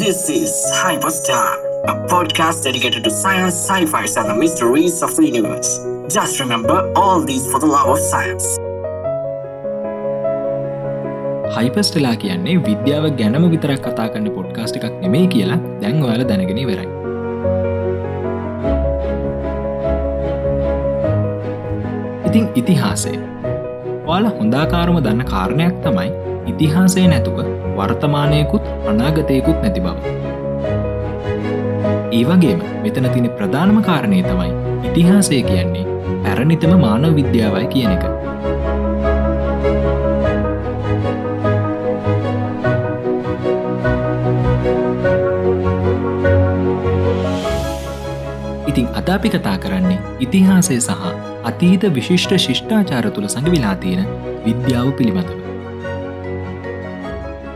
[0.00, 1.52] This is Hyperstar,
[1.90, 5.70] a podcast dedicated to science, sci-fi, and the mysteries of the universe.
[6.14, 8.46] Just remember all these for the love of science.
[11.56, 16.88] හයිපස්ටලා කියන්නේ විද්‍යාව ගැනම විතරක් කතා කන්න podcast එකක් නෙමේ කියලා දැන් ඔයාල දැනගෙන වෙරයි.
[22.28, 23.14] ඉතිං ඉතිහාසය
[24.06, 26.10] ඔයාල හොඳාකාරම දන්න කාරණයක් තමයි
[26.52, 29.96] ඉතිහාසය නැතුව වර්තමානයකුත් අනාගතයකුත් නැති බව.
[32.18, 34.52] ඒවගේම මෙතන තින ප්‍රධානම කාරණය තමයි
[34.88, 35.84] ඉතිහාසය කියන්නේ
[36.24, 38.04] පැරණිතම මානව විද්‍යාවයි කියන එක.
[48.70, 51.10] ඉතිං අද අපි කතා කරන්නේ ඉතිහාසය සහ
[51.50, 54.08] අතීත විශිෂ්ට ශිෂ්ඨාචාර තුළ සඟවිලා තියෙන
[54.46, 55.45] විද්‍යාව පිළිබඳව.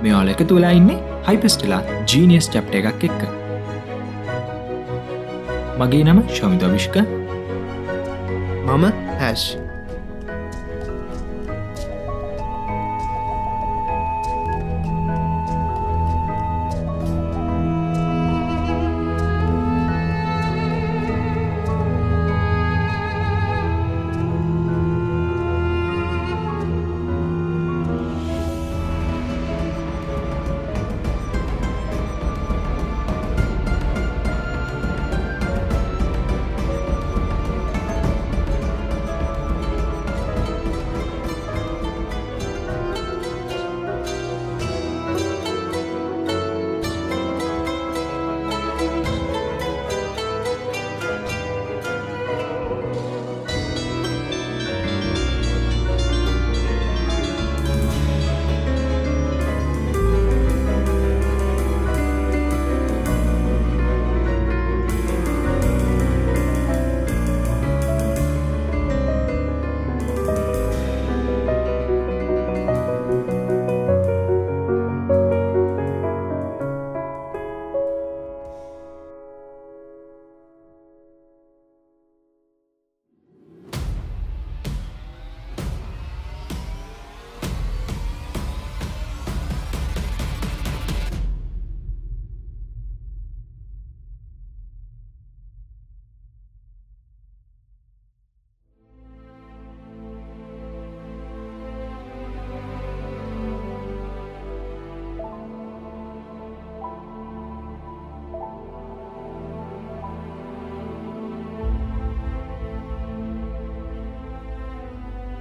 [0.02, 3.22] මෙයාල එකතු වෙලා ඉන්නේ හයිපස්ටලා ජීනියස් චප්ට එකක් එක්ක.
[5.80, 6.96] මගේ නම ශමිත විශ්ක
[8.66, 8.84] මම
[9.20, 9.44] හැෂ්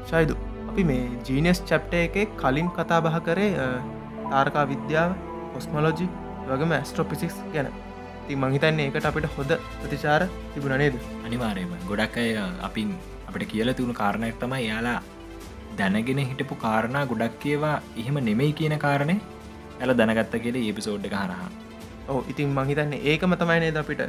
[0.09, 0.35] ශයිදු.
[0.69, 3.51] අපි මේ ජීනස් චප්ට එක කලින් කතා බහ කරේ
[4.31, 5.11] තාර්කා විද්‍යාව
[5.59, 6.07] ඔස්මලෝජි
[6.49, 7.69] වගේම ඇස්ට්‍රෝපිසික්ස් ගැන.
[8.27, 10.21] ති මහිතන්නේ ඒකට අපිට හොද ප්‍රතිචාර
[10.53, 10.95] තිබුණ නේද?
[11.27, 12.29] අනිවාරයම ගොඩක් අය
[12.67, 12.91] අපින්
[13.29, 14.99] අපට කියල තිවුණු කාරණයක් තමයි යාලා
[15.79, 19.15] දැනගෙන හිටපු කාරණා ගොඩක් ඒවා එහෙම නෙමෙයි කියන කාරණය
[19.81, 21.49] ඇල දැනගත්ත කියල ඒපිසෝඩ් එක හරහා.
[22.11, 24.01] ඕ ඉතින් මහිතන්නේ ඒකම තමයි නේද අපිට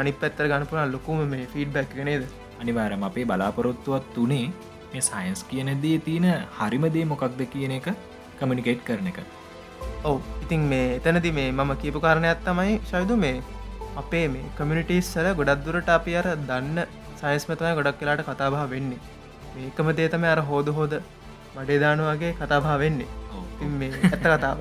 [0.00, 2.24] අනි පැත්තර ගණපුරන් ලොකුම මේ ෆීඩ් බැක් නේද?
[2.62, 4.46] අනිවාරම අපේ බලාපොරොත්තුවත් තුනේ
[4.92, 6.26] මේ සයින්ස් කියන දේ තියෙන
[6.58, 7.86] හරිමදේ මොකක්ද කියන එක
[8.40, 9.20] කමිනිකේට් කරන එක.
[10.08, 13.36] ඔව ඉතින් මේ එතනති මේ මම කියපු කාරණයක් තමයි ශයුදු මේ
[14.02, 16.78] අපේ මේ කමිනිිටස් සල ගොඩක් දුරට අපි අර දන්න
[17.20, 19.00] සයිස්මතමයි ගොඩක් කියලාට කතාබහ වෙන්නේ.
[19.54, 20.92] මේකම දේ තම අර හෝද හෝද
[21.56, 23.08] මඩේ දානුවගේ කතාබා වෙන්නේ.
[23.80, 24.60] මේ ඇත්ත කතාව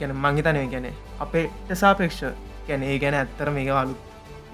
[0.00, 0.86] ගැන මංහිතනය ගැන
[1.24, 1.46] අපේ
[1.82, 2.24] සාපේක්ෂ
[2.68, 3.94] ගැන ඒ ගැන ඇත්තර මේක වලු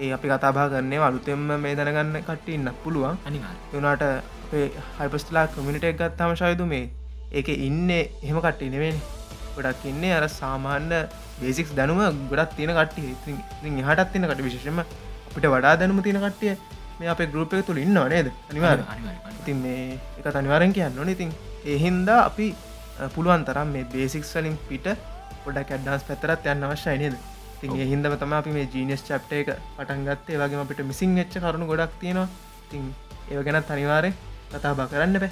[0.05, 3.17] ඒ අපි කතාබා කරන්නේ අලුතෙම මේ දැනගන්න කට්ට ඉන්න පුළුවන්.
[3.29, 4.05] අනිවා වනාට
[4.53, 6.91] හයිපස්ටලා කමිනිට එක් ගත්තාම ශයුතු මේ
[7.33, 8.97] ඒක ඉන්න එහෙම කට්ටි නෙවෙන
[9.57, 10.99] ගොඩක් ඉන්නේ අර සාමාන්‍ය
[11.41, 12.01] බේසික්ස් දැනුම
[12.31, 13.15] ගොඩක් තියෙන කට්ටිය.
[13.89, 16.57] හටත් තින කට විශෂම අපිට වඩා දැනුම තියෙන කට්ටිය
[16.99, 18.33] මේ අප ගරුප තුළ ඉන්න නේද?
[18.51, 18.79] අනිවාර
[19.41, 21.09] ඉතින් මේ එක අනිවාරෙන් කියන්න ඕන.
[21.09, 21.31] ඉතින්
[21.75, 22.55] එහින්දා අපි
[23.15, 24.89] පුළුවන් තරම් මේ බේසික් සලින් පිට
[25.45, 27.15] ගොඩ කැඩ්ඩන්ස් පැතරත් යන්න අවශ්‍යයි නේද?
[27.61, 31.95] තින් හින්දම තම අපි මේ ජීනස් චප්ට එක පටන්ගත්තේ වගේ අපිට මිසින් එච්ච කරුණු ගොඩක්
[32.03, 32.29] තියෙනවා.
[32.71, 32.91] තින්
[33.31, 34.11] ඒව ගැනත් අනිවාරය
[34.51, 35.31] කතා බා කරන්න බෑ.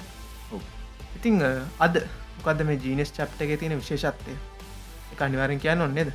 [1.17, 1.41] ඉතිං
[1.79, 2.01] අද
[2.37, 4.35] මොකද මේ ජීනස් චප්ට එක තියෙන විශේෂත්වය?
[5.13, 6.11] එක අනිවාරෙන් කියන්න ඔන්නේද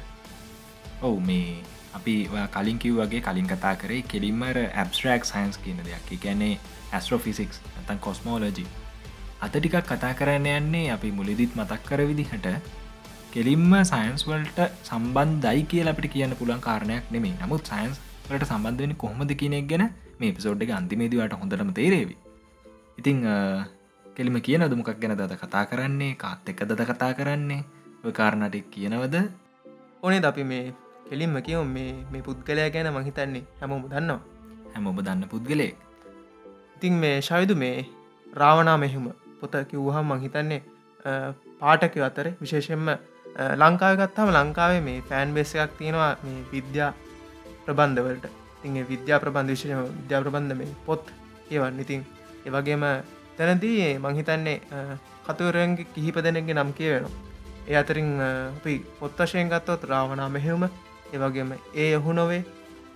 [1.03, 1.63] ඔවු මේ
[1.95, 2.15] අපි
[2.51, 6.09] කලින් කිව් වගේ කලින් කතා කරේ කෙලින්මර ඇබස්ට්‍රක් සයින්ස් කියන දෙයක්.
[6.19, 6.55] ගැනේ
[6.93, 8.65] ඇස්ට්‍රෝෆිසික්ස් ඇතන් කොස්මෝලජි
[9.41, 12.49] අත ටිකක් කතා කරන්න යන්නේ අපි මුලිදිත් මතක් කර විදිහට
[13.33, 17.99] කෙලින්ම සයින්ස් වල්ට සම්බන්ධයි කියල අපිට කියන්න පුළන් කාරණයක් නෙමේ නමුත් සයින්ස්
[18.29, 19.91] වලට සම්බන්ධවනි කොහොමද කියනෙක් ගැන
[20.21, 22.24] මේ පිසෝඩ් එක අන්තිමේදවට හොඳටම තේරේවි
[22.99, 23.23] ඉතිං
[24.07, 26.15] කෙලිම කියන දුමක් ගැන දද කතා කරන්නේ?
[26.17, 27.65] කාත් එක දද කතා කරන්නේ?
[28.05, 29.17] ඔය කාරණට කියනවද?
[30.03, 30.75] ඕනේ අපි මේ
[31.09, 34.21] කෙලින්ම කියව මේ මේ පුද්ගලයා ගැන මහිතන්නේ හැමෝම දන්නවා.
[34.73, 35.77] හැම ඔබ දන්න පුද්ගලයෙක්.
[36.77, 37.87] ඉතින් මේ ශවිදු මේ
[38.27, 39.11] රාවනා මෙහෙම
[39.41, 40.63] පොත කිව්වහම් මහිතන්නේ
[41.61, 42.89] පාටකය අතර විශේෂෙන්ම
[43.57, 46.91] ලංකාව ගත්තාම ලංකාවේ මේ ෆෑන් බෙස්ස එකක් තියෙනවා මේ විද්‍යා
[47.67, 48.27] ප්‍රබන්ධවලට
[48.63, 51.05] තිගේ විද්‍යා ප්‍රබන්ධ විශෂම විද්‍යා ප්‍රබන්ධ මේ පොත්
[51.51, 52.03] ඒවන් ඉතින්
[52.47, 52.85] ඒවගේම
[53.37, 54.59] තැනදී මංහිතන්නේ
[55.27, 57.13] කතුවරයන්ගේ කිහිප දෙනෙක්ගේ නම් කියවෙනවා.
[57.69, 60.65] ඒ අතරින් අපි පොත් වශයෙන් ගත්තොත් රාවනා මෙහෙවම
[61.13, 62.43] ඒවගේම ඒ යහු නොවේ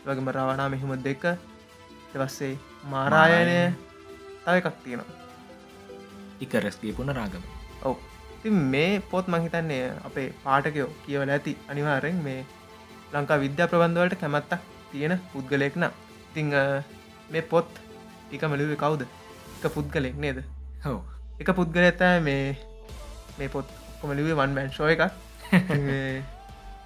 [0.06, 1.24] වගේම රාවනා මෙහෙම දෙක
[2.14, 2.54] එවස්සේ
[2.84, 3.56] මාරායනය
[4.44, 5.16] තව එකක් තියෙනවා.
[6.40, 7.42] ඉකරස්ගේ පුන රාගම.
[7.84, 7.96] ඔව.
[8.42, 12.40] ති මේ පොත් මහිතන්නේ අපේ පාටකයෝ කියවල ඇති අනිවාරෙන් මේ
[13.12, 15.84] ලංකා විද්‍යා ප්‍රබන්ධවලට කැමැත්තක් තියෙන පුද්ගලයෙක්න
[16.28, 16.52] ඉතිං
[17.32, 17.80] මේ පොත්
[18.34, 19.02] එක මලුවේ කවුද
[19.58, 20.38] එක පුද්ගලෙක් නේද?
[20.84, 21.00] හෝ
[21.40, 22.44] එක පුද්ගලඇතෑ මේ
[23.38, 23.66] මේ පොත්
[24.00, 25.02] කොමලිවේ වන් මැන්ශෝ එකක්.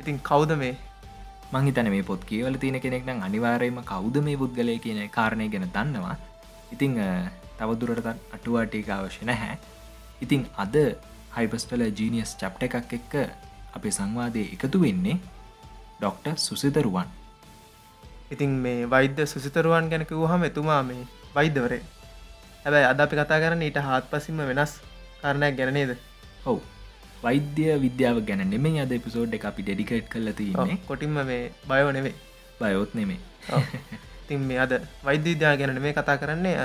[0.00, 0.74] ඉතින් කවුද මේ?
[1.52, 6.16] මංහිතන මේ පොත් කියවල තියෙන කෙනෙක් නම් අනිවාරයම කවුද මේ පුද්ගලය කියන කාරණය ගැන දන්නවා.
[6.72, 6.98] ඉතිං
[7.58, 9.56] තවදුරටත් අටුවාටික අවශ්‍ය නැහැ.
[10.20, 10.76] ඉතිං අද
[11.36, 13.14] හයිපස්ටල ජීනියස් චප්ට එකක් එක්ක
[13.76, 15.16] අපේ සංවාදය එකතු වෙන්නේ
[15.98, 17.08] ඩොක්ට සුසිතරුවන්
[18.30, 21.82] ඉතින් මේ වෛද්‍ය සුසිතරුවන් ගැනක වහම එතුමා මේ වෛද්‍යවරේ
[22.64, 24.76] හැබැයි අද අපි කතා කරන්න ඊට හත් පසිම වෙනස්
[25.22, 25.96] කාරණයක් ගැනනේද
[26.44, 26.58] හෝ
[27.22, 32.14] වෛද්‍ය විද්‍යාව ගැන නෙමේ අද පිසෝඩ් එක අපි ඩෙඩිකේට් කල තියන්නේ කොටින්ම මේ බයෝ නෙවේ
[32.60, 33.20] බයොත් නෙමේ
[34.28, 34.72] තින් මේ අද
[35.04, 36.56] වෛද්‍ය විද්‍යා ගැන මේ කතා කරන්නේ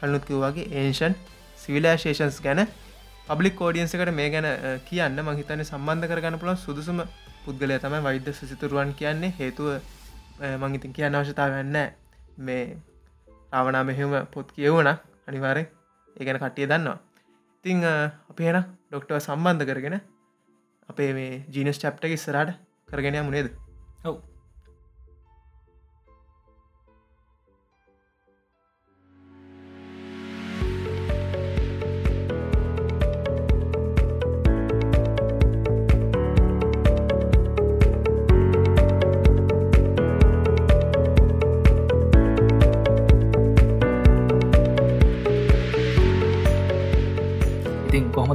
[0.00, 1.14] හල්නුත්කිව වගේ ඒෂන්
[1.58, 2.60] සිවිලෑශේෂන්ස් ගැන.
[3.28, 4.48] පබ්ලික් කෝඩියන්සකට මේ ගැන
[4.84, 7.02] කියන්න මහිතන සම්බන්ධ කරගන්න පුළන් සුදුසුම
[7.44, 9.32] පුද්ගලය තමයි වෛද්‍ය සසිතුරුවන් කියන්නේ.
[9.38, 9.68] හේතුව
[10.58, 11.78] මංහිතින් කියන්න අවශ්‍යතාව වෙන්න
[12.38, 12.62] මේ
[13.52, 14.92] රාවනා මෙහෙම පොත් කියවුණ
[15.28, 15.66] අනිවාරෙන්
[16.16, 16.98] ඒගැන කට්ටිය දන්නවා.
[17.64, 17.84] ඉතිං
[18.30, 18.58] අපි එන
[18.88, 19.98] ඩොක්ටව සම්බන්ධ කරගෙන
[20.90, 22.56] අපේ මේ ජීනස් චප්ට ඉස්සරට
[22.88, 23.48] කරගෙන මුණේද
[24.04, 24.16] ඔව්.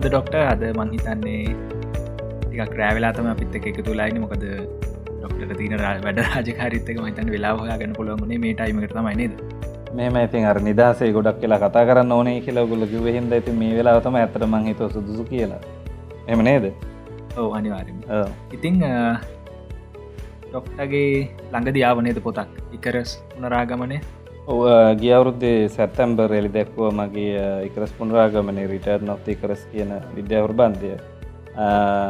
[0.02, 1.42] කොහොමද ඩොක්ට අද මංහිතන්නේ
[2.42, 4.44] ටික ක්‍රෑවෙලාතම අපිත් එක එකතු ලයින මොකද
[5.18, 9.36] ඩොක්ට තින වැඩ රාජකාරිත්තක මහිතන් වෙලා හොයාගන්න පුළුවන්ගුණේ මේ ටයිමට තමයිනද
[9.94, 14.18] මෙම ඉතින් අර නිදසේ ගොඩක් කියලා කතා කරන්න ඕනේ කියලා ගොල කිවහෙන්ද ඇති මේ වෙලාවතම
[14.22, 15.62] ඇතර මංහිත සුදුසු කියලා.
[16.28, 16.66] එම නේද?
[17.38, 17.98] ඔව අනිවාරම
[18.58, 18.82] ඉතිං
[20.48, 21.14] ඩොක්ටගේ
[21.52, 22.50] ළඟ දියාවනේද පොතක්?
[22.78, 24.02] ඉකරස් උනරාගමනය
[24.48, 30.94] ගියවුරුද්දේ සැත්තැම්බර් එලි දැක්ව මගේ එකරස් පුනරාගමනේ රිටර් නොත් එකරස් කියන විද්‍යාවර්බන්ධය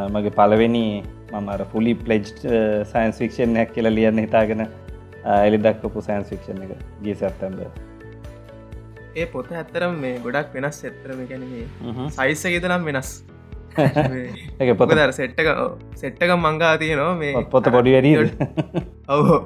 [0.09, 2.23] මගේ පලවෙනි මමර පුලි ප්ලෙජ්
[2.85, 4.63] සයින්ස් ෆික්ෂන් හැක් කියල ලියන්න හිතාගෙන
[5.25, 6.71] එලි දක්කපු සයින්ස් ෆික්ෂන් එක
[7.03, 7.59] ගී සැත්තැම්බ
[9.15, 13.13] ඒ පොත ඇත්තරම් මේ ගොඩක් වෙනස් එත්තරම ගැනීම සයිස ගෙදනම් වෙනස්.
[14.61, 15.47] එක පොත දර සෙට්ටක
[15.97, 18.17] සෙට්ටක මංගා තියනවා මේ පොත පොඩි වැඩී
[19.15, 19.39] ඔහෝ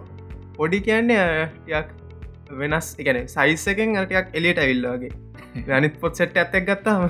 [0.56, 2.05] පොඩි කියන්නේ යක්
[2.52, 5.12] වෙනස් එකන සයිස් එකෙන් අටයක් එලියට ඇවිල්ලගේ
[5.78, 7.10] අනිත් පොත් සෙට් ඇත්තක් ගත්තාම.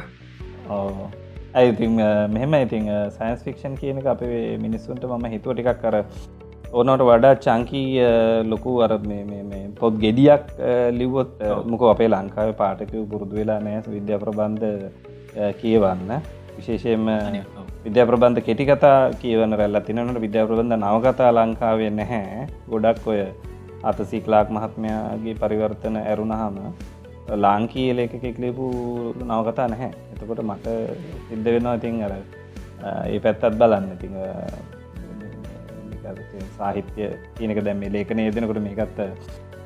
[1.54, 1.88] ඇයිති
[2.36, 2.88] මෙහෙම ඉතින්
[3.18, 5.98] සයින්ස් ෆික්ෂන් කියන අපේ මිනිස්සුන්ට මම හිතුව ටිකක් කර
[6.74, 7.90] ඕනට වඩා චංකී
[8.52, 8.94] ලොකු අර
[9.80, 10.46] පොත් ගෙඩියක්
[10.92, 14.66] ලිවොත් මොක අපේ ලංකාව පාටකව පුරුදු වෙලා නෑස් විද්‍යා ප්‍රබන්ධ
[15.62, 16.12] කියවන්න.
[16.58, 17.08] විශේෂයෙන්ම
[17.86, 22.48] විද්‍යා ප්‍රබන්ධ කෙටිකතා කියවන රැල්ල තිනට විද්‍යා ප්‍රබන්ධ නවකතා ලංකාවේ නැහැ.
[22.70, 23.20] ගොඩක් ඔය
[23.86, 26.58] අතසික්ලාක් මහත්මයාගේ පරිවර්තන ඇරුණහම
[27.38, 28.66] ලාංකී ලේකෙක් ලිපු
[29.22, 29.92] නවකතා නැහැ.
[30.14, 30.68] එතකොට මට
[31.28, 32.16] සිද්ධ වෙනවා ඉතින් අර
[33.06, 33.92] ඒ පැත්තත් බලන්න.
[33.96, 34.08] ඉති
[36.58, 39.00] සාහිත්‍ය කියනක දැම ලේකන යෙදෙනකොට මේකත්ත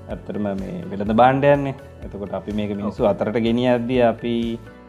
[0.09, 4.33] ඇත්තරම මේ වෙළඳ බාණ්ඩයන්නේ එතකොට අපි මේක මිනිස්සු අතරට ගෙනිය අද්දිය අපි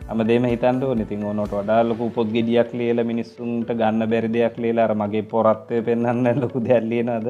[0.09, 5.25] අම දේම හිතන්ඩ නිතින් ඕනොට වඩාලකු පොත් ගෙඩියක් ලියල මිනිස්සුන්ට ගන්න බැරි දෙයක් ලියලාර මගේ
[5.33, 7.29] පොරත්වය පෙන්න්න ලොකු දැල්ලියනද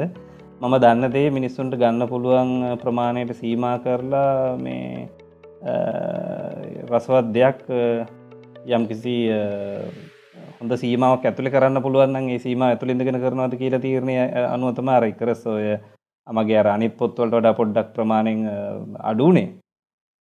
[0.61, 5.09] මම දන්න දේ මිනිස්සුන්ට ගන්න පුළුවන් ප්‍රමාණයට සීමා කරලා මේ
[6.87, 7.63] රසවත් දෙයක්
[8.69, 9.15] යම් කිසි
[10.59, 15.65] හොඳ සීමාවක් ඇතුළි කරන්න පුළුවන්ගේ සීම ඇතුළින්දගෙන කරනවාද කියල තීරණය අනුවතමාර ඉකරස් ඔය
[16.27, 18.47] අමගේ අර අනිත් පොත්වලට වඩා පොඩ්ඩක් ප්‍රමාණෙන්
[19.07, 19.49] අඩුනේ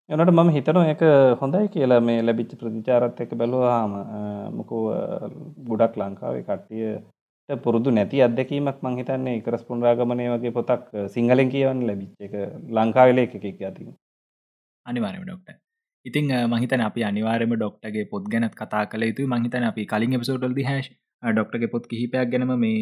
[0.09, 4.01] එනට මම හිතන එක හොඳයි කියලා මේ ලැබිච්ච ප්‍රතිචාරත් එක බැලුවාම
[4.55, 4.83] මොකෝ
[5.67, 6.91] ගුඩක් ලංකාවේ කට්ටිය
[7.49, 12.35] පුරුදු නැති අදැකීමක් මංහිතන්නේ එකරස් පුන්රාගමනය වගේ පොතක් සිංහලෙන් කියවන්න ලැබිච්ච එක
[12.71, 13.89] ලංකාවෙල එකක් ඇති
[14.85, 15.57] අනිවාරම ඩොක්ට
[16.05, 20.89] ඉතින් මහිතන අපි අනිවාරම ඩොක්ටගේ පොත් ගැනත් කතා කළ යුතු මහිතන අපි කලින් එපසෝටල් දිහශ
[21.23, 22.81] ඩොක්ටගේ පොත් කිහිපයක් ගැනම මේ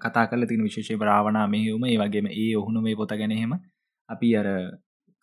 [0.00, 3.52] කතා කල තින විශේෂ බ්‍රාවණ මෙහෙවම ඒ වගේම ඒ ඔහුණු මේ පොත ගැනහෙම
[4.08, 4.48] අපි අර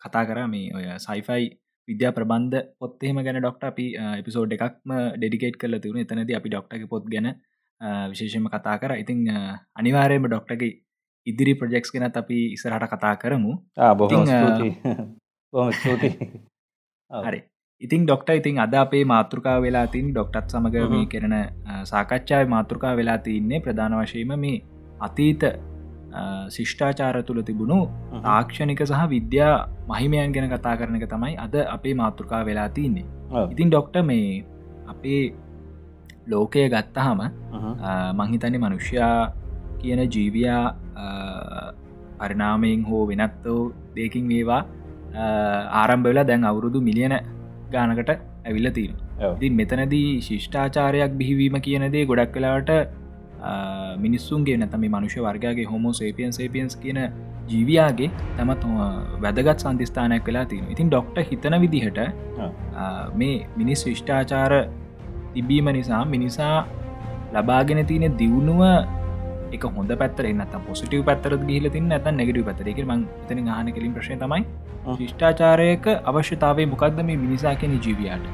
[0.01, 0.39] කතා කර.
[0.47, 1.43] මේ ඔය සයිෆයි
[1.87, 7.05] විද්‍යා ප්‍රබන්ධ පොත්තෙම ගැන ඩොක්ට අපි එපිසෝඩ් එකක්ම ඩෙඩිකේට් කල තිවුණ එතනද අපි ඩොක්ටගේ පොත්
[7.07, 7.27] ගැන
[7.81, 8.91] විශේෂම කතා කර.
[8.95, 9.27] ඉතිං
[9.75, 10.71] අනිවාරයම ඩොක්ටගේ
[11.27, 13.53] ඉදිරි ප්‍රජෙක්ස් ගෙන අපි ඉසරහට කතා කරමු.
[17.25, 17.39] හරි.
[17.81, 21.35] ඉතින් ඩොක්ට ඉතින් අද අපේ මාතෘකා වෙලා තින් ඩොක්ටත් සමඟ මේ කරන
[21.85, 24.61] සාකච්ඡාව මාතෘකා වෙලා තින්නේ ප්‍රධාන වශයම මේ
[24.99, 25.43] අතීත
[26.49, 27.79] ශිෂ්ඨාචාර තුළ තිබුණු
[28.21, 29.53] තාක්ෂණික සහ විද්‍යා
[29.87, 33.05] මහිමයන් ගැන කතා කරන එක තමයි අද අපේ මාතෘකා වෙලා තින්නේ
[33.45, 34.43] ඉතින් ඩොක්ට මේ
[34.87, 35.21] අපේ
[36.27, 37.21] ලෝකය ගත්තහම
[38.19, 39.19] මහිතනි මනුෂ්‍යයා
[39.79, 40.63] කියන ජීවයා
[42.19, 43.63] පරිනාමයෙන් හෝ වෙනත් වූ
[43.95, 44.61] දෙකින් වේවා
[45.73, 47.15] ආරම්භවෙලා දැන් අවුරුදු මිලියන
[47.71, 48.95] ගානකට ඇවිල්ල තියෙන
[49.31, 52.71] ඉතින් මෙතනදී ශිෂ්ඨාචාරයක් බිහිවීම කියනදේ ගොඩක් කලාට
[53.97, 56.99] මිනිස්සුන්ගේ නැතම මනුෂ්‍ය වර්ගගේ හොමෝ සේපියන් සේපියන්ස් කියන
[57.49, 58.63] ජීවයාගේ තමත්
[59.21, 62.01] වැදගත් සන්ධස්ථානයක් වෙලා තියෙන ඉතින් ඩොක්ට හිතන විදිහට
[63.15, 64.53] මේ මිනිස් විෂ්ඨාචාර
[65.35, 66.57] තිබීම නිසා මිනිසා
[67.35, 68.61] ලබාගෙන තියෙන දියුණුව
[69.55, 73.93] එක හොඳ පැත්තර එන්නත පොසිටව පැත්තර ගිල තින්න ඇත නැගට පැතරක ම තන ගහන කලින්
[73.97, 74.41] ප්‍රශය තමයි
[74.99, 78.25] ශිෂ්ඨාචාරයක අවශ්‍යතාවේ මොකක්ද මේ මිනිසා කියන ජීවයාට?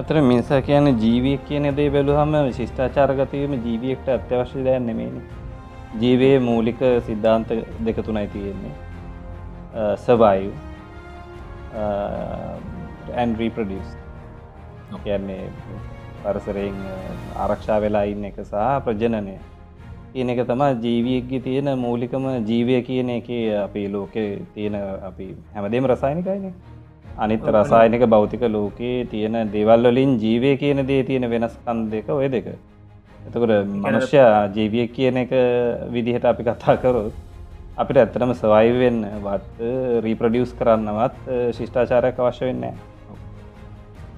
[0.00, 5.22] අතර මිනිසා කියන ජීවිය කියන දේ බැලුහම ශිෂ්ඨාචාරගතයම ජීවියෙක්ට අත්‍යවශ්‍ය දයන් නෙමේනි
[6.02, 7.48] ජීවයේ මූලික සිද්ධාන්ත
[7.86, 8.74] දෙක තුනයි තියෙන්නේ.
[10.04, 10.52] සවයු
[13.16, 13.88] ඇන්රීපඩියස්
[14.98, 15.44] කියන්නේ
[16.24, 16.76] පරසරයෙන්
[17.36, 19.36] ආරක්ෂා වෙලා ඉන්න එක සහ ප්‍රජනනය.
[20.12, 23.30] කියන එක තමා ජීවියක්ගේ තියෙන මූලිකම ජීවය කියන එක
[23.62, 24.76] අපි ලෝකෙ තියෙන
[25.10, 26.52] අපි හැමදේම රසායනිකයින.
[27.16, 32.46] අනිත් රසායනික භෞතික ලෝකයේ තියෙන දෙවල්වලින් ජීවය කියන දේ තියෙන වෙනස්කන් දෙක ඔය දෙක.
[33.26, 34.22] එතකොට මනුෂ්‍ය
[34.56, 35.32] ජීවිය කියන එක
[35.90, 37.12] විදිහට අපි කතා කරොත්
[37.76, 39.68] අපිට ඇත්තටම සවයිවෙන්න වත්
[40.04, 41.14] රීප්‍රඩියස් කරන්නවත්
[41.58, 42.72] ශිෂ්ඨාචාරයක් අවශ්‍ය වෙන්නේ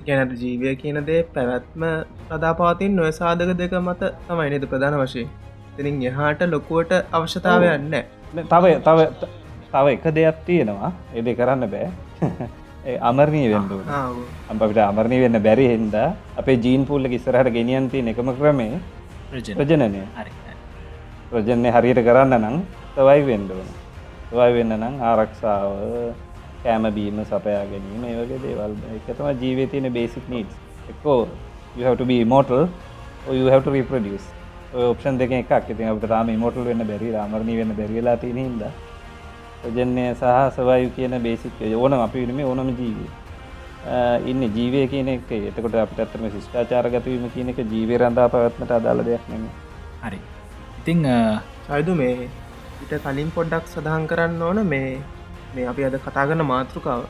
[0.07, 1.85] ගැනට ජීවය කියන දේ පැවැත්ම
[2.29, 5.31] ප්‍රදාපාතින් නොය සාධක දෙක මත තමයි නද ප්‍රධාන වශයෙන්.
[5.77, 7.95] තිනින් එහාට ලොකුවට අවශ්‍යතාවයන්න
[8.51, 9.09] තව තව
[9.73, 10.93] තව එක දෙයක් තියෙනවා.
[11.15, 11.89] එද කරන්න බෑ.
[13.03, 13.77] අමරණී වෙන්ඩු
[14.53, 15.95] අපිට අමරණී වෙන්න බැරි හින්ද
[16.37, 18.81] අපේ ජීන් පුල්ල ඉස්සරහට ගෙනියන්ති එකම ක්‍රමේ
[19.31, 20.03] ප්‍රජනනය
[21.31, 22.57] ප්‍රජනය හරියට කරන්න නම්
[22.97, 23.71] තවයි වෙන්ඩුවන
[24.29, 25.71] තවයි වෙන්න නම් ආරක්ෂාව
[26.65, 28.73] කෑම බීම සපයා ගැනීම ඒවගේ දේවල්.
[28.99, 30.51] එකතම ජීවය තියෙන බේසික් නීස්
[30.93, 31.19] එක්කෝ
[31.77, 32.63] you have to be immortal
[33.27, 34.27] or you have to reproduce.
[34.93, 35.53] Option දෙක එකක්.
[35.73, 38.63] ඉතින් අපට තාම ඉමෝටල් වෙන්න බැරි රාමරණී වෙන්න බැරිලා තියෙන හිද
[39.63, 43.11] ප්‍රජන්ය සහ සවයු කියන බේසික් ඕන අපි විනම ඕනම ජීවී
[44.31, 45.31] ඉන්න ජීවය කියන එක.
[45.51, 49.45] එතකොට අපිට ඇත්තරම ශිෂ්ඨාචාරගතවීම කියන එක ජීවය රඳා පවත්මට අදාල දෙයක් නෙම
[50.07, 50.21] හරි.
[50.81, 51.03] ඉතිං
[51.67, 52.29] සයිදු මේ
[52.85, 54.89] ඉට කලින් පොඩ්ඩක් සඳහන් කරන්න ඕන මේ
[55.55, 57.03] මේ අපි අද කතාගන්න මාතෘකාව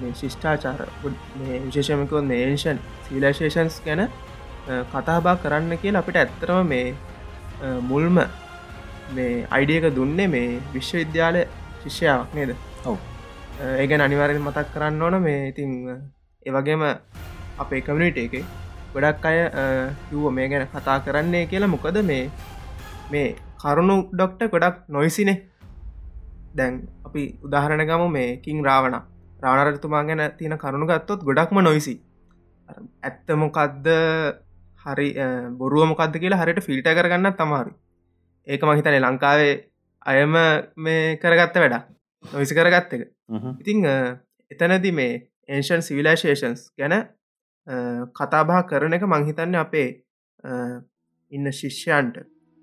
[0.00, 4.02] මේ ශිෂ්ඨාචාර විශේෂමකව නේෂන් සිලශේෂන්ස් ගැන
[4.92, 6.86] කතාබා කරන්න කියල අපිට ඇත්තරම මේ
[7.82, 8.18] මුල්ම
[9.10, 11.38] මේ අයිඩියක දුන්නේ මේ විශ්වවිද්‍යාල
[11.82, 12.50] ශිෂ්‍යාවක් නේද?
[12.84, 12.96] ඔව.
[13.74, 15.72] ඒගැන අනිවාරෙන් මතක් කරන්න ඕන මේ ඉතිං
[16.46, 16.82] ඒවගේම
[17.58, 18.34] අපේ කමිනිට එක
[18.94, 19.38] ගොඩක් අය
[20.08, 22.24] කිව්ව මේ ගැන කතා කරන්නේ කියලා මොකද මේ
[23.10, 23.28] මේ
[23.62, 25.38] කරුණු ඩොක්ට ගොඩක් නොයිසිනේ
[26.54, 26.74] දැන්
[27.12, 28.96] අපි උදාහරණ ගම මේ කින් රාවණ.
[29.40, 31.94] රාණරතුමා ගැන තියෙන කරුණු ගත්තොත් ගොඩක්ම නොයිසි
[33.02, 33.86] ඇත්තමොකක්ද
[34.84, 35.08] හරි
[35.58, 37.72] බොරුවමොකක්ද කියලා හරිට ෆිල්ට කරගන්න තමාරු
[38.46, 39.52] ඒක මහිතන ලංකාවේ
[40.06, 40.34] අයම
[40.76, 41.84] මේ කරගත්ත වැඩක්.
[42.24, 43.02] නොවිසි කරගත්ත එක.
[43.60, 43.86] ඉතිං
[44.50, 45.12] එතනදි මේ
[45.48, 46.94] ඒෂන් සිවිලේෂේෂන්ස් ගැන
[48.12, 49.88] කතාබා කරන එක මංහිතන්න අපේ
[51.32, 52.16] ඉන්න ශිෂ්‍යයන්ට.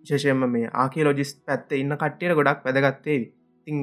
[0.03, 3.19] විශේෂයම මේ ආකේලෝජිස් පැත්ත ඉන්න කට්ටියට ගොඩක් වැදගත්තේ
[3.67, 3.77] තිං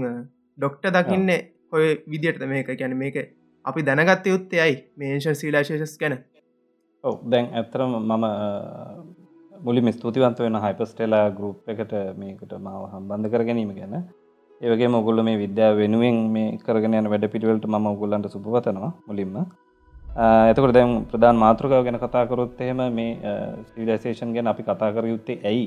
[0.59, 1.31] ඩොක්ට දකින්න
[1.73, 2.69] ඔය විදියට මේක?
[2.79, 3.17] ගැන මේක
[3.65, 6.19] අපි දැනගත්ත යුත්තේ අයි මේෂන් සිවිලේෂේෂස් ගැන.
[7.05, 8.25] ඔව දැන් ඇත්තරම මම
[9.61, 13.95] මුලින් ස්තුතිවන්ත වෙන හයිපස්ටෙලා ගරුප් එකට මේකට මාව හම්බන්ධ කර ගැනීම ගැන.
[14.61, 19.37] ඒවගේ මොගුල්ල මේ විද්‍යාව වෙනුවෙන් මේ කරගෙන යන වැඩ පිටිවලට ම ගුල්ලන්ට සුපවතනවා මුලින්ම
[20.51, 23.35] එතකට දැම් ප්‍රධාන මාතෘකාව ගැන කතාකරොත් එහෙම මේ
[23.67, 25.67] සිවිලසේෂන් ගැන අපි කතා කර යුත්තේ ඇයි?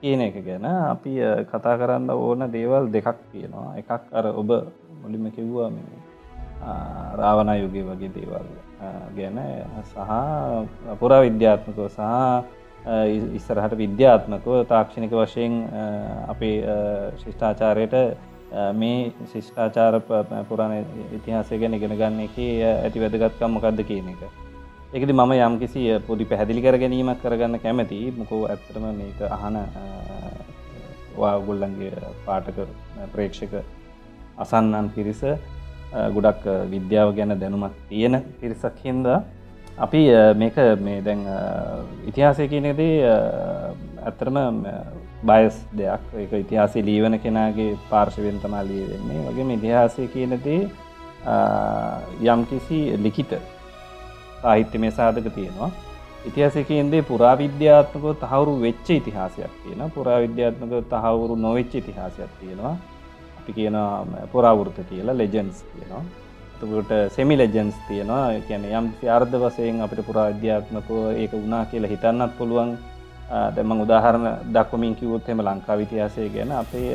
[0.00, 1.12] කියන එක ගැන අපි
[1.50, 3.76] කතා කරන්න ඕන දේවල් දෙකක් තියෙනවා.
[3.80, 4.50] එකක් අර ඔබ
[5.02, 6.04] මුලින්ම කිව්වා මේ
[7.16, 8.46] රාවණ යුගය වගේ දේවල්
[9.16, 9.38] ගැන
[9.84, 9.96] සහ
[11.00, 12.00] පුරා විද්‍යාත්මකව සහ
[13.38, 15.54] ඉස්සරහට විද්‍යාත්මකව තාක්ෂණික වශයෙන්
[16.28, 16.56] අපේ
[17.20, 17.94] ශිෂ්ඨාචාරයට
[18.74, 20.00] මේ ශිෂ්ඨාචාර
[20.48, 20.74] පුරණ
[21.18, 24.45] ඉතිහාසය ගැන ඉගෙන ගන්න එක ඇති වැදගත්කම් මොකක්ද කියන එක.
[24.94, 28.12] එකද මම යම් කිසි පොඩි පැහැදිලි කර ගැනීමක් කරගන්න කැමති.
[28.16, 29.56] මොකෝ ඇත්තරම මේක අහන
[31.16, 31.90] වාගුල්ලන්ගේ
[32.26, 32.58] පාටක
[33.12, 33.54] ප්‍රේක්ෂක
[34.38, 35.22] අසන්නන් පිරිස
[36.14, 39.24] ගොඩක් විද්‍යාව ගැන දැනුමක් තියෙන පිරිසක් හින්දා
[39.78, 40.02] අපි
[40.36, 41.26] මේක මේ දැන්
[42.06, 42.94] ඉතිහාසය කියනෙදී
[44.04, 44.38] ඇත්තරම
[45.22, 46.06] බයස් දෙයක්.
[46.16, 50.62] එක ඉතිහාසේ ලීවන කෙනගේ පාර්ශවෙන් තමා ලිය වෙන්නේ වගේ ඉතිහාසය කියනදී
[52.24, 53.34] යම් කිසි ලිකිත
[54.42, 55.70] සාහිත්‍ය මේ සාධක තියෙනවා.
[56.28, 62.76] ඉතිහාසකන්දේ පුරාවිද්‍යාත්මකව තහවුරු වෙච්ච ඉතිහාසයක් තියෙන පුරාවිද්‍යාත්මක තහවුරු නොවෙච්ච ඉතිහාසයක් තියෙනවා.
[63.38, 63.78] අපි කියන
[64.32, 66.02] පුරාවෘත කියලා ලෙජන්ස් කියනවා.
[66.60, 68.26] තුකට සෙමි ලෙජන්ස් තියෙනවා.
[68.48, 72.76] කියන යම් අර්ධ වසයෙන් අපිට පුරාවිද්‍යාත්මකව ඒක වුණා කියලා හිතන්නත් පුළුවන්.
[73.54, 76.90] දැම උදාහරණ දක්වමින් කිවොත්හෙම ලංකා විතිහාසය ගැන අපේ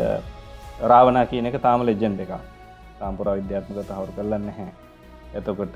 [0.83, 2.31] රාවනා කියන එක තාම ලෙජෙන්් එක
[2.99, 4.69] තාම්පුරා විද්‍යාත්මක තහවුරු කරලන්න හැ
[5.39, 5.75] එතකොට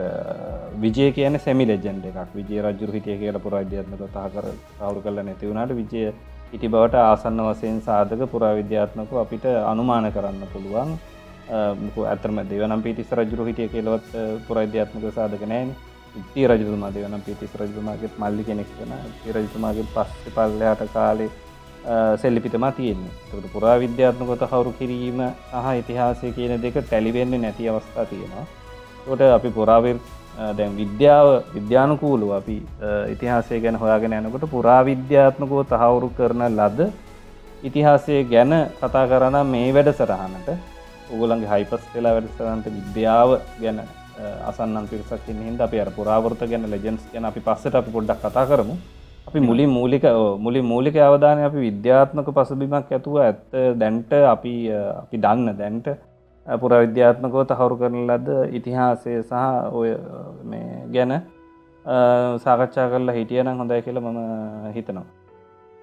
[0.84, 2.32] විජය කියන සැමි ලෙජෙන්ඩ එකක්.
[2.38, 4.48] විජය රජුර හිටිය කියලා පුරාවිද්‍යාත්මක තහකර
[4.80, 6.06] තවරු කල නැති වුණට විජය
[6.54, 10.92] හිටි බවට ආසන්න වසයෙන් සාධක පුරාවිද්‍යාත්මක අපිට අනුමාන කරන්න පුළුවන්.
[12.12, 14.12] ඇතරම දෙවනම් පිටිස් රජුර හිටිය කියලවත්
[14.48, 15.72] පුරාවිද්‍යාත්මක සාධක නෑන
[16.20, 18.94] ඉති රජතුමා දෙවනම් පිටිස් රජතුමාගේත් මල්ලි කෙනෙක් වන
[19.38, 21.32] රජතුමාගේ පස්ස පල්ලයාට කාලේ
[22.18, 23.16] සෙල්ලිපිතමා තියෙන්නේ.
[23.32, 25.20] තකට පුරා විද්‍යාත්මකොත හවුරු කිරීම
[25.64, 28.46] සහ ඉතිහාසය කියන දෙක ටැලිවෙන්නේ නැති අවස්ථා තියෙනවා.
[29.08, 29.98] ට අපි පුරාවිර්
[30.52, 32.58] දැන් විද්‍යාව විද්‍යානුකූලු අපි
[33.14, 36.80] ඉතිහාසය ගැන හොයාගෙන යනකොට පුරාවිද්‍යාත්මකෝ තහවුරු කරන ලද
[37.64, 40.50] ඉතිහාසය ගැන කතා කරන මේ වැඩ සරහනට
[41.12, 43.30] උගලන්ගේ හයිපස් වෙලා වැඩසරන්ට විද්‍යාව
[43.62, 43.80] ගැන
[44.50, 48.76] අසන්නන් පිරිසක් හිද අප අර පුරාවෘත ගැන ලෙජන්ස් ගැන අපි පස්සට අපි පොඩ්ඩක් කතා කරමු.
[49.28, 50.04] අපි මුලින් මූලික
[50.40, 54.54] මුලි මූලික අවධානය අපි විද්‍යාත්මක පසුබිමක් ඇතුව ඇත්ත දැන්ට අපි
[55.02, 55.88] අපි දන්න දැන්ට
[56.46, 59.34] පුරවිද්‍යාත්මකව තහවුරු කරන ලද ඉතිහාසය සහ
[59.74, 59.90] ඔය
[60.46, 61.14] මේ ගැන
[62.40, 64.20] සාකච්ඡා කරලා හිටියනම් හොඳයි කියල මම
[64.74, 65.06] හිතනවා.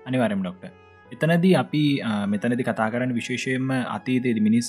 [0.07, 0.64] අනිවාරම් ඩොක්ට
[1.12, 1.85] එතනදී අපි
[2.26, 4.69] මෙතනති කතා කරන්න විශේෂයෙන්ම අතීතයේද මිනිස්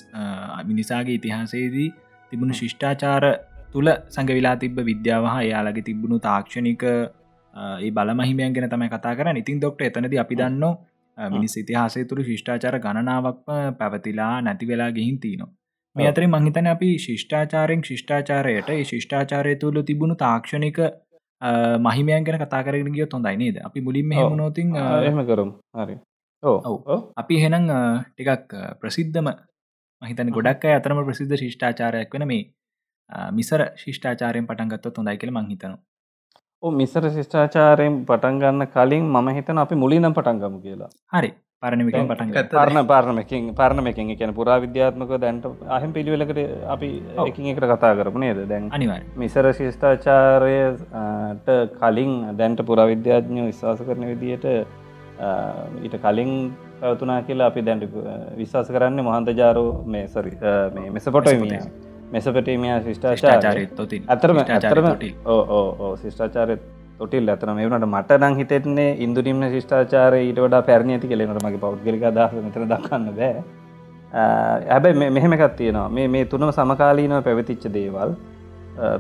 [0.66, 1.90] මිනිසාගේ ඉතිහාසයේදී
[2.32, 3.26] තිබුණු ශිෂ්ඨාචාර
[3.72, 9.38] තුළ සඟවිලා තිබ විද්‍යාව හා යාලගේ තිබුණු තාක්ෂණික ඒ බලමහිමයන් ගැන තමයි කතා කරන්න.
[9.38, 10.66] ඉතින් දොක්ට එතනද අපි දන්න
[11.18, 15.54] මිනිස් ඉතිහාසය තුරු ශිෂ්ඨාචාර ගණනාවක්ම පැවතිලා නැති වෙලා ගිහින් තියනවා.
[15.96, 20.80] මේ අතරින් මංහිතන අපි ශිෂ්ඨාචාරයෙන් ශිෂ්ඨාචාරයට ශිෂ්ඨාචාරය තුළ තිබුණු තාක්ෂණික
[21.80, 23.62] මහිමයන් ගැන කතා කරගෙන ගියොත් හොඳයි නේද?
[23.64, 25.54] අපි මුලින්ම හෙමුණෝතින් එහම කරම්.
[25.76, 25.98] හරි.
[26.44, 26.90] ඔව.
[27.18, 27.72] අපි හෙනම්
[28.10, 29.32] ටිකක් ප්‍රසිද්ධම
[30.02, 32.44] මහිතන ගොඩක් අතරම ප්‍රසිද්ධ ශිෂ්ඨාචාරයක් වන මේ
[33.32, 40.56] මිසර ශිෂ්ඨාචාරයෙන් පටන්ගත්ත හොඳයි කියල මංහිතනවා මිසර ශිෂ්ඨාචාරයෙන් පටන්ගන්න කලින් මම හිතන අපි මුලිනම් පටන්ගම
[40.62, 40.92] කියලා.
[41.14, 41.32] හරි
[41.64, 46.90] පරණමිකෙන් පටන් පරණ පාරණමකින් පරණමකින් කියන පුරා විද්‍යාත්මක දැන්ට අහම පිළිවෙලකට අපි
[47.26, 48.40] එකින් එකට කතා කරපු නේද?
[48.50, 51.48] දැන් අනිවා මිසර ශිෂ්ඨාචාරයට
[51.80, 54.46] කලින් දැන්ට පුරාවිද්‍යාඥ විශ්වාස කරන විදියට
[55.84, 56.36] ඊට කලින්
[56.82, 57.98] පැවතුනා කියලා අපි දැන්ට
[58.38, 60.38] විශ්වාස කරන්න මොහන්ද ජාරෝ මේ සරි
[60.76, 61.64] මේ මෙසපොටමිය.
[62.12, 62.74] මෙසපටේමිය.
[62.86, 63.68] ශිෂ්ඨාචාරය
[64.08, 64.88] අතරම ඇතරම
[65.26, 65.42] ඕ
[65.80, 66.62] ඕ ශිෂ්ඨාචාරත්
[67.04, 72.06] තොටිල් ඇතන මේවනට මට නං හිතෙන්නේ ඉන්දුනිම්න ශිෂ්ඨාචාරය ඊට වඩා පැරණි ඇති කෙලෙනට මගේ පෞද්ගලික
[72.12, 73.44] දහ මෙතර දක්න්න බෑ.
[74.70, 75.90] ඇබැයි මෙහෙමකත් තියෙනවා.
[75.90, 78.16] මේ මේ තුනම සමකාලීනව පැවතිච්ච දේවල්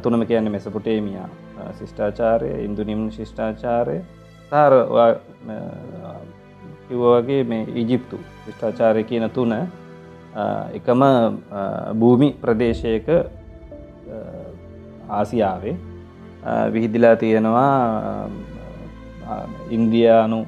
[0.01, 1.29] තුනම කියන්න මෙසපුටේමියා
[1.79, 3.97] ශිෂ්ඨාචාරය ඉන්දුනිම් ශිෂ්ඨාචාරය
[4.51, 4.73] සාර
[6.87, 9.55] කිව්වගේ මේ ඉජිප්තු ශිෂ්ඨාචාරය කියන තුන
[10.73, 11.07] එකම
[11.99, 13.09] භූමි ප්‍රදේශයක
[15.11, 15.75] ආසියාවේ
[16.73, 18.29] විහිදිලා තියෙනවා
[19.69, 20.39] ඉන්දියානු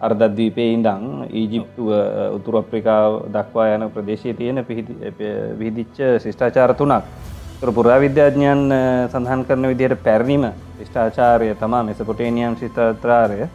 [0.00, 1.88] අර්ධද්වීපේ ඉඳං ඊජිප්තුව
[2.36, 4.64] උතුර අප්‍රිකාව දක්වා යන ප්‍රදේශය තියෙන
[5.58, 7.04] විහිදිච්ච ශිෂ්ඨාචාර තුනක්.
[7.76, 8.62] පුරා විද්‍යාඥයන්
[9.12, 10.44] සඳහන් කරන විදියට පැරණිම
[10.78, 13.48] ශිෂ්ඨාචාරය තමා මෙසපොටේනියම් ශිෂ්ඨාත්‍රාරය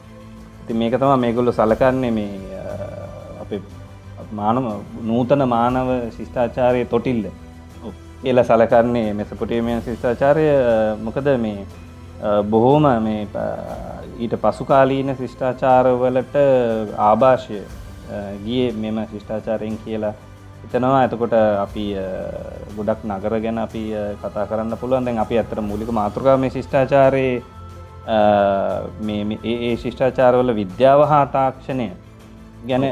[0.68, 2.32] ති මේක තමා මේගොල්ලු සලකන්නේ මේ
[3.42, 3.52] අප
[4.32, 4.66] මානම
[5.04, 7.26] නූතන මානව ශිෂ්ඨාචාරය තොටිල්ල.
[8.24, 10.48] කියල සලකන්නේ මෙසපොටේමියන් ශිෂ්ඨාචාරය
[11.02, 11.66] මොකද මේ
[12.46, 13.28] බොහෝම මේ
[14.20, 16.36] ඊට පසුකාලීන ශිෂ්ඨාචාරවලට
[17.00, 17.62] ආභාෂය
[18.46, 20.14] ගිය මෙම ශිෂ්ඨාචාරයෙන් කියලා
[20.66, 21.86] එතනවා එතකොට අපි
[22.78, 23.84] ගොඩක් නගර ගැන අපි
[24.22, 25.06] කතා කරන්න පුළුවන්.
[25.06, 27.44] දැන් අපි අතර මූලික මාතෘකා මේ ශිෂ්ඨාචාරයේ
[29.44, 31.90] ඒ ශිෂ්ඨාචාරවල විද්‍යාව හා තාක්ෂණය
[32.68, 32.86] ගැන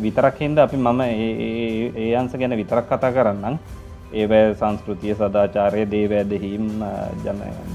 [0.00, 3.56] විතරක් හින්ද අපි මම ඒ අන්ස ගැන විතරක් කතා කරන්නම්.
[4.12, 6.64] ඒවැ සංස්කෘතිය සදාචාරය දේවැදහිම්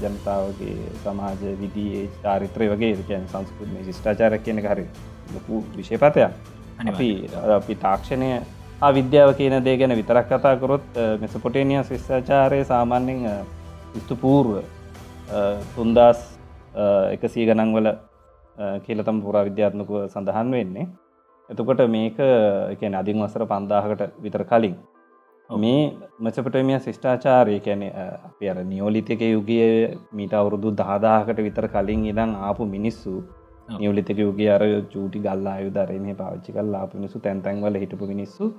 [0.02, 2.96] ජනතාවගේ සමාජ විදියේ චාරිත්‍රය වගේ.
[3.08, 4.86] කියන සංස්කෘතිය ශිෂ්ඨාචාරයක් කියන හරි
[5.34, 6.18] ලොකු විශෂපතයක්
[6.84, 7.08] අපි
[7.56, 8.30] අපි තාක්ෂණය
[8.96, 13.24] විද්‍යාව කියන දේ ගැන විතරක් කතා කරොත් මෙසපොටේනිය ශිෂ්ඨාචාරය සාමාන්‍යෙන්
[14.02, 14.50] ස්තුපූර්ව
[15.76, 16.20] තුන්දස්
[17.14, 17.88] එකසී ගනන් වල
[18.84, 20.86] කියලතම් පුරා විද්‍යාත්මකව සඳහන් වෙන්නේ.
[21.50, 22.20] එතකොට මේක
[22.74, 24.76] එකන අධින් වසර පන්දාහකට විතර කලින්
[25.50, 25.80] මේ
[26.18, 33.12] මචපටමිය ශිෂ්ඨාචාරය කැන අප අර නියෝලිතක යුගිය මීට අවුරුදු දහදාහකට විතර කලින් ඉදං ආපු මිනිස්සු
[33.70, 38.52] නියවලිතක යුගේ අර චූටි ගල්ලා යුදරන්නේ පාච්චි කල්ලා පිනිසු තැන්තැන්වල හිටපු මිනිස්සු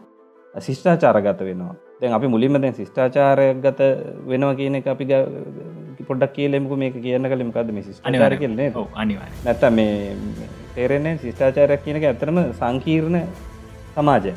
[0.56, 1.76] ශිෂ්ඨාචාරගත වෙනවා.
[2.02, 3.80] දැන් අපි මුලින්ම දැන් ශිෂ්ඨාචාරයක් ගත
[4.26, 5.06] වෙනවා කියන එක අපි
[6.04, 7.52] පොඩ්ඩක් කියලෙමකු මේක කියන්න කලින්.
[7.52, 10.18] කද මේ ශිෂ්ඨාචාර කියලන්නේ අනිවාර නැත්ත මේ
[10.76, 13.24] තේරෙන්නේ ශිෂ්ඨාචාරයක් කියනක ඇතරම සංකීර්ණ
[13.96, 14.34] සමාජය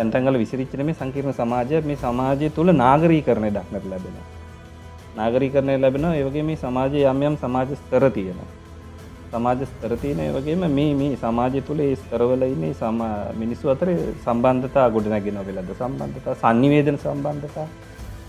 [0.00, 1.82] තැන්තංගල විසිරිච්චන මේ සංකීර්ණ සමාජය.
[1.82, 4.16] මේ සමාජය තුළ නාගරී කරණය දක්නට ලැබෙන
[5.16, 8.50] නාගරී කරණය ලැබෙන ඒවගේ මේ සමාජය යම් යම් සමාජ ස්තර තියෙනවා.
[9.32, 13.00] සමාජ ස්තරතියනය වගේම මේ මේ සමාජය තුළ ඒ ස්තරවල ඉන්නේ සම
[13.42, 13.88] මිනිස්සු අතර
[14.24, 15.70] සම්බන්ධතා ගොඩනැගෙන වෙලද?
[15.80, 17.66] සම්බන්ධතා සංනිවේදන සම්බන්ධතා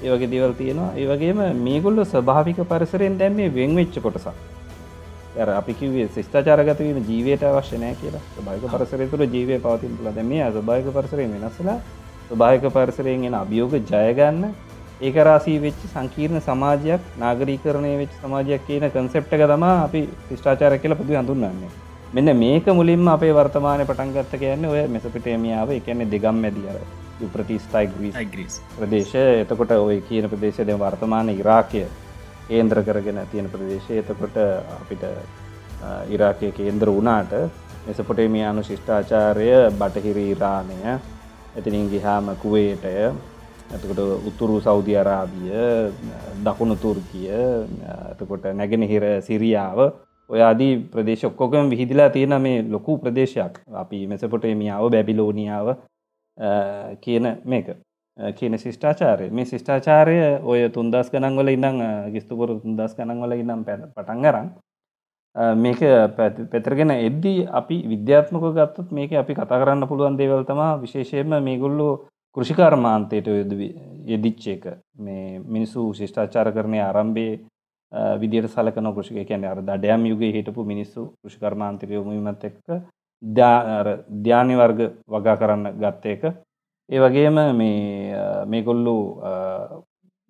[0.03, 0.91] ඒවගේ දේවල් තියෙනවා.
[0.95, 4.35] ඒවගේම මේගොල්ල ස්භාවික පරිසරෙන් දැම් මේ වෙන්වෙච්ච කොටසක්.
[5.33, 8.23] ඇර අපි කිවේ ශිෂ්ඨාචාරගතවීම ජීවයට අවශ්‍යනය කියලා.
[8.41, 11.79] භායක පරසරය තුළ ජීවය පවතින් තුළ දැම අභායක පරසරය වෙනස්සලා
[12.29, 14.43] ස්භායක පරිසරයෙන් එෙන අභියෝග ජයගන්න
[15.01, 21.13] ඒකරාසී වෙච්ච සංකීර්ණ සමාජයක් නාගරීකරණය වෙච් සමාජයක් කියන කන්සෙප්ට එක තමා අපි ශිෂ්ඨාචාර කියල පුදු
[21.13, 21.71] හඳුන්නන්නේ
[22.13, 26.79] මෙන්න මේක මුලින්ම අපේ වර්තමානය පටන්ගත්ත කියන්න ඔය මෙසපිටේමියාව එකන්නේ දෙගම් මැදිියර
[27.29, 31.83] ප්‍රතිස්ටයිග්‍රීස් ග්‍රීස් ප්‍රදේශ එතකොට ඔය කියන ප්‍රදේශ දෙ වර්තමාන ඉරාකය
[32.51, 33.99] කේන්ද්‍ර කරගෙන තියෙන ප්‍රදේශය.
[34.01, 34.37] එතකොට
[34.77, 35.03] අපිට
[36.09, 37.33] ඉරාකය කේන්ද්‍ර වනාට
[37.87, 40.79] මෙසපොටේමියානු ශිෂ්ඨාචාරය බටහිරි ඉරාණය
[41.55, 42.95] ඇතිනින් ගිහාම කුවේටය
[43.71, 45.51] ඇතකොට උතුරු සෞදි අරාබිය
[46.45, 47.31] දකුණු තුර්කිය
[48.11, 49.79] එතකොට නැගෙනහිර සිරියාව.
[50.29, 53.53] ඔයාදී ප්‍රදේශ ඔක්කොකම විහිදිලා තියෙන මේ ලොකු ප්‍රදේශයක්.
[53.73, 55.67] අපි මෙසපොටේමියාව බැබිලෝනියාව
[57.03, 57.67] කියන මේක.
[58.37, 61.79] කියන ශිෂ්ඨාචාරය මේ ශිෂ්ඨාචාරය ඔය තුන්දස් ගනන්වල ඉඳං
[62.13, 64.51] ගිස්තුපුරු තුන්දස් ගනන්වල ඉන්නම් පැ පටන් අරන්
[65.35, 65.79] මේක
[66.17, 71.93] පැතරගෙන එද්දී අපි විද්‍යාත්මක ගත්තත් මේක අපි කතා කරන්න පුළුවන් දේවල්තමා විශේෂයෙන්ම මේගොල්ලෝ
[72.37, 73.27] කෘෂිකර්මාන්තයට
[74.05, 74.65] යෙදිච්ච එක.
[74.97, 77.39] මේ මිනිස්සු ශිෂ්ඨාචාර කරණය ආරම්භේ
[78.17, 82.59] විදියට සලකන කෘෂික කියන අර දඩයම් යුගේ හිටපු මිනිස්සු කෘෂිකර්මාන්තක යොමුීමත් එක්ක
[83.23, 86.23] ධ්‍යානි වර්ග වගා කරන්න ගත්ත එක.
[86.91, 88.95] ඒ වගේම මේ මේගොල්ලු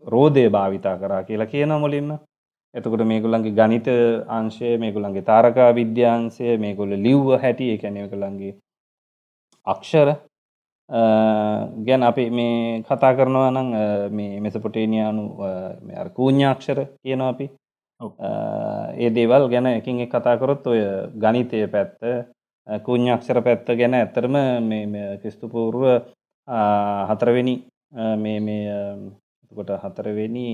[0.04, 2.12] රෝධය භාවිතා කරා කියලා කියන මුලින්ම.
[2.76, 3.88] එතකොට මේගොල්ලන්ගේ ගනිත
[4.30, 8.54] අංශය මේගොල්ලන්ගේ තාරකා විද්‍යාන්සය මේගොල්ල ලිව්ව හැටි එකැනව කළන්ගේ
[9.68, 10.10] අක්ෂර.
[11.80, 13.70] ගැන අපි මේ කතා කරනවා නම්
[14.12, 15.24] මේ මෙසපොටේනියානු
[16.16, 17.50] කූඥාක්ෂර කියනවා අපි.
[18.98, 20.82] ඒ දේවල් ගැන එකින් එක කතාකරොත් ඔය
[21.18, 22.00] ගනිතය පැත්ත
[22.68, 25.86] කූඥාක්ෂර පැත්ත ගැන ඇත්තරම මේ ක්‍රිස්තුපූර්ව
[27.10, 27.56] හතරවෙනි
[28.18, 30.48] මේ මේකොට හතරවෙනි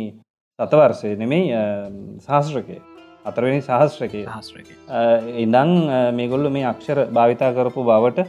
[0.60, 1.50] සතවර්සය නෙමෙයි
[2.22, 2.78] ශාස්ත්‍රකය
[3.26, 4.22] අතරවෙනි සහස්්‍රකය.
[5.36, 5.72] ඉඳං
[6.14, 8.28] මේගොල්ලු මේ අක්ෂර භාවිතා කරපු බවට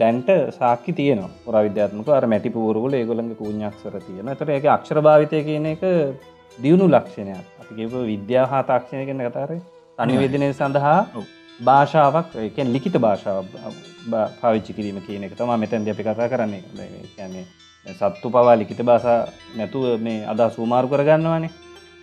[0.00, 0.28] දැන්ට
[0.58, 5.66] සාක්කි තියන පුර විද්‍යාත්මක අර මැටි පූරුවල ඒගොළඟ කූඥක්සර තියෙන තර එක අක්ෂර භාවිතය කියන
[5.66, 5.82] එක
[6.58, 7.46] දියුණු ලක්ෂණයක්.
[7.62, 9.58] අපිගේප විද්‍යා හා තාක්ෂණය කන කතාරය
[9.98, 11.00] අනිවේදනය සඳහා
[11.60, 13.46] භාෂාවක් එකෙන් ලිකිත භාෂාව
[14.40, 16.62] පාවිච්චි කිරීම කියන එක තමා මෙතැන්ද අපි කතා කරන්නේ.
[17.16, 17.46] කියන්නේ
[17.86, 19.18] සත්තු පවා ලිකිත භාෂා
[19.56, 21.50] නැතුව මේ අදා සූමාරු කරගන්නවානේ.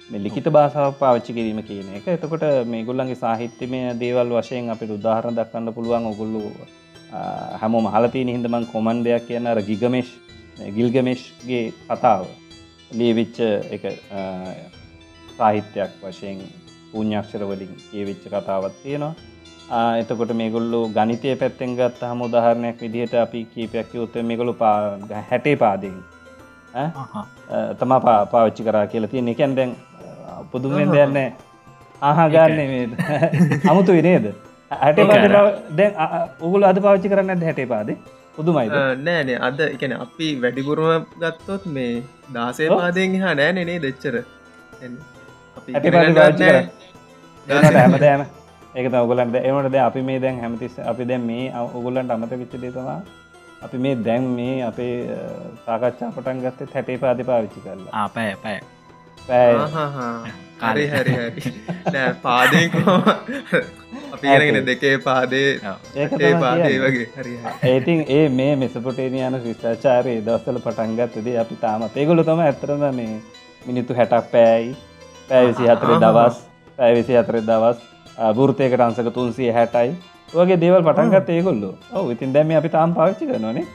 [0.10, 2.08] මේ ලිකිත භාෂාව පාවිච්චි කිරීම කියන එක.
[2.08, 6.42] එතකොට මේ ගොල්ලන්ගේ සාහිත්‍යමය දේවල් වශයෙන් අපිට උදාහරණ දක්වන්න පුළුවන් ඔගොල්ලු
[7.62, 10.12] හැමෝම හලතින හිදමං කොමන්ඩයක් කියන අර ගිගමේශ්
[10.70, 12.26] ගිල්ගමේශ්ගේ කතාව
[12.92, 13.38] ලියවිච්ච
[13.76, 13.84] එක
[15.38, 16.40] සාහිත්‍යයක් වශයෙන්
[16.92, 19.14] පුඥක්ෂරවලින් ඒ විච්ච කතාවත් තියෙනවා.
[19.69, 24.97] එතකොට මේගොල්ලු ගනිතය පැත්තෙන් ගත් හම උදාහරණයක් විදිහට අපි කීපයක් යුත්ත මේගොලු පා
[25.30, 25.95] හැටේ පාදෙන්
[27.80, 29.76] තමා පාවිච්චි කරා කියලා තිය එකැන් දැන්
[30.52, 31.28] පුදුමෙන් දෙයන්නේ
[32.02, 32.95] ආහාගන්න
[33.69, 34.26] අමුතු විනේද
[34.71, 34.97] හැට
[35.78, 35.93] දැන්
[36.41, 37.89] උගුල අද පාච්චි කරන්න හැටේ පාද?
[38.36, 38.67] පුදුමයි
[39.00, 44.15] නෑනේ අද එකන අපි වැඩිපුරුම ගත්තොත් මේ දාසේ පාදයෙන් හා නෑනේ දෙච්චර
[47.78, 48.21] හැමදෑම
[48.76, 53.00] ඒක ඔගලන්ට එමට ද අපි මේ දැන් හැමතිස් අපි දැන් මේ ඔගුල්ලන්ට අමත විච්ච දේතවා
[53.62, 54.94] අපි මේ දැන් මේ අපේ
[55.66, 57.92] සාකච්ඡා පටන් ගත්තේ හැටේ පාති පාවිච්චි කරලා.
[57.94, 58.60] ආපෑ පැය
[60.62, 61.54] හරි හරි හරි.
[62.24, 62.96] පාදයකෝ
[64.14, 65.52] අපිගෙන දෙකේ පාදේ
[65.96, 67.08] ඒ පාදේ වගේ.
[67.18, 73.14] හරි ඒතින් ඒ මේ මෙසපොටේනයන ශිෂ්ඨාචාරය දවස්සල පටන්ගත්තදේ අපි තාමත් ඒගොලු තම ඇතරම මේ
[73.66, 74.76] මිනිත්තු හැටක් පෑයි
[75.30, 76.44] පැවිසි හතරේ දවස්.
[76.78, 77.90] පැවිසි හතරේ දවස්
[78.32, 79.93] බෘතයකට අන්සක තුන්සිය හැටයි
[80.34, 81.69] වගේ දේවල් පටන්ගත් ඒගොල්ලු.
[81.93, 83.65] ඔව ඉතින් දැම අපි තාම් පාවිච්චි කරනනේ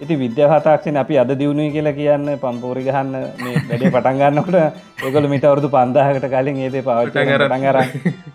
[0.00, 4.56] ඉති විද්‍යාහතාක්ෂණ අපි අද දියුණුව කියලා කියන්න පම්පෝරි ගහන්න මේ වැඩේ පටන්ගන්නකට
[5.04, 7.78] ඒකොල මිට අවුදු පන්දාහකට කලින් ඒදේ පවට්ටන් කර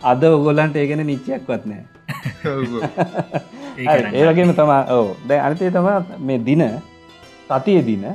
[0.04, 1.84] අද ඔගොල්ලන්ට ඒගෙන නිච්චයක් වත්නෑ
[4.14, 6.66] ඒ වගේම තමා ඕ දැ අනතේ තම මේ දින
[7.50, 8.10] සතිය දින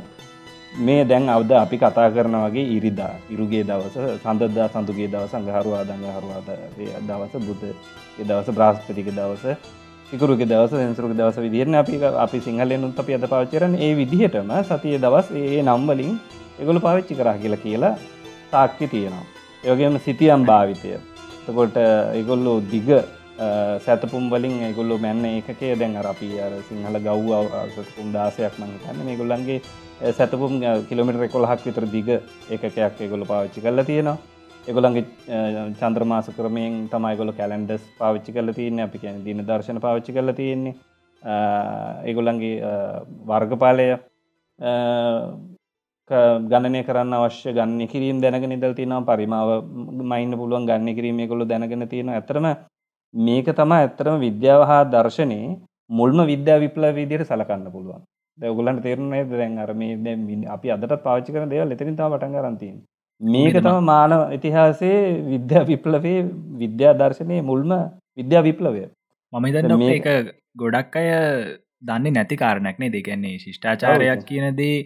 [0.79, 6.49] මේ දැන් අවද අපි කතා කරන වගේ ඉරිදා ඉරුගේ දවස සඳදා සඳුගේ දවස සංගහරුවා දඟහරුවාද
[7.03, 7.65] දවස බුද්ධ
[8.21, 9.45] දවස බ්‍රාස්පතික දවස
[10.07, 14.99] සිකුරුග දවස සෙන්සරුක දවස විදිරන අපි අපි සිංහලෙන් උත් අපි අද පාච්චරන ඒ විදිහටම සතිය
[14.99, 16.13] දවස් ඒ නම්වලින්
[16.61, 17.95] එගොලු පාවිච්චි කරා කියලා කියලා
[18.51, 19.27] තාක්කි තියෙනවා.
[19.65, 20.91] යෝගේම සිතියම් භාවිතය.
[21.47, 21.77] තකොට
[22.15, 22.89] එගොල්ලු දිග
[23.79, 29.61] සැතපුම් වලින් ඒගොල්ලු මැන්න ඒකේ දැන් අපි අර සිංහල ගව් අවසතුම් දාසයක් මංතන්න මේ ගොල්ලන්ගේ
[30.01, 32.09] සැතපුම් කිලමිට කොළහක් විතර දිග
[32.51, 34.19] ඒකයක් ඒගොල පාවිච්චි කරලා තියෙනවා.
[34.71, 35.05] එගොලන්ගේ
[35.81, 38.81] චන්ද්‍රමාස කරමයෙන් තමයිගොල කැලන්ඩස් පාවිච්චි කල තියන්න.
[38.81, 40.75] අපි කියන දින දර්ශන පාවිච්චි කල තියෙන්නේ.
[42.09, 42.57] ඒගොල්ලන්ගේ
[43.31, 43.87] වර්ගපාලය
[46.51, 49.49] ගණනය කරන්න අවශ්‍ය ගන්න කිරීම දැනගෙන නිදල් තිනවා පරිමාව
[50.13, 52.47] මයින්න පුළුවන් ගන්න කිරීම කොළු දැනගෙන තියෙන ඇතරම
[53.15, 55.57] මේක තමා ඇත්තරම විද්‍යාව හා දර්ශනයේ
[55.91, 58.05] මුල්ම විද්‍යා විප්ල විදියට සලකන්න පුළුවන්.
[58.39, 62.77] දැගුලන්ට තේරුණේ දැන් අර මේ අපි අදට පාච්චි කර දෙව ලෙතරින් තා පටන් කරන්තින්
[63.21, 66.19] මේක තම මානව ඉතිහාසේ විද්‍යා විප්ලවේ
[66.59, 67.73] විද්‍යා දර්ශනය මුල්ම
[68.17, 68.83] විද්‍යා විප්ලවය.
[69.33, 70.07] මම දන්න මේක
[70.55, 71.09] ගොඩක් අය
[71.83, 74.77] දන්නේ නැති කාරණක්නේ දෙකන්නේ ශිෂ්ඨාචාරයක් කියනදේ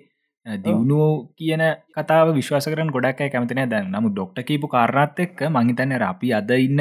[0.47, 3.91] දියුණුව කියන කතාව විශ්වාස කරන ගොඩක් කැමතින දැන්.
[3.91, 6.81] නමු ඩොක්ට කීපු කාරණත් එක්ක මහිතන්න අපි අද ඉන්න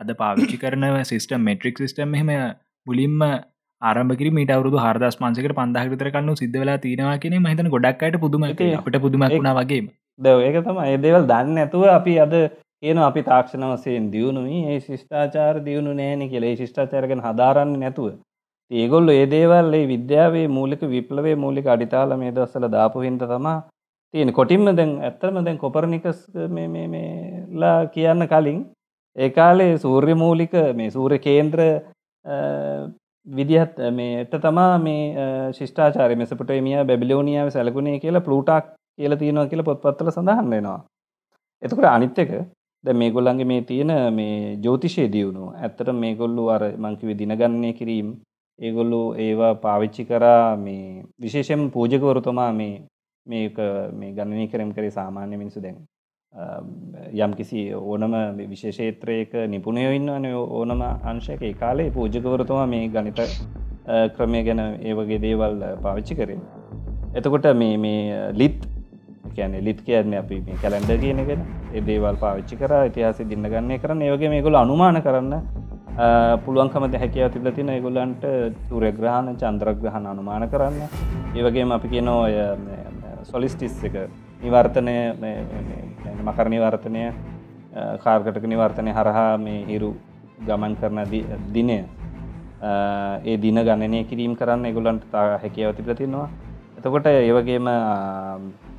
[0.00, 2.30] අද පාවිච්චි කරන සිස්ටම් මෙට්‍රික් සිස්ටම් එහෙම
[2.86, 3.16] මුලින්ම
[3.82, 8.98] ආරම්භකර මට අවුදු හරදස් මාන්සකට පන්දහවිතර කන්නු සිද්ධ වෙලා තියෙනවා කියෙන මහිතන ගොඩක්කට පුදුම අපට
[9.00, 9.84] පුදුමක්ුණා වගේ
[10.20, 12.34] දව ඒක තම ඒදේවල් දන්න ඇතුව අපි අද
[12.82, 16.52] කියන අපි තාක්ෂණ වසයෙන් දියුණුවී ඒ ශිෂ්ඨාචාර දියුණු නෑන කියලේ.
[16.56, 18.12] ශිෂ්ඨාචාරගෙන හදාරන්න නැතුව.
[18.70, 23.56] ඒගොල්ල ඒදේවල් ඒ විද්‍යාවේ මූලික විප්ලවේ මූලික අඩිතාල මේ දස්සල දාපු හින්ද තමා
[24.14, 26.20] තියෙන කොටින්ම දැන් ඇත්තරම දැන් කොපරනිකස්
[27.56, 28.60] ලා කියන්න කලින්
[29.16, 31.60] ඒකාලේ සූර්ය මූලික මේ සූර්ය කේන්ද්‍ර
[33.26, 35.02] විදිහත් මේට තමා මේ
[35.52, 40.80] ශිෂ්ඨාචාරය මෙසපටේමිය බැබිලෝනියාව සැලකුණේ කියලා පලූටක් කියල තියෙනවා කියලා පොත්පත්තල සඳහන් වෙනවා.
[41.62, 42.32] එතකට අනිත්තක
[42.84, 48.08] ද මේගොල්ලන්ගේ මේ තියෙන මේ ජෝතිෂය දියුණු ඇත්තට මේගොල්ලු අර මංකිව දිනගන්නය කිරීම්
[48.58, 52.74] ඒගොල්ලු ඒවා පාවිච්චි කරා මේ විශේෂෙන් පූජකවරුතුමා මේ
[53.26, 53.56] මේක
[53.92, 55.78] මේ ගණනය කරම් කරේ සාමාන්‍ය මිනිසු දැන්
[56.32, 58.12] යම් කිසි ඕනම
[58.50, 61.42] විශේෂේත්‍රයක නිපුණයෝ ඉන්නවන ඕනම අංශයක.
[61.58, 63.18] කාලේ පූජකවරතුමා මේ ගනිත
[64.16, 66.38] ක්‍රමය ගැන ඒවගේ දේවල් පාවිච්චි කරේ.
[67.14, 68.62] එතකොට මේ මේ ලිත්
[69.34, 71.42] කියන ලිත් කියන්න අපි මේ කැලන්ඩ කියනගෙන
[71.74, 74.02] ඒ දේවල් පාවිච්චි කර ඉතිහාස දින්න ගන්න කරන්න.
[74.02, 75.34] ඒවගේ මේගොල අනුමාන කරන්න
[76.46, 78.24] පුළුවන්කම හැකිව තිබල තින ඒගොල්ලන්ට
[78.68, 80.82] සූරග්‍රහණ චන්ද්‍රග්‍රහණ අනුමාන කරන්න.
[81.34, 82.34] ඒවගේම අපි කියන ඔය
[83.24, 84.04] සොලිස්ටිස් එක.
[84.42, 84.96] නිවර්තනය
[86.24, 87.02] මකර නිවර්තනය
[88.04, 89.90] කාර්කටක නිවර්තනය හරහා මේ හිරු
[90.46, 91.00] ගමන් කරන
[91.52, 91.80] දිනය.
[93.24, 96.28] ඒ දින ගණනය කිරීම් කරන්න එගුලන්ට තා හැකියාව තිබලතින්නවා
[96.78, 97.66] එතකොට ඒවගේම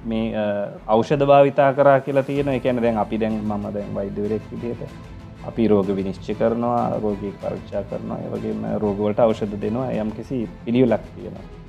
[0.06, 0.44] මේ
[0.88, 4.82] අවෂධ භාවිතා කරා කියලා තියෙන එකන දැන් අපි දැන් මම දැන් වෛද්‍යවරෙක් විදියට
[5.44, 8.18] අපි රෝග විනිශ්චි කරනවා රෝගී පරක්ෂා කරනවා.
[8.20, 9.90] ඒවගේම රෝගවලට අවෂධ දෙනවා.
[9.94, 11.61] යම් කිසි පිළියලක් තියෙනවා.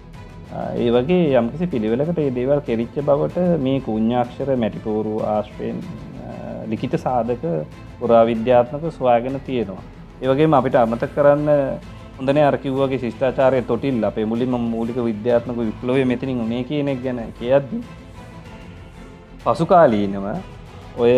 [0.53, 5.79] ඒ වගේ යම්කිසි පිළිවෙලකට ඒ දේවල් කෙරිච්ච බවට මේ කුඤ්ඥාක්ෂර මැටිකෝරු ආශ්‍රයෙන්
[6.67, 7.45] ලිකිත සාධක
[7.99, 9.83] පුරාවිද්‍යාත්මක ස්වාගෙන තියෙනවා.
[10.23, 11.49] ඒවගේ අපිට අමත කරන්න
[12.19, 17.71] හොඳන අරකිව්වගේ ශිෂ්ඨාචාරය තොටිල් අපේ මුලින්ම මූලික විද්‍යාත්මක විප්ලොව මෙතිනින් මේ කියනෙක් ගැන කියද්ද.
[19.45, 20.27] පසුකාලීනව
[20.99, 21.15] ඔය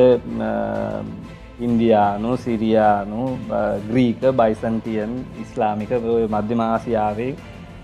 [1.61, 3.25] ඉන්දයානු සිරියානු
[3.89, 5.93] ග්‍රීක බයිසන්තියන් ඉස්ලාමික
[6.31, 7.33] මධ්‍යමාසියාවේ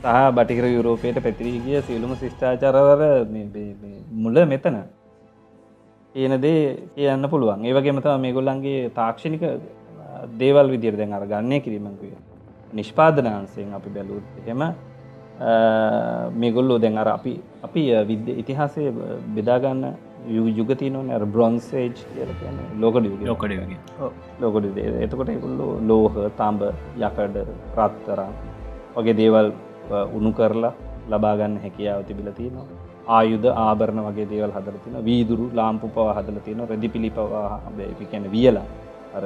[0.00, 3.02] සහ බටිකර යුරෝපයට පැතිරී ගිය සියලුම ශිෂ්ඨාචරවර
[4.14, 4.76] මුල මෙතන.
[6.14, 7.64] කියන දේ කියන්න පුළුවන්.
[7.64, 9.42] ඒවගේමතම මේ ගොල්ලන්ගේ තාක්ෂණික
[10.34, 12.12] දේවල් විදිර දැන් අර ගන්නය කිරීමකුය
[12.72, 14.62] නිෂ්පාදනාන්සයෙන් අපි බැලූත් හෙම
[16.34, 18.90] මේගොල්ලෝ දැන් අර අපි අපි විද්‍ය ඉතිහාසය
[19.30, 19.84] බෙදාගන්න
[20.56, 21.92] යුගතිනන බ්‍රොන්සේජ්
[22.78, 23.52] ලෝකඩ ලෝකඩ
[24.40, 26.62] ලෝකඩ එතකොට එකුල්ලෝ ලෝහ තම්බ
[26.98, 27.42] යකඩ
[27.76, 28.32] රත්තරම්
[28.96, 29.52] වගේ දේවල්
[29.90, 30.72] උුණු කරලා
[31.10, 32.66] ලබාගන්න හැකියාව තිබිල තියෙනවා.
[33.16, 37.60] ආයුද ආභරණ වගේ දේවල් හදර තින වීදුරු ලාම්පු පව හදල තියෙන රෙදි පිළි පවා
[38.12, 38.66] කැන වියලා.
[39.16, 39.24] අර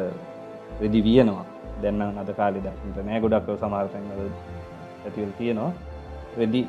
[0.83, 1.44] රෙදි වියනවා.
[1.83, 4.31] දෙන්න අද කාලි දක්ට නෑ ගොඩක් සමාර්තැන්වල
[5.07, 5.72] ඇතිවල් තියෙනවා.
[6.38, 6.62] රෙදි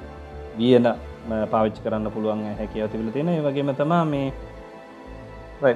[0.57, 0.87] වියන
[1.53, 4.27] පාවිච්චි කරන්න පුළුවන් හැකියාව තිබිල තියෙන වගේම තමා මේ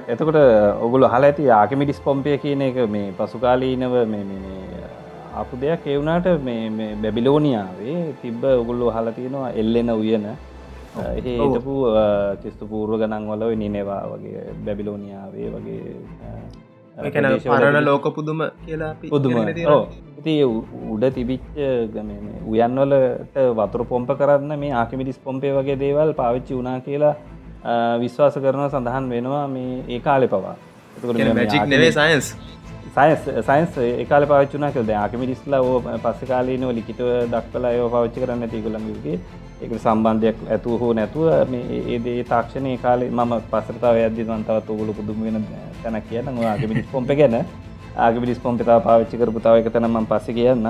[0.08, 0.38] එතකොට
[0.86, 3.94] ඔගුල හල ඇති ආකමිඩිස් පොම්පය කියන එක මේ පසුකාලීනව
[5.40, 10.26] අපපු දෙයක් එවුණට මේ බැබිලෝනියාවේ තිබ්බ ඔගුල්ලු හලතියෙනවා එල්ලෙන උයන.
[11.00, 11.74] ඒටපු
[12.42, 15.82] කිස්තු පූර්ව ගණන් වල නිනෙවා වගේ බැබිලෝනියාවේ වගේ
[17.46, 19.36] පරණ ලෝක පුදුම කියලා පුදුම.
[20.18, 20.34] ඉති
[20.94, 21.44] උඩ තිබිච්ච
[22.52, 27.14] උයන්වලට වතුර පොම්ප කරන්න මේ ආකිමිටිස් පොම්පේ වගේ දේවල් පාවිච්චි වනා කියලා
[28.02, 30.56] විශ්වාස කරන සඳහන් වෙනවා මේ ඒ කාලෙ පවා.
[31.98, 32.36] සයින්ස්
[32.94, 37.00] සයින්ස් සයින්ස් ඒකාල පාච්චුනා කද ආකිමිටිස්ලා ඕ පස්ස කාලීනව ලිකිට
[37.32, 39.16] දක්වලා යෝ පවිච්චි කරන්න තිකුළන්ගේ
[39.62, 41.56] එක සම්බන්ධයක් ඇතු හෝ නැතුව
[41.88, 45.42] ඒදේ තාක්ෂණය කාලේ මම පසරතාව ඇදදි වන්තවත් ඔගුලු පුදුම වෙන
[45.82, 47.36] තැන කියන්න ආගමිටිස් පොම්ප ගැන.
[47.98, 50.66] ආගමිටිස් පොම්පිතා පාවිච්චි කරපු තාව එක තැනම පස්ස කියන්න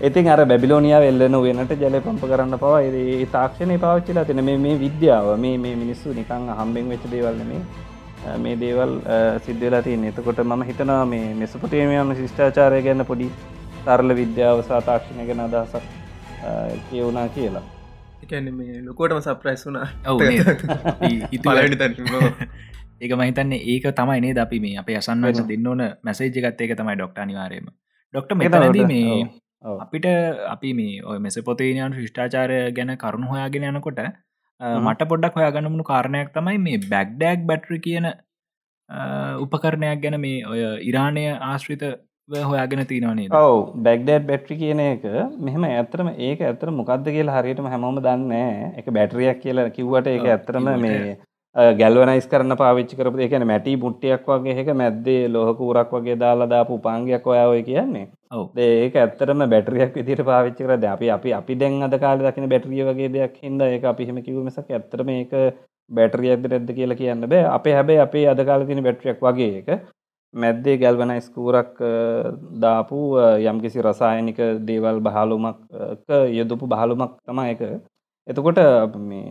[0.00, 5.30] ඉතින් අර බැබිලෝනිය වෙල්ලන වෙනට ජල පම්ප කරන්න පවා ඒ තාක්ෂණය පාච්චිලා තින මේ විද්‍යාව
[5.38, 7.54] මේ මිනිස්සු නිකං හම්බෙන් වෙච්ච දේවල්න
[8.38, 8.92] මේ දේවල්
[9.40, 10.04] සිද්ධලා තියන්න.
[10.04, 13.28] එතකොට ම හිතනවා මේ මෙසපටේමයන් ශිෂ්ඨාචාරය ගැන්න පොඩි
[13.84, 15.84] තරල විද්‍යාව සා තාක්ෂණය ගැන අදහසක්
[16.88, 17.66] කියවුනා කියලා.
[18.24, 19.86] එකන මේ ලොකෝටම සප්‍රයිස් වුනා
[23.00, 26.96] ඒක මහිතන්නේ ඒක තමයි නේ අපි මේ අප අසන්වස දෙන්න ඕන මැසේජ් ගත් ඒක තමයි
[26.96, 27.70] ඩොක්ට අනිවාරයම
[28.14, 29.14] ඩොක්ට මෙතනදී මේ
[29.78, 30.08] අපිට
[30.48, 34.02] අපි මේ ඔය මෙස පොතේනයන් ශිෂ්ඨාචාරය ගැන කරුණු හොයාගෙන යනකොට
[34.60, 38.06] මට පොඩ්ඩක් හොයාගන්නමුණු කාරණයක් තමයි මේ බැක්්ඩෑක් බැට්‍රි කියන
[39.40, 41.84] උපකරණයක් ගැන මේ ඔය ඉරාණය ආශ්‍රිත
[42.28, 43.56] හොයාගෙන තිනවනේ ඔව.
[43.78, 45.04] බැක්ඩඩ් බැට්‍රි කියන එක
[45.40, 48.32] මෙහම ඇතරම ඒක ඇතර මොකක්ද කියලා හරියටම හැමෝම දන්න
[48.76, 51.16] එක බැටරියක් කියලා කිව්වට ඒක ඇත්තරම මේ
[51.56, 57.26] ගැල්වනයිස් කරන පාවිච්චි කරපු එකන මැටි මුට්ටියක් වගේ එක මැද්දේ ලොහකුරක් වගේ දාලා දාපු පාංගයක්
[57.26, 58.06] ඔයාවය කියන්නේ.
[58.56, 63.12] ඒක ඇත්තරම බැටරියක් විදිට පාවිච්චි කරද අපි අපි අපි දැන් අද කාල දකින බැටරිය වගේ
[63.12, 65.32] දෙයක් හිද එක අපිහෙම කිවමසක් ඇත්තරම ඒක
[65.90, 67.44] බැටරියක්ද නැද්ද කියලා කියන්න බෑ.
[67.56, 69.88] අපේ හැබැයි අපේ අද කාල තින බැටරියක් වගේ එක
[70.34, 71.78] මැද්දේ ගැල්වනයිස් කූරක්
[72.62, 72.98] දාපු
[73.42, 75.58] යම්කිසි රසායනික දේවල් බහලුමක්
[76.30, 77.60] යොදපු බහලුමක් තමා එක
[78.30, 78.58] එතකොට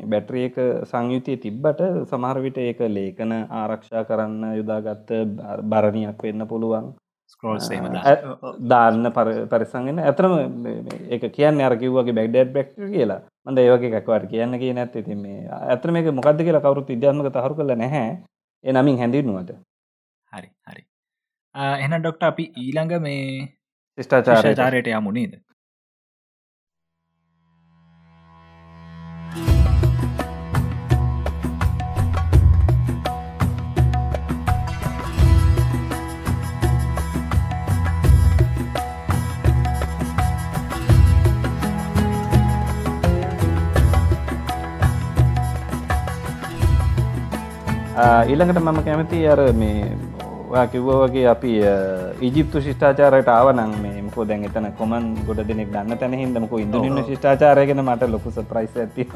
[0.06, 5.14] බැට්‍රියක සංයුතිය තිබ්බට සමහරවිට ඒක ලේකන ආරක්ෂා කරන්න යුදාගත්ත
[5.66, 6.90] බරණයක් වෙන්න පුළුවන්.
[8.66, 9.06] දාන්න.
[9.52, 10.34] පරිසංගෙන ඇතරම
[11.10, 13.22] එක කියන්න අරකිවගේ බැක්ඩඩ් බෙක්ට කියලා.
[13.46, 17.60] මඳ ඒවගේ එකක්වට කියන්න කිය නැත් ඉතින් මේ ඇතර මේක මොකක්ද කියලා කවරුත් ඉදයාත්මක තහරු
[17.60, 18.08] කල නැහැ.
[18.64, 19.54] ඒ නමින් හැඳින්නුවට
[20.34, 20.84] හරි හරි.
[21.56, 23.24] එන ඩොක්ට අපි ඊළඟ මේ
[23.98, 25.40] ශිෂ්ඨාචාරයට යමුණේද
[48.00, 49.88] ඊළඟට මම කැමති අර මේ
[50.72, 51.52] කිව්ව වගේ අපි
[52.22, 57.82] ඉජිප්තු ශිෂ්ඨාචාරයට ආවනං මේ මකෝ දැන් එතන කොමන් ගොඩ දෙනෙක් ගන්න තැන හිදමක ඉදුරන්න ශිෂ්ඨාචාරයගෙන
[57.86, 59.08] මට ලොකුස ප්‍රයිස් ඇති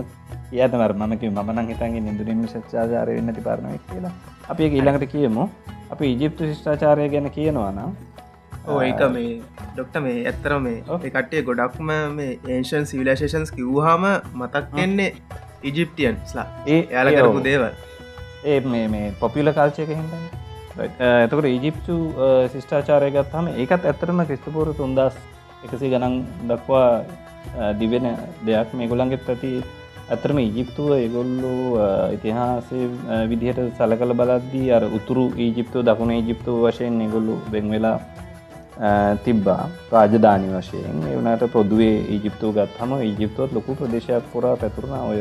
[0.57, 4.13] ඒතමර මක මන හිතන්ගේ ඉදුරන්න ශිෂ්ඨාචාරය වෙන්න ති පාරණය කියලා.
[4.49, 5.45] අපි ඊළඟට කියමු.
[5.91, 7.95] අපි ඉජිප්තු ශිෂ්ඨාචාරය ගැන කියනවානම්
[8.81, 9.31] ඒක මේ
[9.71, 15.09] ඩොක්ට මේ ඇත්තර මේ කට්ටේ ගොඩක්ම මේ ඒෂන් සිවිලේෂන්ස් කිව්හම මතක් වෙන්නේ
[15.63, 17.92] ඉජිප්ටියන්ස්ලා ඒ යාල කරපු දේවල්
[18.45, 20.41] ඒ මේ මේ පොපිල කාල්චයක හිද
[20.79, 21.99] එතකට ඊජිප්තු
[22.51, 25.21] ශිෂ්ඨාචාරය ගත්හම ඒකත් ඇත්තරම ක්‍රිස්තපුරු තුන්දස්
[25.65, 26.15] එකසි ගණන්
[26.49, 28.07] දක්වා uh, දිවෙන
[28.45, 28.73] දෙයක්.
[28.73, 29.51] මේ ගොළන්ගෙත් ඇති
[30.09, 36.99] ඇතරම ඉජිප්තුව ඒගොල්ලු uh, ඉතිහාසේ uh, විදිහට සලකල බලද්දී අර උතුරු ඊජිප්තු දකුණ ඊජිප්තු වශයෙන්
[36.99, 37.97] නිගොල්ලු වෙංවෙලා
[39.25, 39.63] තිබ්බා.
[39.91, 40.99] රාජධානි වශයෙන්.
[41.13, 44.99] එවනට පොදුවේ ඊජිප්තු ගත් හම ඊජිප්තුවත් ලොකු ප්‍රදේශයක් පුරා පැතුරුණ.
[45.11, 45.19] ඔය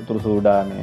[0.00, 0.76] උතුරු සූඩානය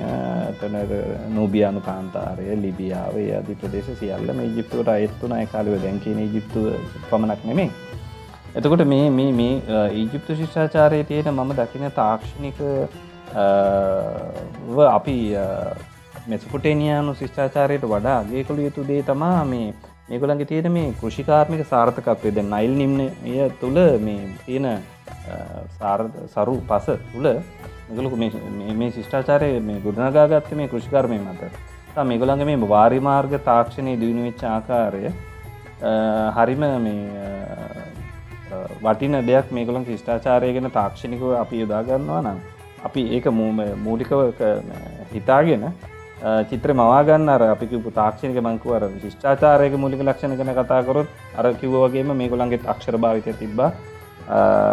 [0.60, 0.92] තනර
[1.30, 6.64] නූබියානු කාන්තාරය ලිබියාවේ අධි ප්‍රදේශ සියල්ලම ජිප්තුවට අයත්තුන කාලව දැන්කන ජිප්තු
[7.10, 7.70] පමණක් නෙමේ
[8.56, 12.62] එතකොට මේ මේ මේ ඊජිප්තු ශිෂ්ඨාචාරය තියෙන මම දකින තාක්ෂණික
[14.88, 15.18] අපි
[16.28, 19.68] මෙසපුටේනියානු ශිෂ්ඨාචාරයට වඩා ගේකළු යුතු දේ තමා මේ
[20.10, 23.08] මේගොලන්ගේ තියෙන මේ කෘෂිකාර්මික සාර්ථකත්වය ද නයිල් නිම්නය
[23.62, 24.68] තුළ මේ තියෙන
[26.30, 27.30] සරු පස තුළ
[27.90, 31.52] මෙගලු මේ ශිෂ්ඨාචාරය මේ ගුණනාගත්ත මේ කෘෂිකර්මය මත
[32.06, 35.04] මේගොළඟ මේ වාරි මාර්ග තාක්ෂණය දියුණුවෙච්ච ආකාරය
[36.36, 37.02] හරිම මේ
[38.84, 42.40] වටින දෙයක් මේගොලන් ශිෂ්ඨාචාරය ගෙන තාක්ෂණිකව අපි යොදාගන්නවා නම්
[42.84, 43.26] අපි ඒක
[43.84, 44.20] මූලිකව
[45.14, 45.66] හිතාගෙන
[46.50, 52.98] චිත්‍ර මවාගන්න අර අපිකපු තාක්ෂණක මංකුවර ශිෂ්ඨාචාරයක මුලික ලක්ෂණ ගැන කතාකරොත් අර කිව්වගේම මේගොලන්ගේ අක්ෂර
[52.98, 53.72] භාවිතය තිබ්බා.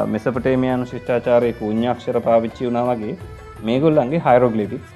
[0.09, 3.17] මෙසපටේමයන් ශිෂ්ඨාචාරයක උඥාක්ෂර පාවිච්චි වුණ වගේ
[3.63, 4.93] මේගොල්ලන්ගේ හයිරෝගලිපික්ස්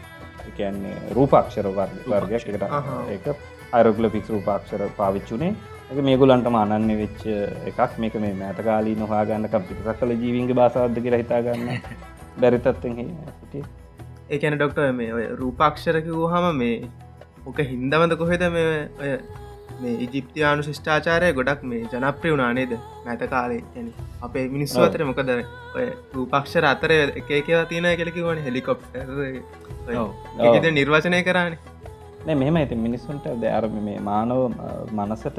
[0.57, 2.63] කියන්නේ රූපක්ෂර වර්ගයක් එකට
[3.09, 3.27] ඒක
[3.73, 5.53] අයිරෝගලපික්ස් රූපාක්ෂර පාවිච්චුනේ
[5.89, 7.23] එක මේගොලන්ට මානන්න වෙච්ච
[7.65, 7.99] එකක්.
[7.99, 11.69] මේක මේ මෑතකාලී නොහාගන්න කම්පිට කල ජීවින්ගේ බාසාද්ධ කියලා හිතාගන්න
[12.41, 13.65] බැරිතත්තෙන් හිටිය.
[14.29, 16.91] ඒකැන ඩොක්ට මේ රූපාක්ෂරක වූ හම මේ
[17.47, 18.67] ඕක හින්දමද කොහෙද මේ
[19.01, 19.13] ඔය
[19.79, 22.72] මේ ඉජිප්තියානු ශිෂ්ඨාචාරය ගොඩක් මේ ජනප්‍රිය වුණා නේද?
[23.07, 23.62] මැත කාලේ.
[23.76, 23.89] ඇන
[24.22, 25.33] අපේ මිනිස්සු අතර මොකද
[25.74, 28.97] ඔය රූපක්ෂර අතර එකකව තියෙන කෙලකිවන හෙලිකොප්ට
[29.97, 30.09] ඔව්.
[30.72, 31.76] නිර්වචනය කරන්නේ
[32.24, 34.41] නෑ මෙහෙම ඇති මිනිස්සුන්ට දැර මේ මානව
[34.97, 35.39] මනසට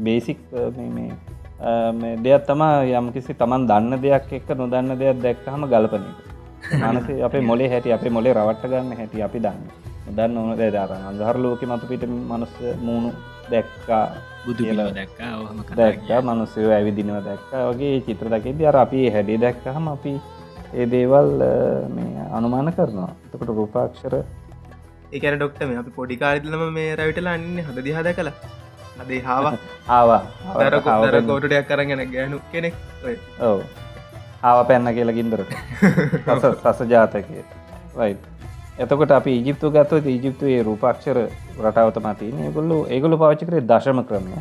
[0.00, 0.40] බේසික්
[0.86, 6.26] මේ දෙයක් තමා යම්කිසි තමන් දන්න දෙයක් එක්ක නොදන්න දෙයක් දැක්කහම ගලපන එක.
[6.82, 11.36] මනසේ අපේ මොලේ හැටි අපේ මොලේ රවට්ට ගන්න හැටි අපි දන්න දන්න ඕන දර අන්දහර
[11.44, 12.54] ලෝක මතු පිට මනුස්ස
[12.86, 13.10] මූුණු
[13.52, 14.02] දැක්කා
[14.44, 14.64] බුදු
[14.98, 20.14] දැක්කා ඔහම දැක්කා මනුස්සය ඇවිදිනව දැක්කා වගේ චිත්‍ර දකිද අර අපි හැඩි දැක්කහම අපි
[20.74, 21.30] ඒ දේවල්
[21.96, 23.10] මේ අනුමාන කරනවා.
[23.26, 24.14] එතකට රූපාක්ෂර
[25.12, 28.32] ඒකන ඩොක්ටම අපි පොඩිකාරිදලම මේ රැවිටලා අන්න හද දිහද කළ
[29.02, 29.54] අදේ හාවා
[29.98, 30.22] ආවා.
[30.60, 30.74] දර
[31.30, 32.74] කෝටටයක් කරගෙන ගෑනු කෙනෙක්
[33.06, 33.16] ඔය.
[33.48, 33.60] ඔව.
[34.48, 35.56] ආව පැන්න කියලා ගින්දරට.
[36.36, 37.42] සස ජාතකය
[37.96, 38.14] වයි
[38.82, 41.18] එතකොට අපි ඉජිප්තු ගත්ව ඉජිප්තුවේ රූපක්ෂර
[41.64, 44.34] රටාවතමා තියන ඒගොල්ලු ඒගොලු පාච්චි කරේ දශම ක්‍රමය.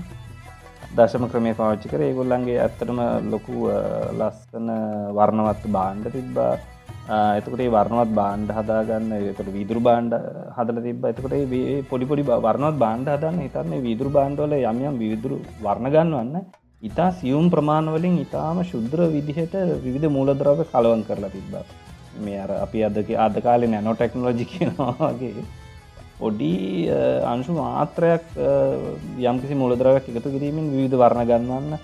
[0.98, 3.00] දශම ක්‍රමය පාච්චි කර ඒගොල්ලන්ගේ ඇත්තටම
[3.34, 3.80] ලොකු අ,
[4.20, 4.68] ලස්සන
[5.18, 6.54] වර්ණවත් බාණ්ඩ තිබ්බා.
[7.38, 10.16] එතකට වර්ණවත් බාණ්ඩ හදාගන්න එකට විදුරු බාණ්ඩ
[10.58, 16.42] හදල තිබ එතකට ඒ පොඩිපොඩි වර්ණවත් බාණ්ඩ හදන්න හිතන්න විදුරු බාණ්ඩවල යම්යම් විදුරු වර්ණගන්නවන්න
[16.84, 21.66] ඉතා සියුම් ප්‍රමාණවලින් ඉතාම ශුද්‍ර විදිහට විවිධ මූලද්‍රව කලවන් කරලා තිබ්බා.
[22.26, 25.44] මේ අර අපි අදක අද කාලෙ නැනෝ ටෙක්නෝජි කියනවාගේ
[26.20, 26.52] පොඩි
[26.90, 27.00] අ,
[27.34, 28.52] අංශු මාත්‍රයක් අ,
[29.30, 31.78] යම්කිසි මුලදරවක් එකතු කිරීමෙන් විවිධ වර්ණ ගන්නවන්න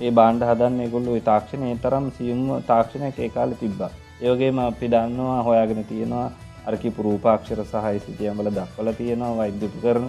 [0.00, 2.40] ඒ බාණ්ඩ හදන්න ගොල්ලු තාක්ෂණය තරම් සියුම්
[2.70, 3.90] තාක්ෂණයක් ඒ කාල තිබ්බා.
[4.20, 6.28] ඒවගේම අපි දන්නවා හොයාගෙන තියෙනවා
[6.66, 10.06] අරකි පුරූපාක්ෂර සහහි සිටියම්වල දක්වල තියෙනවා වෛද්‍යප කරන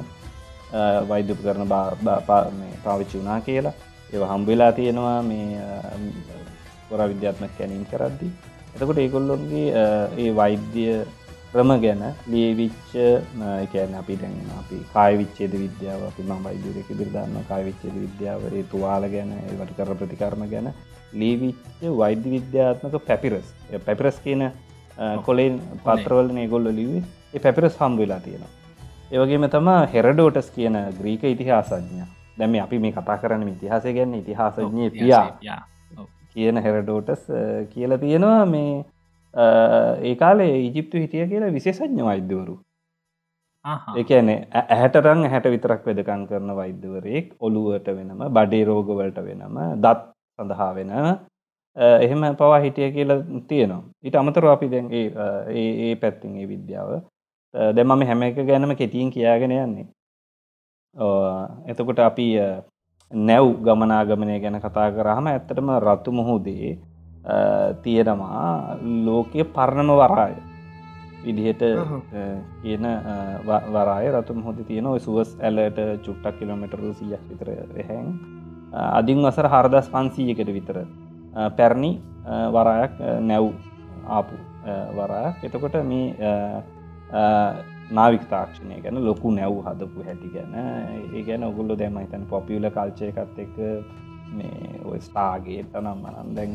[1.10, 1.68] වෛද්‍යප කරන
[2.86, 3.74] පාවිච්චි වනා කියලා.
[4.14, 5.60] ඒ හම්බවෙලා තියෙනවා මේ
[6.90, 8.28] පොර විද්‍යාත්මක කැනින් කරද්දි.
[8.76, 9.86] එතකොට ඒගොල්ලොන්ගේ අ,
[10.18, 10.86] ඒ වෛද්‍ය
[11.52, 12.94] ක්‍රම ගැන ලියවිච්ච
[13.64, 19.32] එකන අපි දැන් අපි කායවිච්චේද විද්‍යාව අපි ම වෛද්‍යරක දිරදන්න කායවිච්චේද විද්‍යාව ඒ තුවාල ගැන
[19.40, 20.72] ඒවට කර ප්‍රතිකර්ම ගැන
[21.14, 23.48] ලීවිච්ච වෛද්‍ය විද්‍යාත්මක පැපිරස්.
[23.80, 24.42] පැපිරස් කියන
[25.26, 27.04] කොලෙන් පත්‍රවල ඒගොල්ල ලිවේ
[27.34, 28.52] ඒ පැපිරස් හම් වෙලා තියෙනවා.
[29.12, 32.02] ඒවගේම තම හෙරඩෝටස් කියන ග්‍රීක ඉතිහාසඥ
[32.38, 35.26] දැම අපි මේ කතා කරන ඉතිහාසය ගැන්න ඉතිහාසඥය පියා
[36.36, 37.24] කියන හෙරඩෝටස්
[37.74, 38.74] කියල තියෙනවා මේ
[39.34, 39.46] අ,
[40.10, 42.56] ඒ කාලේ ඉජිප්තු හිටිය කියලා විශේෂඥ වෛද්‍යවරු.
[44.02, 50.02] එකනේ ඇහැටරං හැට විතරක් වෙදකං කරන වෛද්‍යවරයෙක් ඔළුවට වෙනම බඩේ රෝගවලට වෙනම දත්
[50.40, 50.92] සඳහා වෙන
[52.02, 53.20] එහෙම පවා හිටිය කියලා
[53.50, 53.84] තියෙනවා.
[54.06, 56.92] ඊට අමතර අපි දැන් ඒ පැත්තින් ඒ විද්‍යාව
[57.78, 59.88] දෙමම හැම එක ගැනම කෙටියෙන් කියාගෙන යන්නේ.
[61.72, 62.28] එතකොට අපි
[63.14, 66.78] නැව් ගමනාගමනය ගැන කතා කරහම ඇත්තටම රතු මුහුදේ
[67.84, 70.36] තියෙනවා ලෝකය පරණම වරාය.
[71.24, 71.61] විදිහට
[72.61, 72.86] කියන
[73.74, 77.49] වරාය රතු මුහොද තියෙන සුවස් ඇලට චුට්ටක් කිලෝමිටරු සියක් විතර
[77.82, 78.07] හැන්
[78.74, 80.78] අදින් වසර හරදස් පන්සීයකට විතර
[81.51, 81.91] පැරණි
[82.51, 83.45] වරායක් නැව්
[84.07, 84.36] ආපු
[84.97, 85.36] වරායක්.
[85.43, 86.16] එතකොට මේ
[87.92, 90.54] නාවික තාක්ෂණය ගැන ලොකු නැව් හදපු හැටි ගැන.
[91.14, 93.58] ඒ ගැන ඔගුල්ලො දැම හිතන් පොපියල කල්චයකත් එක්ක
[94.34, 96.54] මේ ඔය ස්ටාගේ තනම් මනන් දැන්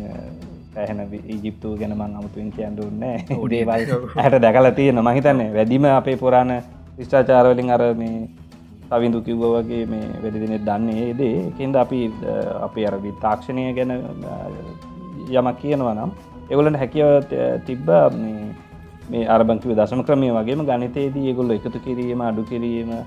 [0.75, 6.53] පැහැන ඉජිප්තු ගැන මං අමුතුවෙන් කියන්ඩුන්නෑ දේවල් හැට දැකල තියෙන මහිතන්නේ වැඩිම අපේ පුරාණ
[6.99, 8.29] විශ්චාචාරවලින් අර මේ
[8.91, 11.53] සවිඳු කිව්ව වගේ මේ වැඩිදිනෙ දන්නේ දේ.
[11.59, 12.01] කෙන්ද අපි
[12.63, 14.37] අපේ අර විතාක්ෂණය ගැන අ,
[15.31, 16.11] යමක් කියනවා නම්
[16.51, 17.07] එවලට හැකිව
[17.67, 18.48] තිබ්බ මේ
[19.09, 23.03] මේ අරබංකිව දශම ක්‍රමය වගේම ගනිතයේදී ඒගොල්ල එකතු කිරීම අඩු කිරීම අ,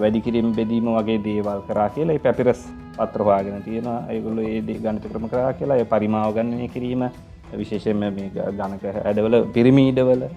[0.00, 2.60] වැඩි කිරීම බෙදීම වගේ දේවල් කරා කියලා ඒ පැපිරස්
[2.98, 7.02] පත්‍රවාගෙන තියෙන ඒගොල්ල ඒදී ගනිත ක්‍රම කරා කියලා ඒ පරිමාව ගන්නය කිරීම
[7.54, 10.30] විශේෂයෙන්ම මේ ග- ගණක ඇඩවල පිරිමීඩවල අ,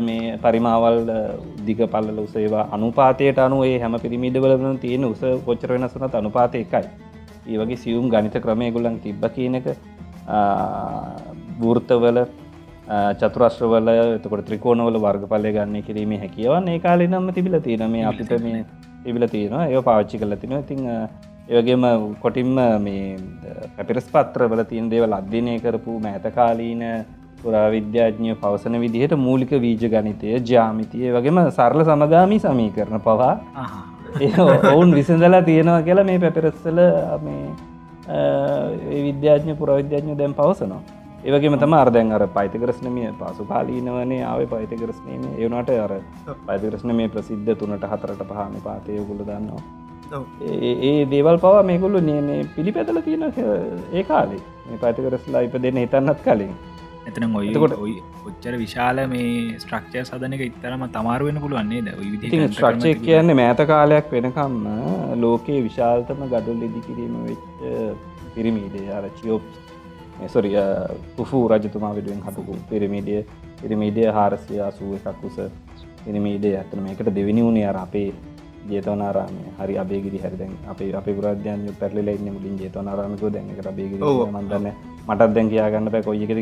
[0.00, 1.18] මේ පරිමාවල් අ,
[1.66, 6.88] දිග පල්ල උසේවා අනුපාතයට අනුවේ හැම පිරිමිඩවල තියෙන උස කොච්චර වෙනසනත් අනුපාතය එකයි.
[7.46, 9.66] ඒ වගේ සියුම් ගනිත ක්‍රමය ගොලන් තිබ්බ කියනක
[11.60, 12.18] වෘර්තවල
[12.86, 18.64] චතුරශ්‍රවල එතකොට ත්‍රිකෝණවල වර්ගපලය ගන්න කිරීම හැකියවන් ඒ කාලි නම්ම තිබිල තියෙන මේ අපිට මේ
[19.04, 19.68] තිබිල තියෙනවා.
[19.68, 20.80] ඒ පාච්චි කල තින ඉතිං
[21.48, 21.84] ඒවගේම
[22.20, 23.16] කොටින්ම මේ
[23.76, 26.82] පැපිරස් පත්‍රවල තින් දේවල් අධ්‍යනය කරපු මෑතකාලීන
[27.42, 33.34] පුරාවිද්‍යාඥය පවසන විදිහට මූලික වීජ ගනිතය ජාමිතිය වගේම සරල සමගාමී සමී කරන පවා
[34.72, 36.82] ඔවුන් විසඳලා තියෙනවා කියලා මේ පැපිරස්සල
[37.24, 40.93] මේ විද්‍යාඥ පුරවිද්‍යාඥ දැම් පවසනවා
[41.24, 45.94] ඒවගේම තම අර්දැන් අර පයිතකරස්නමිය පසු කාලීනවනේ ආවේ පයිතකරස්නීම ඒවනට අර
[46.42, 49.62] පයිතකරස්න මේ ප්‍රසිද්ධ තුනට හතරට පහන පාතය ගුල දන්නවා.
[50.12, 50.24] ඔව්.
[50.42, 53.24] ඒ ඒ දේවල් පවා මේකුල්ලු මේ පිළිපැදල තියෙන
[53.92, 54.44] ඒ කාලේ.
[54.66, 56.54] මේ පයිතකරස්ලා ඉප දෙන්න හිතන්නත් කලින්.
[57.08, 57.96] එතන ඔය එතකොට- ඔයි
[58.26, 61.88] ඔච්චර විශාල මේ ස්ට්‍රක්ෂය සදනක ඉත්තරම තමාරුවෙන පුළුවන්නේ ද
[62.48, 64.64] ස්ට්‍රක්ෂය කියන්නේ මෑත කාලයක් වෙනකම්ම
[65.20, 67.44] ලෝකයේ විශාල්තම ගඩුල් ඉදි කිරීම වෙච්ච
[68.34, 69.42] පිරිමීඩේ අර චියෝප්
[70.20, 70.58] මෙසොරිය
[71.16, 73.24] පුෆූ රජතුමා වෙඩුවෙන් හටපු පිරිමිඩිය
[73.62, 75.40] පිරිමිඩිය හාරසිය අසුව එකක් උස
[76.04, 78.08] පිරිමීඩේ ඇතන මේකට දෙවිනි වුණේ අර අපේ
[78.70, 83.24] ජේතවනාරාම හරි අබේගිරි හරිදැන් අපේ අප පුරාධ්‍යයන් පැරලි ඉන්න මුලින් ජේතවනාරාමක.
[83.28, 83.96] දැන්කට බේගි.
[84.28, 84.68] මන්දන්න
[85.06, 86.38] මටත් දැන් කියයාගන්න පැ කොයිකද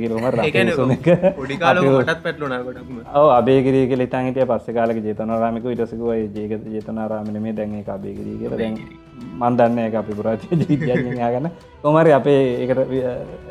[2.64, 2.98] ගොඩක්ම.
[3.14, 8.56] ඔව අබේගිරී කියල තන්හිට පස්ස කාලක ජේතනරාමික ඉටසකුව ජේගත ජේතනාරාමන මේ දැන් එක අබේගිරී කියල.
[8.56, 8.78] දැන්
[9.32, 11.48] මන්දන්න එක අපි පුරාති ජීතයගන්න
[11.82, 12.80] කොමරි අපේ ඒකට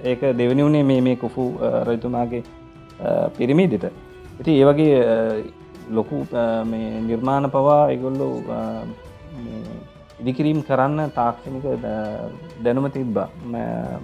[0.05, 1.45] ඒක දෙවනි වුණේ මේ මේ කුෆු
[1.87, 2.43] රජතුමාගේ
[3.37, 3.85] පිරිමිදිට.
[4.39, 4.93] ඉති ඒවගේ
[5.91, 8.29] ලොකු අ, මේ නිර්මාණ පවා එගොල්ලු
[10.21, 12.31] ඉදිකිරීම් කරන්න තාක්ෂණික ද-
[12.63, 13.27] දැනුම තිබ්බා.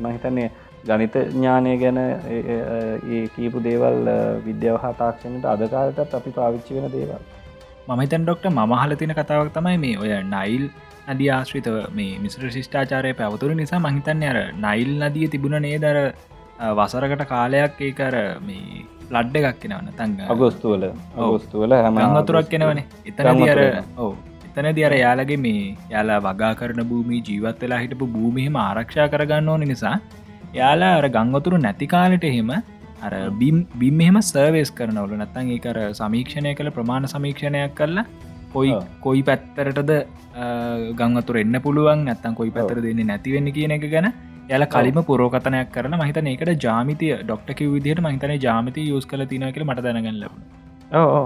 [0.02, 0.50] මහිතන්නේ
[0.88, 2.68] ගනිත ඥානය ගැන ඒ- ඒ-
[3.12, 7.22] ඒ කීපු දේවල් අ, විද්‍යාව හා තාක්ෂණයට අදකාලටත් අපි පාවිච්චි වෙන දේවල්.
[7.92, 10.64] මහිතන් ඩොක්ට මහල තින කතාවක් තමයි මේ ඔය නයිල්
[11.08, 15.98] නඩි ආශ්‍රිතව මේ මිස්ත්‍ර ශිෂ්ඨාචාරය පැවතුර නිසා මහිතන්න අර නයිල් නදිය තිබුණ නේදර
[16.78, 18.16] වසරකට කාලයක් ඒකර
[18.48, 20.86] මේ ලඩ්ඩ එකක් කෙනවන්න තංග අගොස්තුවල
[21.18, 23.62] අගොස්තුවල හැම ගංවතුරක් කෙනවන එතන අර ගංවතුර.
[23.98, 24.12] ඕ
[24.48, 29.68] එතන දියර යාලගේ මේ යාලා වගා කරන භූමි ජීවත් වෙලා හිටපු භූමිහෙම ආරක්ෂා කරගන්න ඕන
[29.74, 29.96] නිසා
[30.54, 32.52] යාලා අර ගංගොතුරු නැති කාලට එහෙම
[33.06, 35.14] අර බිම් බිම් එහෙම සර්වේස් කරනවල.
[35.22, 38.06] නැත්තන් ඒකර සමීක්ෂණය කළ ප්‍රමාණ සමීක්ෂණයක් කරලා
[38.54, 38.72] කොයි.
[39.02, 39.92] කොයි පැත්තරටද
[40.96, 44.08] ගංවතුර එන්න පුළුවන් නැත්තන් කොයි පැතර දෙන්න නැතිවෙන්න කියන එක ගැන
[44.50, 49.66] යල කලිම පුරෝකතනයක් කරන මහිතන ඒකට ජාමිතය ඩොක්ටක විදිහට මහිතන ජාමිතය යස් කල තින කියල
[49.66, 50.42] මට දැනගන්න ලබන
[50.96, 51.24] ඕ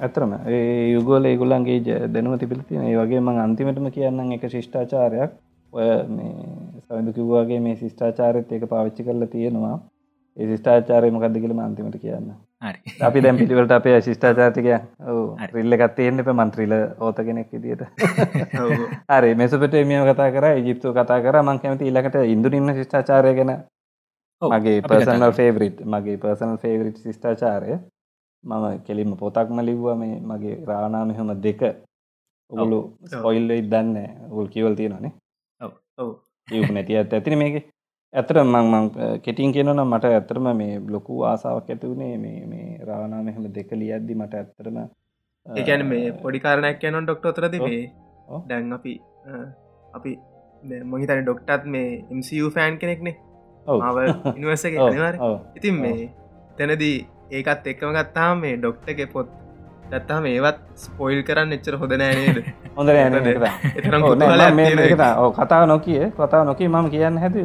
[0.00, 0.60] ඇතරම ඒ
[0.90, 5.32] යුගෝල ඒගුල්ලන්ගේ ජ- දැනුව තිබිලති ඒ වගේ මං අන්තිමටම කියන්න එක ශිෂ්ඨාචාරයක්
[5.72, 5.88] ඔය
[6.84, 9.76] සවිදු කිව්වාගේ මේ ශිෂ්ඨාචාරත් ඒක පාවිච්චි කරලා තියෙනවා
[10.36, 12.32] ශිෂ්ඨාචාරය මොකක්ද කියලම අන්තිමට කියන්න.
[13.00, 14.68] අපි දැම් පිළිවලට අපේ ශිෂ්ඨාචාතික.
[15.52, 17.84] රිල්ල එකත් තියෙන්න්න එප මන්ත්‍රීල ඕත කෙනෙක් විදිට
[19.10, 21.40] හරි මෙසපට මියම කතා කර ජිප්තු කතා කර.
[21.42, 23.54] මං කැමති ඉලකට ඉන්දුරන්න ශිෂ්ඨාචාරය ගැන.
[24.42, 25.32] මගේ පර්සනල්.
[25.32, 27.78] ෆේවරිට් මගේ පර්සනල් ෆේවරිට් ශිෂ්ඨාචාරය
[28.44, 31.62] මම කෙලින්ම පොතක්ම ලිව්වා මේ මගේ රානා මෙහම දෙක.
[32.50, 32.78] ඔගුලු
[33.08, 35.12] ස්පොයිල්ලයි දන්න උල් කිවල් තියෙනනේ
[36.00, 36.10] ඔව්
[36.70, 37.71] නැති ඇත් ඇතින මේක
[38.14, 38.90] ඇතර මං
[39.22, 44.34] කෙටින් කියනන මට ඇතරම මේ ලොකු ආසාාවක් ඇතිවුණේ මේ මේ රානා මෙහම දෙක ලියද්දි මට
[44.34, 44.78] ඇත්තරම
[45.46, 47.66] ඒකැන මේ පොඩිකාරණයක් යනොන් ඩොක්ට තරද ඔව්.
[47.66, 47.80] මේ.
[48.48, 48.92] දැන් අපි
[49.92, 50.12] අපි
[50.84, 53.16] මොහිතන ඩොක්ටත් මේ MCU ෆෑන් කෙනෙක්නේ.
[54.82, 55.16] අනිවාර
[55.56, 56.10] ඉතින් මේ
[56.56, 56.96] තැනදී
[57.32, 59.28] ඒකත් එක්කම ගත්තාම මේ ඩොක්ටක පොත්
[59.92, 62.38] ගත්තාම ඒවත් ස්පොයිල් කරන්න එච්චර හොඳ නෑනේද
[64.04, 64.22] හොඳ.
[65.38, 67.36] කතාව නොකිය කතාව නොකී මම කියන්න හැද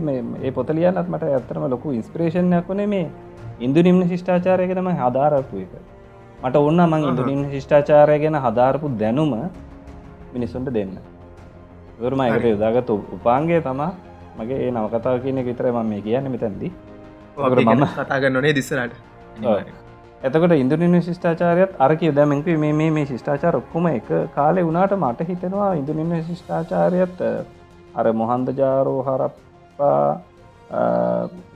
[0.41, 3.07] ඒ පොත ලියන්නත් මට ඇත්තරම ලොකු ඉන්ස්ප්‍රේෂණයක් වනේ මේ
[3.59, 5.71] ඉන්දු නිම්න ශිෂ්ඨාචාරය ගැනම හදාරපු එක.
[6.43, 9.31] මට ඔන්න මං ඉන්දු නිම්න ශිෂ්ඨාචාරය ගැන හදාරපු දැනුම
[10.33, 10.93] මිනිස්සුන්ට දෙන්න.
[11.99, 12.45] වරම එකට.
[12.45, 13.91] යොදාගත උපාන්ගේ තමා
[14.37, 16.71] මගේ ඒ නවකතාව කියන විතර ම මේ කියන්න මෙතැන්දී.
[17.65, 18.93] මම- ගැන කතාගන්න නොනේ දිස්සරට
[20.21, 25.73] එතකට ඉන්දුනින් ශිෂ්ඨාචාරයත් අරක දැමක මේ මේ මේ ශිෂ්ඨාචාර ඔක්කොම එක කාලෙ වුණට මට හිතෙනවා
[25.75, 27.31] ඉන්දුනින්න ශිෂ්ඨාචාරයත් අ,
[27.95, 30.01] අර මොහන්ද ජාරෝ හරප්පා
[30.71, 30.81] අ,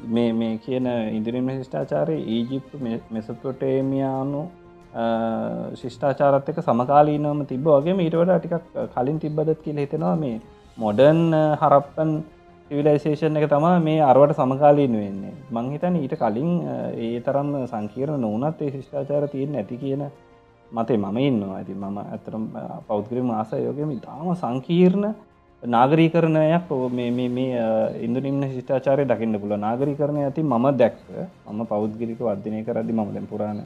[0.08, 2.78] මේ මේ කියන ඉදිරිම ශිෂ්ඨාචාරය ඊජිප්තු
[3.12, 4.42] මෙසපොටේමියානු
[5.76, 8.64] ශිෂ්ඨාචාරත් එක සමකාලීනවම තිබ වගේ ඊටවට ටිකක්
[8.96, 10.38] කලින් තිබ්බදත් කියල හිතෙනවා මේ
[10.78, 11.22] මොඩර්න්
[11.62, 12.12] හරප්පන්
[12.72, 15.34] සිවිලයිසේෂන් එක තමා මේ අරුවට සමකාලීන වෙන්නේ.
[15.52, 20.04] මංහිතන ඊට කලින් අ, ඒ තරම් සංකීරණ නොවනත් ඒ ශිෂ්ඨාචාර තියෙන් නැති කියන
[20.72, 21.58] මතේ මම ඉන්නවා.
[21.58, 22.44] ඇති මම ඇතරම්
[22.88, 25.06] පෞද්ගරි මාස යෝගම ඉතාම සංකීර්ණ
[25.64, 27.60] නාගරීකරණයක් ඔ මේ මේ මේ
[28.02, 30.98] ඉන්දුනින්න ශිෂ්ඨාචාරය දකින්න පුල නාගරීකරණය ඇති මම දැක්ක.
[31.48, 33.66] මම පෞද්ගිරික වර්ධනය කරදි මම දැන් පුරාණ අ,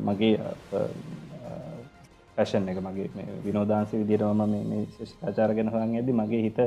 [0.00, 0.34] මගේ
[2.36, 6.58] පැෂන් එක මගේ මේ විනෝදාන්සි විදිරම මේ ශිෂ්ඨාචාර ගැන හන් ඇද මගේ හිත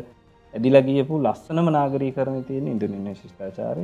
[0.58, 3.84] ඇදිලා ගියපු ලස්සනම නාගරී කරන තියෙන ඉන්දුනින්න ශිෂ්ඨාචාරය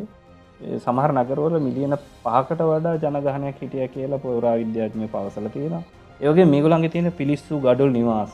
[0.62, 1.94] ඒ සමහර නගරවල මිලියන
[2.24, 5.76] පහකට වඩා ජනගහනයක් හිටිය කියලා පොරා විද්‍යාත්මය පවසල තියෙන
[6.20, 8.34] ඒවගේ මේගුලන්ගේ තියෙන පිලිස්සු ගඩුල් නිවාස.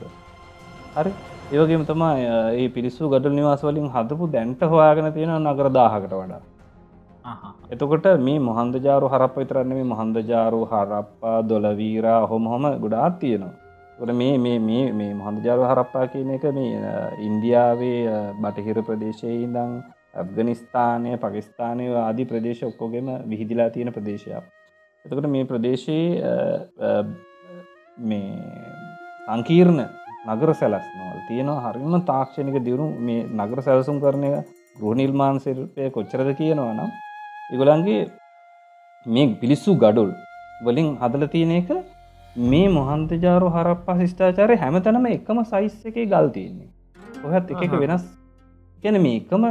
[0.96, 1.12] හරි?
[1.52, 2.14] ඒවගේම තමා
[2.54, 6.42] ඒ පිරිස්සු ගඩල් නිවාස වලින් හදපු දැන්ට හොයාගෙන තියෙන නගර දාහකට වඩා.
[7.70, 13.69] එතකොට මේ මොහන්දජාරු හරප විතරන්න මේ මොහන්දජාරු හරප්පා දොලවීරා හොම හොම ගොඩාත් තියෙනවා
[14.02, 19.36] ොට මේ මේ මේ මේ මොහන්දජාරු හරප්පා කියන එක මේ අ, ඉන්දියාවේ අ, බටහිර ප්‍රදේශයේ
[19.46, 19.72] ඉඳං
[20.16, 24.46] ඇෆ්ගනිස්ථානය පකිස්ථානය ආදී ප්‍රදේශ ඔක්කෝගෙම විහිදිලා තියෙන ප්‍රදේශයක්.
[25.06, 26.34] එතකට මේ ප්‍රදේශයේ අ,
[26.82, 26.92] අ,
[28.00, 28.30] මේ
[29.28, 29.82] සංකීර්ණ
[30.28, 31.60] නගර සැලස්නවල් තියෙනවා.
[31.68, 34.32] හරිම තාක්ෂණික දියුණු මේ නගර සැලසුම් කරනය
[34.80, 36.90] ගෘහ නිර්මාණ සිල්පය කොච්චරද කියනවා නම්
[37.54, 38.02] ඉගොලන්ගේ
[39.06, 40.12] මේ පිලිස්සු ගඩුල්
[40.66, 41.70] වලින් හදල තියෙන එක
[42.36, 46.70] මේ මොහන්තජාරු හරප්පා ශිෂ්ඨාචාරය හැමතනම එකම සයිස් එකේ ගල් තියෙන්නේ.
[47.26, 48.06] ඔහත් එක එක වෙනස්.
[48.84, 49.46] ගැන මේ එකම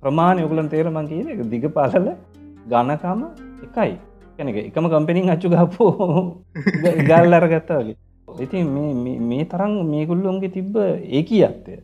[0.00, 2.14] ප්‍රමාණය ඔගුලන් තේරමන් කියන එක දිග පාලල
[2.66, 3.24] ගණකම
[3.62, 3.98] එකයි.
[4.38, 6.42] කැනක එකම කම්පෙනින් අච්චු ගපෝ
[7.08, 7.96] ගල් අරගත්තාවගේ
[8.28, 8.66] ඉතින්
[9.22, 11.80] මේ තරම් මේකුල්ලොන්ගේ තිබ්බ ඒ කියත්තය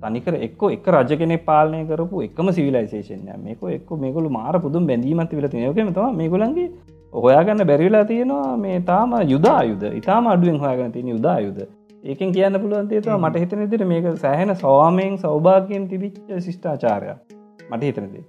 [0.00, 5.32] තනිකර එක්ක එක රජ කෙනෙ පාලනය කරපු එකම සිවිලයිසේෂන්ය මේක එක්ක මේකුළු මාර පුදුම් බැඳීමත්
[5.32, 6.68] විල යකම තම මේගුලන්ගේ
[7.12, 11.58] හොයාගන්න බැරිවෙලා තියෙනවා මේ තාම යුදායුද ඉතාම අඩුවෙන් හොයාගන්න තියෙන යුදායුද
[12.04, 17.10] ඒකෙන් කියන්න පුළුවන්තේතුව මට හිතන දිට මේක සෑහෙන සවාමයෙන් සෞභාගයෙන් තිබිච්ච ශිෂ්ඨාචාරය
[17.70, 18.24] මට හිතනදේ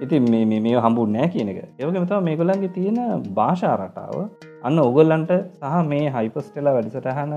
[0.00, 1.58] ඉතින් මේ මේ හම්බු නෑ කියන එක.
[1.78, 2.98] ඒවගමතව මේගොලන්ගේ තියෙන
[3.32, 4.14] භාෂා රටාව.
[4.62, 7.34] අන්න ඔගොල්ලන්ට සහ මේ හයිපස්ටෙලා වැඩිසටහන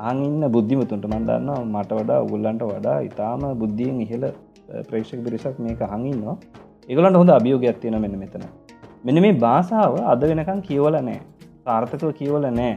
[0.00, 4.28] අහන්න බුද්ධිමතුන්ට මන්දන්න මට වඩා උගුල්ලන්ට වඩා ඉතාම බුද්ධියෙන් ඉහල
[4.84, 6.36] ප්‍රේක්ෂක පිරිසක් මේක හඟින්නවා
[6.88, 8.46] ඒගොලන්ට හොඳ අභියෝගයක් තියෙන මෙන්න මෙතන.
[9.06, 11.18] මෙන මේ භාසාාව අද වෙනකම් කියවල නෑ
[11.64, 12.72] සාර්ථකව කියවල නෑ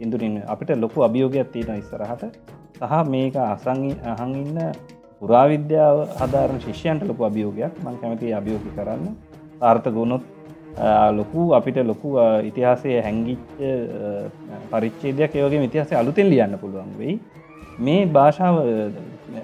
[0.00, 2.22] ඉන්දුරින් අපිට ලොකු අභියෝගයක් තියෙන ඉස්සරහට.
[2.80, 4.60] සහ මේක අසංගි අහඟඉන්න
[5.22, 7.72] පුරාවිද්‍යාව අධාරණ ශිෂ්‍යයන්ට ලොකු අභියෝගයක්.
[7.84, 9.04] මං කැමති අභියෝගි කරන්න.
[9.62, 10.24] ආර්ථ ගුණොත්
[11.12, 12.16] ලොකු අපිට ලොකු
[12.48, 13.48] ඉතිහාසය හැංගිච්ච
[14.72, 17.20] පරිච්චේදයක් ඒවගේ ඉතිහාසය අලුතෙන් ලියන්න පුළුවන් වෙයි.
[17.78, 18.56] මේ භාෂාව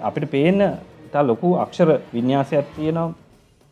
[0.01, 0.59] අපිට පේන
[1.05, 3.20] ඉතා ලොකු අක්ෂර විඤ්ඥාසයක් තියෙනවා.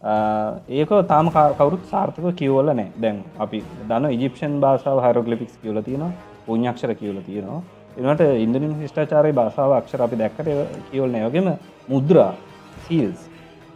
[0.01, 2.91] ඒක තාම කවරුත් සාර්ථක කියවල නෑ.
[3.01, 6.11] දැන් අපි දන්න ඉජිපෂන් භාෂාව හරෝගලිපික්ස් කියල තියෙනවා
[6.45, 7.61] පුුණ්ඥක්ෂර කියවල තියෙනවා.
[7.99, 10.47] එනට ඉන්දනින් ශිෂ්ඨාචාරය භාෂාව අක්ෂර අපි දැක්කට
[10.91, 11.47] කියවල නයෝගෙම
[11.89, 12.31] මුද්‍රා
[12.85, 13.27] සීල්ස්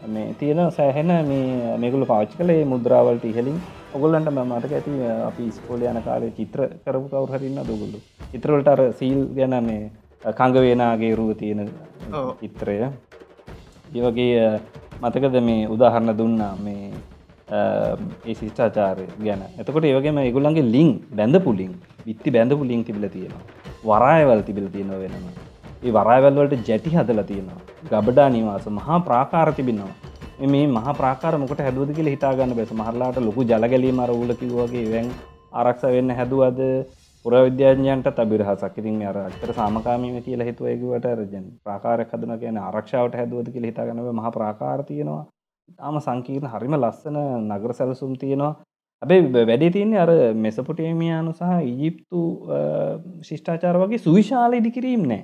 [0.07, 3.57] මේ තියෙන සෑහෙන මේ මේගුල පාච්චි කලේ මුද්‍රාවලට ඉහලින්
[3.93, 4.93] ඔගොල්ලන්ට මතක ඇති
[5.27, 7.99] අපි ස්කෝල යන කාලේ චිත්‍ර කරපු කවර හරින්න දුගුල්ලු
[8.31, 9.91] චිත්‍රවලට අර සීල් ගැන මේ
[10.39, 11.69] කංගවේනාගේ රුව තියෙන
[12.39, 12.77] චිත්‍රය.
[13.93, 14.59] ඒවගේ
[15.03, 16.85] මතකද මේ උදාහරණ දුන්නා මේ
[17.51, 19.41] ඒ ශිෂ්ඨාචාරය ගැන.
[19.61, 21.73] එතකොට ඒවගේම ඒගුල්ලන්ගේ ලිං බැඳ පුලින්
[22.07, 23.43] විත්ති බැඳපු ලිං තිබිල තියෙනවා.
[23.89, 25.27] වරායවල් තිබිල තියෙනව වෙනම.
[25.85, 27.61] ඒ වරායවල්වලට ජැටි හදල තියෙනවා.
[27.91, 29.93] ගබඩා නිවාස මහා ප්‍රාකාර තිබින්නවා
[30.53, 35.09] මේ මහ ප්‍රාකාර මොකට හැදුවද කියල හිතාගන්න බැස මහරලාට ලොකු ජලගලීම රවුලකිවගේ වැැන්
[35.53, 36.59] ආරක්ෂ වෙන්න හැදුවද?
[37.25, 43.67] පුරවිද්‍යාඥයන්ට තබිරහසක් ඉතින් අර අත්තර සාමකාමීම කියලා හිතුවයකුවට රජන් ප්‍රාකාරයක් හදන කියන ආරක්ෂාවට හැදුවද කියල
[43.69, 45.23] හිතාගනව මහ ප්‍රාකාර තියෙනවා.
[45.77, 47.17] තාම සංකීර්ණ හරිම ලස්සන
[47.49, 48.51] නගර සැලසුම් තියෙනවා.
[49.01, 52.19] ඇබේ වැඩේ තියන්නේ අර මෙසපොටේමියානු සහ ඉජිප්තු
[53.21, 55.23] ශිෂ්ඨාචාර වගේ සුවිශාල ඉදිකිරීම් නෑ.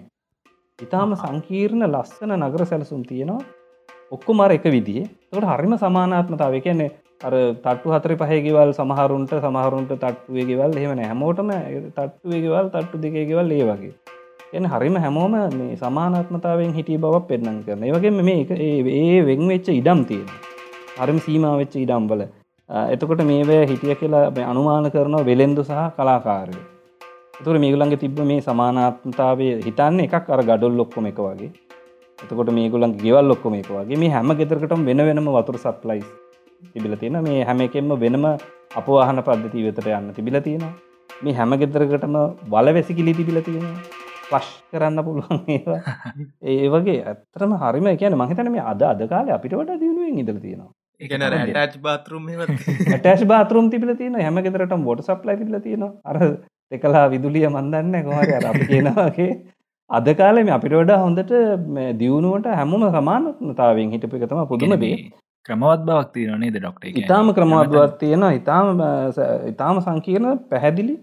[0.79, 3.41] ඉතාම සංකීර්ණ ලස්සන නගර සැලසුම් තියෙනවා.
[4.11, 6.89] ඔක්කො මර එක විදිේ තොට හරිම සමානාත්මතාව කියන්නේ
[7.21, 11.49] අර තට්ටු හතර පහේගෙවල් සමහරුන්ට සමහරුන්ට තට්ටුවේගෙවල් එහෙම හැමෝටම
[11.97, 13.93] තට්ටුවේගෙවල් තට්ටු දෙකේගෙවල් ඒ වගේ.
[14.53, 19.67] එන හරිම හැමෝම මේ සමානත්මතාවෙන් හිටිය බවක් පෙන්න්න කරන ඒවගේ මේ එක ඒ වෙන් වෙච්ච
[19.73, 20.29] ඉඩම් තියෙන
[20.99, 22.23] හරිම සීම වෙච්ච ඉඩම්බල
[22.69, 26.57] එතකොට මේවැ හිටිය කියලා අනුමාන කරනවා වෙලෙන්දු සහ කලාකාරය.
[27.43, 31.51] තුර මේගුලන්ගේ තිබ්බ මේ සමානාත්මතාවේ හිතන්න එකක් අර ගඩොල් ලොක්කොම එක වගේ.
[32.19, 33.97] එතකොට මේගුලන් ගෙවල් ලොක්කොම එක වගේ.
[33.97, 36.09] මේ හැම ගෙතරකටම වෙන වෙනම වතුර සප්ලයිස්.
[36.69, 38.25] තිබිල තියෙන මේ හැම එකෙන්ම වෙනම
[38.73, 40.73] අපවාහන පද්ධති වෙතට යන්න තිබිල තියෙනවා.
[41.09, 43.75] මේ හැම ගෙතරකටම වල වැසිකිලි තිබිල තියෙනවා.
[44.25, 45.79] ෆ්ලශ් කරන්න පුළුවන් ඒවා.
[46.49, 50.71] ඒ වගේ ඇත්තරම හරිම කියන මහිතන මේ අද අද කාල අපිට වට දියුණුවෙන් ඉදල තියෙනවා.
[51.01, 52.25] ටච් බාතරුම්
[52.95, 56.17] ටස් බාතරුම් තිබල තියෙන හැම ගෙතරට බොට සප්ලයි තිබල තියෙන අර
[56.71, 59.31] දෙකලා විදුලිය මන්දන්න කොහර අපි කියනවාගේ
[59.89, 61.33] අද කාලෙම අපිට වඩා හොඳට
[61.97, 64.97] දියුණුවට හැමම සමානත්මතාවෙන් හිටපි එකතම පුදුම දේ
[65.49, 68.83] ක්‍රමවත් බවක් තියනේ ඩොක්ට ඉතාම ක්‍රමවත්වත් තියෙන ඉතාම
[69.47, 70.95] ඉතාම සංකීර්ණ පැහැදිලි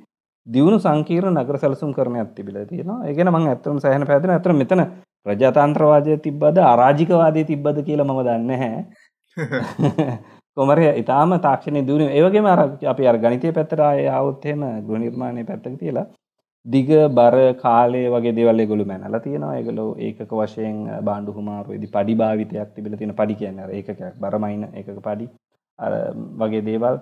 [0.47, 3.03] දියුණු සංකීර්ණ නගර සැලසුම් කරන ඇතිබිල තියෙනවා.
[3.05, 4.83] ඒගෙන මං ඇත්තම සෑහන පැතින ඇතර මෙතන
[5.27, 8.75] ප්‍රජාතන්ත්‍රවාදය තිබ්බද අරාජිකවාදය තිබ්බද කියල මම දන්න හැ
[10.57, 16.07] කොමරය ඉතාම තාක්ෂණය දුවන ඒවගේ මර අපි අර ගනිතය පැත්තරාය අවුත්හෙම ගෘ නිර්මාණය පැත්තක තියලා
[16.67, 16.89] දිග
[17.19, 19.57] බර කාලය වගේ දෙවල්ල ගොළු මැනල තියෙනවා.
[19.59, 25.27] ඒගලො ඒක වශයෙන් බාණ්ඩු හුමාරුවේදි පඩි භාවිතයක් තිබිල තියෙන පඩි කියන්න ඒකක් බරමයින එක පඩි.
[26.43, 26.99] වගේ දේවල්.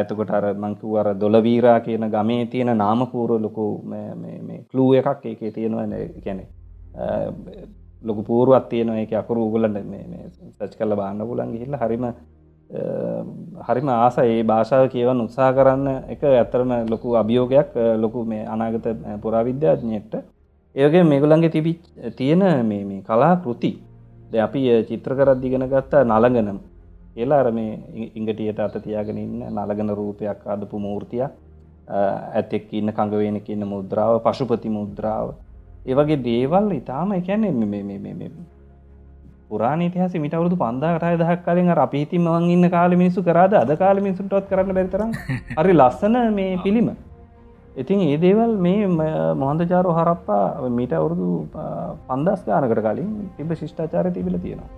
[0.00, 3.66] එතකොට අර මංකු අර දොලවීරා කියන ගමේ තියෙන නාමපූරුව ලොකු
[4.72, 5.86] කලූ එකක් ඒකේ තියෙනවා.
[6.24, 6.40] ගැන
[8.02, 9.00] ලොකු පූරුවත් තියෙනවා.
[9.04, 9.78] ඒක අකුරු උගලන්ට
[10.58, 12.06] සච් කල බාන්න පුලන් ගිහිල්ල හරිම
[13.66, 18.86] හරිම ආස ඒ භාෂාව කියවන් උත්සා කරන්න එක ඇත්තරම ලොකු අභියෝගයක් ලොකු මේ අනාගත
[19.22, 20.12] පුරාවිද්‍යාඥයට
[20.74, 21.72] ඒගේ මේගුලන්ගේ තිබි
[22.16, 23.72] තියෙන මේ කලා කෘති
[24.30, 26.60] ද අපි චිත්‍ර කරත් දිගෙන ගත්තා නළඟනම්
[27.14, 31.30] කියලා අර මේ ඉංගටියට අත තියාගෙන ඉන්න නලගන රූපයක් අදපු මූර්තියක්.
[31.88, 35.34] ඇතෙක් ඉන්න කඟවෙනක ඉන්න මුද්‍රාව පශුපති මුද්‍රාව.
[35.86, 37.44] ඒවගේ දේවල් ඉතාම එකැන
[39.50, 43.54] පුරාණ ඉතිහාස මිට අවුදු පන්දාකටය දහක් කලින් අර අපි හිතින් මවන් ඉන්න කාල මිනිසු කරාද?
[43.54, 45.10] අද කාල මිනිසුන්ටත් කරන්න බැරිතරම්
[45.58, 46.90] හරි ලස්සන මේ පිළිම.
[47.76, 48.86] ඉතින් ඒ දේවල් මේ
[49.36, 51.28] මොහන්දචාරෝ හරප්පා මීට අවුරුදු
[52.08, 54.70] පන්දස් ගානකට කලින් තිබ ශිෂ්ඨාචාර තිබිල තියෙනවා.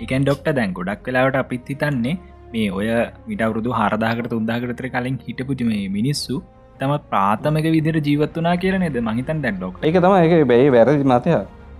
[0.00, 2.16] එකන් ඩොක්ට දැන් ගොඩක් වෙලාවට අපිත් හිතන්නේ
[2.52, 2.88] මේ ඔය
[3.26, 6.42] මිටවරුදු හරදාකට තුන්දාකරතර කලින් හිටපුච මේ මිනිස්සු
[6.78, 11.34] තම ප්‍රාථමක විදිර ජීවත් වනා කියරනේද මහිතන් දැන් ඩොක් එක තම එක බැයි වැරදි මතය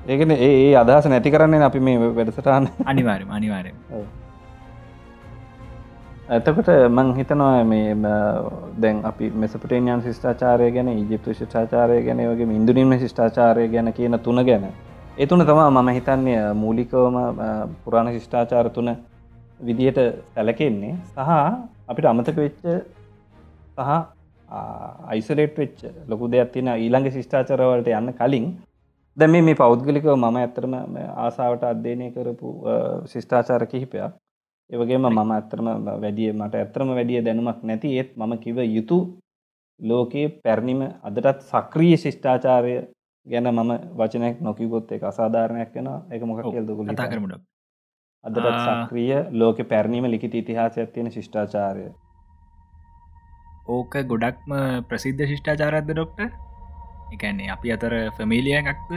[0.06, 3.72] ඒකන ඒ අදහස නැති කරන්නේ අපි මේ වැඩසටාන්න අනිවාරම අනිවාරය
[6.28, 7.94] ඇතකට මං හිතනවා මේ
[8.76, 14.66] දැන් අපි මෙසපටේන්යන් ශිෂ්ඨාචාරය ගැන ඉජිප්තු ශිෂ්ඨාචාරය ගැන වගේ ඉන්දුරීම ශිෂ්ඨාචාරය ගැන කියන තුන ගැන.
[15.18, 17.18] එතුන තමා මම හිතන්නේ මූලිකවම
[17.84, 18.94] පුරාණ ශිෂ්ඨාචාර තුන
[19.60, 19.98] විදිහට
[20.34, 20.94] සැලකෙන්නේ.
[21.08, 21.30] සහ
[21.88, 22.62] අපිට අමතක වෙච්ච
[23.76, 23.90] සහ
[25.08, 28.46] අයිසලේට් වෙච්ච ලොකු දෙයක් තියෙන ඊළඟ ශිෂ්ඨාචරවලට යන්න කලින්
[29.16, 30.74] දැම මේ පෞද්ගලිකව මම ඇත්තරම
[31.18, 32.48] ආසාාවට අධ්‍යයනය කරපු
[33.06, 34.12] ශිෂ්ඨාචාර කිහිපයක්.
[34.70, 38.98] ඒවගේම මම ඇත්තරම වැඩිය මට ඇත්තරම වැඩිය දැනුමක් නැති ඒත් මම කිව යුතු
[39.80, 42.74] ලෝකයේ පැරණිම අදටත් සක්‍රිය ශිෂ්ඨාචාරය
[43.26, 47.42] ගැන මම වචනයක් නොකිවොත් එක අසාධාරණයක් වෙන එක මොක කියල්දකුල කතා කරමට
[48.24, 51.88] අදටත් සක්‍රිය ලෝක පැරණීම ලිකිත ඉතිහාසයක් තියෙන ශිෂ්ඨාචාරය
[53.68, 54.54] ඕක ගොඩක්ම
[54.88, 56.49] ප්‍රසිද්ධ ශිෂ්ඨාචාරත්ද ඩොක්ට
[57.12, 58.92] එකන්නේ අපි අතර ෆැමීලිය එකක්ද?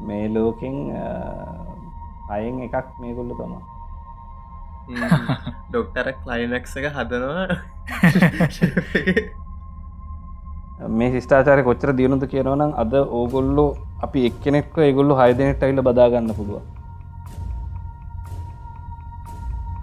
[0.00, 0.76] මේ ලෝකෙන්
[2.30, 3.62] අයෙන් එකක් මේගොල්ල තමා
[5.68, 7.46] ඩොක්ටර කලයිනක්ස එක හදනවා.
[10.90, 13.70] මේ ශිෂ්ඨාචාරය කොච්චර දියුණුතු කියනවනම් අද ඕගොල්ලෝ
[14.02, 16.62] අපි එක්කෙනෙක්ව ඒගොල්ලු හයදනෙට අයිල බදාගන්න පුළුව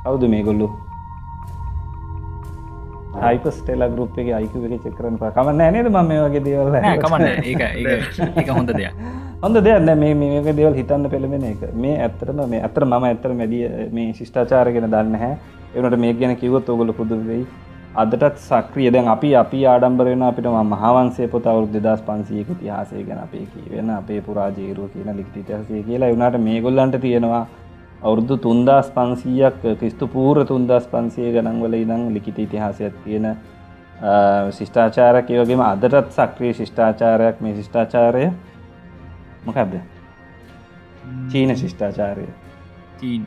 [0.04, 0.68] කවුද මේගොල්ලු
[3.24, 7.26] හයිපස් ටෙලා ගරුප් එක අයික එක චෙකරන කමන්න නේද ම මේ වගේ දේවල් කමන්න
[8.42, 8.94] එක හොඳ දෙයක්.
[9.44, 11.62] හොඳ දෙයන්න මේ මේක දේවල් හිතන්න පෙළමෙන එක.
[11.86, 13.64] මේ ඇත්තරම මේ ඇතර ම ඇත්තර මැදිය
[13.98, 15.34] මේ ශිෂ්ඨාචාරගෙන දන්න හැ
[15.76, 17.44] එවනට මේ ගැන කිවත් ඔගොල පුදුවෙයි
[18.02, 18.90] අදටත් සක්‍රිය.
[18.96, 24.20] දැන් අපි අපි ආඩම්බරෙන අපිට මහාවන්සේ පොත අවුදු දෙදස් පන්සියක තිහාසේ ගැන අපේ කියවෙන අපේ
[24.28, 26.12] පුරාජීරුව කියන ලික්ති තිහසේ කියලා.
[26.14, 27.44] වුණට මේගොල්ලන්ට තියෙනවා
[28.02, 33.28] අවුරුදු තුන්දස් පන්සීයක් ක්‍රිස්තු පූර තුන්දස් පන්සිය ගනන්වල ඉදං ලිකිත ඉතිහාසයක් තියෙන
[34.52, 38.30] ශිෂ්ඨාචාරක වගේම අදටත් සක්‍රිය ශිෂ්ඨාචාරයක් මේ ශිෂ්ඨාචාරය
[39.46, 39.80] මොකක්ද
[41.28, 42.28] චීන ශිෂ්ඨාචාරය
[43.00, 43.26] චීන්.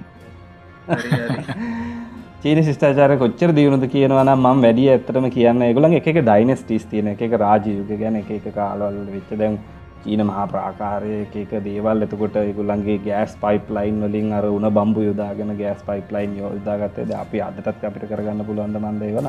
[2.63, 7.93] ශිෂ්ඨාචාර කොච්චර දියුණුද කියනවා නම් මම වැඩිය ඇත්තටම කියන්න ඒගොල්ලන් එක ඩයිනස්ටිස් තියෙන එක රාජයුග
[7.97, 9.59] ගැන එක එක කාලවල වෙච්ච දැන්
[10.05, 12.03] චීන මහා ප්‍රාකාරය එක එක දේවල්.
[12.03, 17.17] එතකොට ඒගොල්ලන්ගේ ගෑස් පයිප් ලයින් වලින් අර උණ බම්බු යොදාගෙන ගෑස් පයිප් ලයින් යොදාගත්තේ.
[17.17, 19.29] අපි අදටත් අපිට කරගන්න පුළුවන් මන්ද වන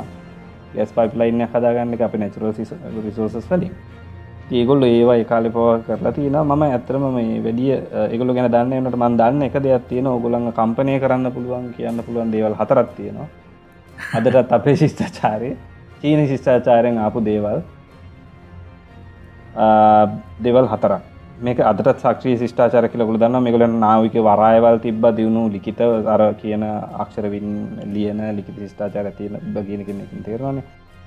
[0.76, 2.54] ගෑස් පයිප් ලයින් හදාගන්න අපි නැචරල්
[3.02, 3.76] රිසෝසස් වලින්.
[4.52, 9.16] ඒගොල්ල ඒවා කාලි පව කරලා තියෙන ම ඇතරම මේ වැඩිය එකගොල ගැන දන්න වනට මන්
[9.18, 13.28] දන්න එක දෙයක් තියෙන ඔගොලඟ කම්පනය කරන්න පුළුවන් කියන්න පුළුවන් දේවල් හතරත් තියෙනවා.
[14.14, 15.56] අදටත් අපේ ශිෂ්ඨාචාරය
[16.02, 17.62] චීන ශිෂ්ඨාචාරයෙන් ආපු දේවල්.
[20.40, 20.94] දෙවල් හතර
[21.40, 26.64] මේක අදට සක්ෂී ශිෂ්ඨාචාර කියලකුල දන්න මෙගල නාවික වරායවල් තිබ්බ දියුණු ලිකිත අර කියන
[26.98, 27.50] අක්ෂරවින්
[27.88, 30.64] ලියන ලිකි ශිෂ්ඨාචාර තියෙන බගෙන කෙනෙකින් තේරවානේ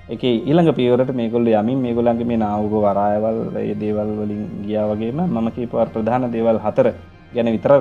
[0.09, 5.49] එක ඊළඟ පියවරට මේගොල්ල යමින් මේගොලන්ගේ මේ නාවක වරායවල් ඒ දේවල් වලින් ගියා වගේම මම
[5.53, 6.88] කීපවර් ප්‍රධාන දේවල් හතර
[7.32, 7.72] ගැන විතර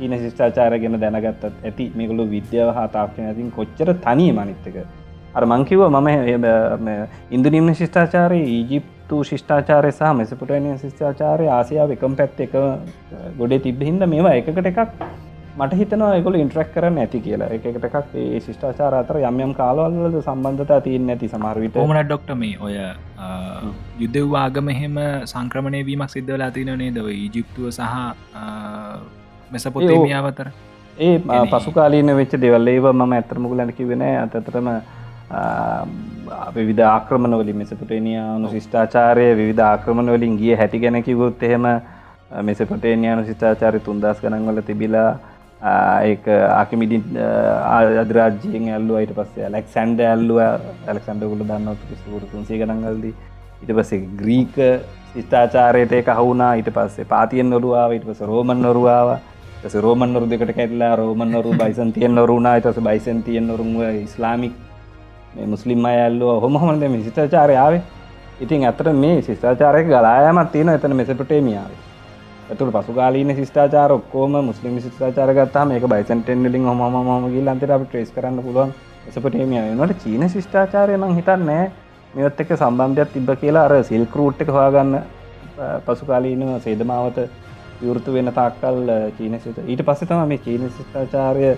[0.00, 4.78] ඊන ශිෂ්ඨාචාර ගැන දැනගත්තත් ඇති මේගොලු විද්‍යාව හා තාක්ෂණ ඇතින් කොච්චර තනී මනිත්තක
[5.34, 6.88] අර මංකිව මම
[7.30, 8.40] ඉන්දුනීම ශිෂ්ඨාචාරය
[9.08, 12.52] ඊජිප්තු ශිෂ්ඨාචාරය සහ මෙසපුටනය ශිෂ්ඨාචාරය ආසියාව එකම් පැත් එක
[13.38, 14.80] ගොඩේ තිබ්බහින්ද මේවා එකකට එකක්
[15.58, 17.48] මට හිතනවා එකකොල ඉන්ට්‍රක් කරන්න ඇති කියලා.
[17.56, 22.76] එකකට එකක් ඒ ශිෂ්ඨාචාර අතර යම්යම් කාලවල්ලද සම්බන්ධතා තියන්න ඇති සමහරවිට ඕමන ඩොක්ට මේ ඔය
[24.02, 25.00] යුද්ධවාගම එහෙම
[25.32, 27.82] සංක්‍රමණය වීමක් සිද්ධවලා තින නේදව ඊජිප්තුව සහ
[29.50, 30.52] මෙසපොතේමියාවතර
[30.98, 31.16] ඒ
[31.50, 32.68] පසුකාලීන වෙච්ච දෙවල්.
[32.68, 34.70] ඒව මම ඇතරමකුලැන කිවෙන අතතරම
[36.58, 41.66] විධ ආක්‍රමණ වලින් මෙසපටේනියානු ශිෂ්ඨාචාරය විධ ආක්‍රමණ වලින් ගිය හැටි ගැන කිවොත් එහෙම
[42.42, 45.10] මෙසපටේනියානු ශිෂ්ඨාචාරය තුන්දස් ගනන්වල තිබිලා
[46.04, 47.00] ඒක ආකමිඩි
[48.00, 53.14] අදරාජයෙන් ඇල්ලු අයිට පස්සේ ඇලෙක් සැන්ඩ ඇල්ලුව ඇලෙක්සන්ඩගුල දන්න පිස්තුර තුන්සේ ගනන්ගල්දී
[53.62, 54.60] ඉට පස්සේ ග්‍රීක
[55.08, 59.18] ශිෂ්ඨාචාරයට එක හවුනා ඊට පස්සේ පාතියෙන් නොරුවාව ඉට පස රෝමන් නොරුවාව
[59.64, 64.52] ස රෝමන් නොරු දෙකට කැටලා රෝමන් නොරු බයිසන් තියෙන් නොරුණා ටස බයිසන් තියෙන් නොරුව ඉස්ලාමික්
[65.46, 67.82] මුස්ලිම් අයල්ලුව හොමහොමද මේ ශිෂ්ඨාචාරයාවේ
[68.40, 71.78] ඉතින් ඇතට මේ ශිෂ්ඨාචාරය ගලායමත් තියෙන එතන මෙසපටේමියාවේ.
[72.48, 76.80] ඇතුළ පසුකාලීන ශිෂ්ඨාචාර ඔක්කෝම මුස්ලිම් ශිෂ්ඨාචාර ගත්තා මේක බයිසන්ටෙන් ලින් හොම
[77.24, 78.72] මගේ ලන්තර අප ට්‍රේස් කරන්න පුළුවන්
[79.08, 81.64] එසපටේමිය නට චීන ශිෂ්ඨාචාරය මං හිතන්නේ
[82.14, 84.94] මෙත් එක සම්බන්ධයක් තිබ කියලා අර සිල්කරූට් එක හවාගන්න
[85.84, 87.20] පසුකාලීන සේදමාවත
[87.80, 88.80] විවෘතු වෙන තාක්කල්
[89.18, 91.52] චීන සිත ඊට පස්ස තම මේ චීන ශිෂ්ඨාචාරය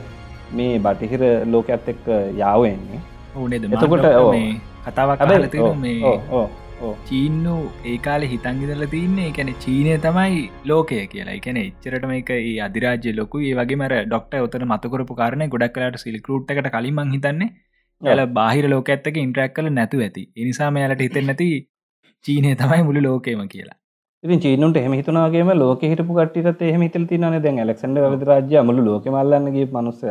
[0.53, 2.07] මේ බටහිර ලෝකඇත් එක්ක
[2.37, 3.01] යාවෙන්නේ
[3.37, 4.33] ඕනේද එතකොට මාර්ග් ඕ.
[4.35, 4.51] මේ
[4.87, 5.21] කතාවක්
[5.63, 6.17] ඕ, මේ.
[7.09, 7.55] චීන්නු
[7.93, 10.39] ඒකාල හිතන්ගිදල තින්නේ එකැන චීනය තමයි
[10.71, 11.35] ලෝකය කියලා.
[11.41, 12.31] එකන එච්චරට මේක
[12.67, 13.43] අධිරාජ්‍ය ලොකු.
[13.49, 17.51] ඒ වගේ මර ඩොක්ට ඔතන මතකරපු කාරණය ගොඩක් කලට සිල්කරුට් එකට කලින්මං හිතන්නේ
[18.03, 20.25] යාල බාහිර ලෝක ඇත්තක ඉන්ට්‍රක් කල නැතු ඇති.
[20.43, 21.51] එනිසාම යාලට හිතෙන් නැති
[22.25, 23.77] චීනය තමයි මුළු ලෝකේම කියලා.
[24.25, 28.83] ඉතින් චීනුන්ට එහෙම හිතුනාගේම ලෝක හිටපු කට්ටිට එහෙම හිතල තිනන දැන් ඇලෙක්සන්ඩ වලද රාජ්‍ය මුළු
[28.89, 30.09] ලෝක මල්ලන්නගේ මනුස්සය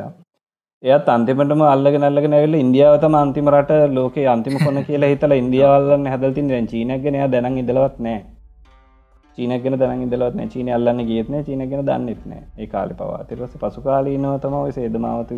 [0.84, 6.48] එයත් අන්තිමටම අල්ලගෙන අල්ලගෙන ඇවිල්ල ඉන්දියාවතම අන්තිම රට ලෝකේ අන්තිම කොන කියලා හිතලා ඉන්දියාවල්ලන්න හැදල්තින්
[6.52, 8.20] දැන් චීනක්ගෙන එයා දැනන් ඉදලවත් නෑ
[9.38, 13.20] චීනගෙන දැන ඉදලවත් නෑ චීන අල්ලන්න ගේත්න චීනගෙන දන්නෙත් නෑ ඒ කාලි පවා.
[13.28, 15.34] තිරස පසු කාලීනව තම ඔය සේදමාවත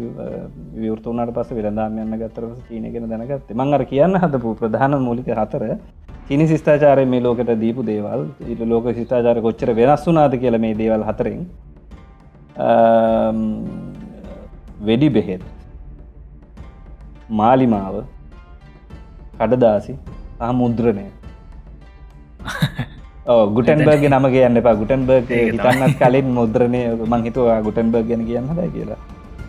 [0.83, 3.49] විවෘතුනට පස විරදාම යන්න ගත්තරස චීනගෙන දැනගත්ත.
[3.61, 5.65] මංගර කියන්න හදපු ප්‍රධාන මූලික හතර.
[6.27, 8.27] චීනි ශිස්ථාචාරය මේ ලෝකට දීපු දේවල්.
[8.47, 11.41] ඊට ලෝක ශිස්ථාචාර කොච්චර වෙනස් වුනාද කියල මේ දේවල් හතරෙන්.
[14.81, 15.41] වෙඩි බෙහෙත්
[17.31, 17.95] මාලිමාව
[19.39, 19.93] කඩදාසි
[20.39, 21.05] සහ මුද්‍රණය.
[23.55, 24.75] ගුටන්බර්ග නම කියන්න එපා.
[24.75, 25.29] ගුටන්බර්ග.
[25.47, 26.81] හිතන්නත් කලින් මුද්‍රණය
[27.13, 28.99] මංහිතුවා ගුටන්බර්ග ගැන කියන්න ද කියලා.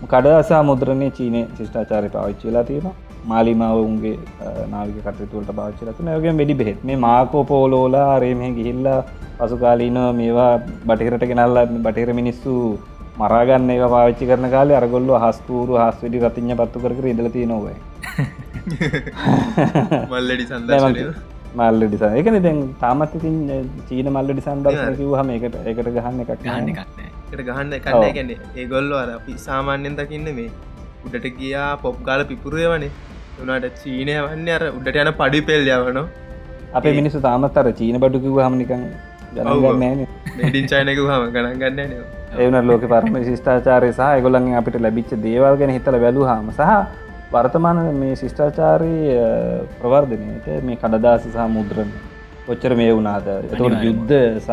[0.05, 2.93] කඩදසා මුද්‍රණය චීනය ශිෂ්ඨාචාරය පාවිච්චිලා තියෙන
[3.25, 4.15] මාලිමාව උන්ගේ
[4.71, 6.81] නාවික කටතුවලට භාච්චලති යගේ වැඩි බෙහෙත්.
[6.85, 9.01] මේ මාකෝ පෝලෝලා රේමහ ගිහිල්ලා
[9.39, 10.53] පසුකාලීන මේවා
[10.87, 12.55] බටහිරට ගෙනල්ල බටහිර මිනිස්සු
[13.21, 17.77] මරාගන්න ඒ පාච්චි කරන කාල අරගොල්ල හස්කූරු හස් වැඩි රතිඥ පත්තු කර ඉදලති නොවේ
[20.13, 21.05] මල්ලඩි සන්දර්ශනය.
[21.59, 23.37] මල්ල ඩිසා එකන දැන් තාමත් ඉතින්
[23.89, 27.79] චීන මල්ල ඩිසන් දර්ශන කිවහම එකට එකට ගහන්න එකක් එකට ගහන්න ඔව්.
[27.79, 30.51] එකන්න ගැන්නේ ඒගොල්ලො අර අපි සාමාන්‍යෙන් දකින්න මේ
[31.07, 32.93] උඩට ගියා පොප් ගාල පිපුරුය වනේ
[33.43, 36.03] උනාට චීනය වන්න අර උඩට යන පඩි පෙල් යවන
[36.75, 39.12] අපේ මිනිස්සු තාමත් අර චීන බඩු කිව හමනිකන් ගනගන්නෑන
[40.43, 41.93] ඩින් චයිනක හම ගණන් ගන්න
[42.41, 46.71] ඒවන ලෝක පරම ශිෂ්ඨාචාරය සහ ගොලන් අපිට ලැබිච්ච දේවල් ගැන හිතල බැලූ හම සහ
[47.33, 49.17] වර්තමාන මේ ශිෂ්ඨාචාරී
[49.81, 51.91] ප්‍රවර්ධනයට මේ කඩදාස සහ මුද්‍රණ
[52.47, 53.27] කොච්චර මේ වුණාද?
[53.29, 53.85] එතකට.
[53.85, 54.51] යුද්ධ සහ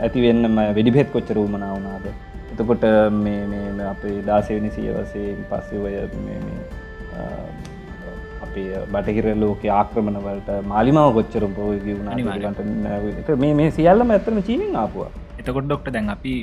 [0.00, 2.06] ඇතිවෙන්නම වෙඩිබෙත් කොච්චර වුමනා වුණාද?
[2.52, 2.84] එතකොට
[3.16, 6.64] මේ මේ අපේ දාසයනි සියවසේ පස්සේ ඔය මේ- මේ,
[7.14, 7.20] අ,
[8.52, 15.10] අපේ බටහිර ලෝක ආක්‍රමණවලට මාලිමාව කොච්චර පෝග වුණට මේ සියල්ලම ඇත්තම චීනින් ආපුවා.
[15.40, 16.34] එතකොට ඩොක්ට දැන් අපි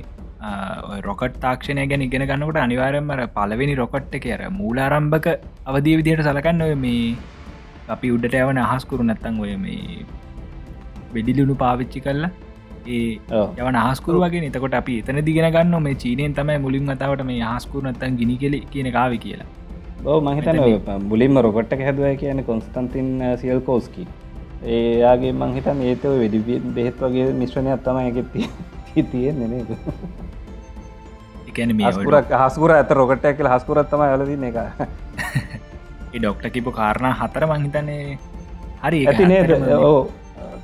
[1.07, 5.28] රොකට් තාක්ෂණය ගැන ඉගෙන ගන්නකට අනිවාරෙන්මර පලවෙනි රොකට් එක අර මූලාරම්භක
[5.66, 7.16] අවදිය විදියට සලකන්න ඔය මේ
[7.95, 10.05] අපි උඩට යවන අහස්කුරු නැත්තං ඔය මේ
[11.16, 12.32] වෙඩිලිුණු පාවිච්චි කරලා
[12.88, 13.20] ඒ.
[13.62, 17.86] යවන ආස්කුරු වගේ එතකොට අපි එතන දිගෙන ගන්න මේ චීනයෙන් තමයි මුලින් අතාවට මේ ආස්කුරු
[17.88, 19.49] නැත්තන් ගිනි කෙලි කියන කාව කියලා
[20.22, 20.58] මහිතන
[21.10, 24.08] බුලින්ම රොකට්ට හැදුව කියන කොන්ස්ටන්තින් සියල් කෝස්කි
[24.66, 28.00] ඒයාගේ මංහිතන් ඒතව වෙඩි බෙහෙත් වගේ මිශ්‍රණයක් තම
[29.45, 29.70] නේද?
[31.50, 34.58] එකන මේ හස්කුරක් හස්කුර ඇත රොකට්ටයක් කියල හස්කුරත්තම යලදන්න එක
[36.14, 38.18] ඩොක්ට කිපු කාරණ හතර මංහිතන්නේ
[38.82, 39.52] හරි ඇති නේද?
[39.82, 40.08] ඕ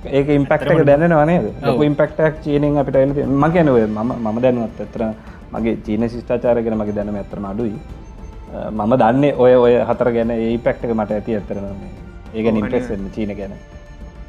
[0.05, 1.51] ඒක ඉම්පෙක්ට එක දැනනවනේද ඔව්.
[1.61, 5.05] ලොක ඉම්පෙක්ටක් චීනෙන් අපිට මගැනව ම මම දැනුවත් ඇතර
[5.51, 7.77] මගේ චීන ශිෂ්ඨාචාරගෙන මගේ දැනම ඇතරම අඩුයි
[8.71, 11.65] මම දන්නේ ඔය ඔය හතර ගැන ඒ පැක්ටක මට ඇති ඇතරන
[12.33, 13.53] ඒක ඔව්, නිම්පෙස්සෙන් චීන ගැන.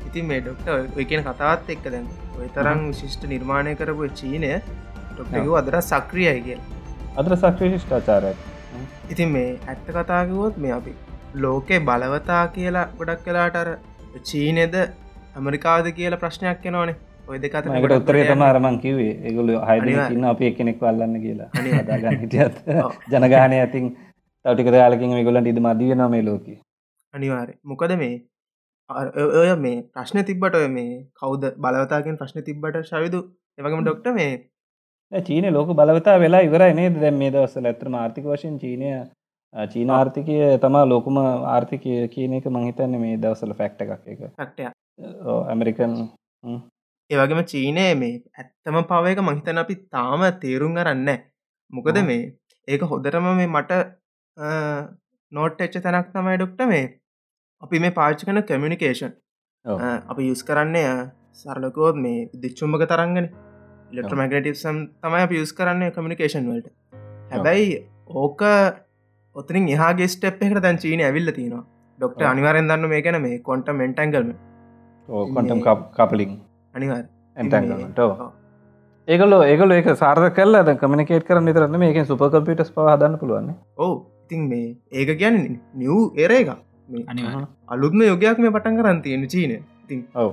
[0.09, 2.07] ඉතින් මේ ඩොක්ට ඔය කියන කතාවත් එක්ක දැන්
[2.41, 4.53] ඔය තරම් විශිෂ්ට නිර්මාණය කරපු චීනය
[5.15, 6.61] ඩොක්ටක අදර සක්‍රියයි කිය
[7.17, 8.37] අදර සක්‍රී ශිෂ්ඨාචාරයක්
[9.11, 10.95] ඉතින් මේ ඇත්ත කතාකිවොත් මේ අපි
[11.37, 13.69] ලෝකේ බලවතා කියලා ගොඩක් කලාට අර
[14.23, 14.75] චීනෙද
[15.37, 16.97] ඇමරිකාද කියලා ප්‍රශ්නයක් එනවානේ.
[17.29, 18.43] ඔය දෙක අතර මකට ගොඩක් උත්තරේ දුරට තම.
[18.43, 19.51] අරමං කිවේ ඒගොල.
[20.15, 21.49] ඉන්න අප එකනෙක් වල්ලන්න කියලා.
[21.55, 22.55] හදාගන්න හිටියත්.
[23.13, 23.91] ජනගානය ඇතින්
[24.47, 26.47] තවටික දාලකින් මේගොලන්ට ඉද මදිය නොමේ ලෝක.
[27.15, 28.15] අනිවාරය මොකද මේ
[28.91, 33.21] ඔය- මේ ප්‍රශ්න තිබ්බට ඔය මේ කවුද බලවතාගෙන් ප්‍රශ්න තිබ්බට ශවිදු?
[33.59, 34.33] එවගම ඩොක්ට මේ
[35.13, 37.01] චීන ලෝක බලවතා වෙලා ඉවරයි නේද?
[37.01, 38.93] දැම් මේ දවස්සල ඇතරම ආර්ථික වශයෙන් චීනය
[39.55, 44.65] චීන ආර්ථිකය තමා ලෝකුම ආර්ථිකය කියන එක මංහිතන්න මේ දවසල ෆැක්ට එකක් එක ටය
[45.49, 45.95] ඇමරිකන්
[47.11, 51.11] ඒවගේම චීනය මේ ඇත්තම පවයක මහිතන අපි තාම තේරුම් කරන්න
[51.71, 51.99] මොකද.
[52.05, 52.35] මේ
[52.69, 53.73] ඒක හොදරම මේ මට
[54.37, 56.87] නෝට් එච්ච තැනක් තමයි ඩොක්ට මේ.
[57.63, 59.13] අපි මේ පාච්චි කන කමියනිකේෂන්
[60.11, 60.91] අපි යුස් කරන්නේ
[61.35, 63.29] සරලකෝත් මේ දිච්චුම්භක තරන්ගෙන
[63.93, 66.69] ඉලෙක්ට්‍රමගටිසම් තමයි අප යුස් කරන්නේ කමියනිකේෂන් වලට.
[67.33, 67.79] හැබැයි
[68.15, 68.43] ඕක
[69.37, 71.65] ඔතනින් එහාගේ ස්ටප් එකට දැන් චීන ඇවිල්ල තියෙනවා.
[71.99, 72.23] ඩොක්ට.
[72.33, 74.35] අනිවරෙන් දන්න මේ ගැන මේ කොන්ට මෙන්ටැන්ගල්ම
[75.35, 75.63] කොටම්
[75.99, 76.35] කපලින්
[76.75, 77.07] අනිවාර
[77.37, 78.13] ඇන්ටන්ට ඔව්.
[79.09, 84.47] ඒකලෝ ඒකල ඒක සාර්ධ කල්ලා කමනිකේට කරන්න නිතරන්න මේක සුප කම්පිටස් පහදන්න පුළුවන් ඔවු ඉතින්
[84.53, 85.43] මේ ඒක ගැන
[85.75, 86.55] නිව් එර එක
[86.89, 90.33] මේ අනිවා අලුත්ම යෝගයක් මේ පටන් කරන්න තියෙන චීන ඉතින් ඔව.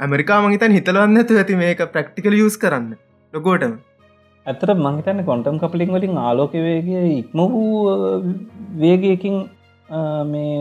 [0.00, 2.92] ඇමරිකාම හිතන් හිතලවන්න ඇතු ඇති මේක ප්‍රක්ටිකල යස් කරන්න.
[3.32, 3.74] ලොකෝටම
[4.46, 7.68] ඇතර මහිතන්න කොන්ටම් කපලිං වලින් ආලෝක වේගේ ඉක්ම වූ
[8.82, 9.36] වේගයකින්
[10.26, 10.56] මේ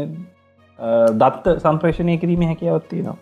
[1.16, 3.18] දත්ත සම්ප්‍රේෂණය කිරීම හැකියවත්ති නවා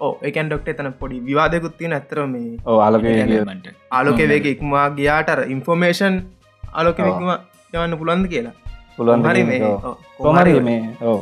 [0.00, 3.06] ඕ එකන් ඩොක්ට තන පොඩි විවාදකුත්තිය ඇතර මේ ආලක
[3.90, 6.18] ආලෝක වේග ඉක්මවා ගියාටර ඉන්ෆෝර්මේෂන්
[6.64, 7.30] ආලෝකම
[7.72, 8.54] යවන්න පුළන්ද කියලා.
[8.96, 9.22] පුළුවන්
[10.18, 11.20] කොමරි මේ ඕ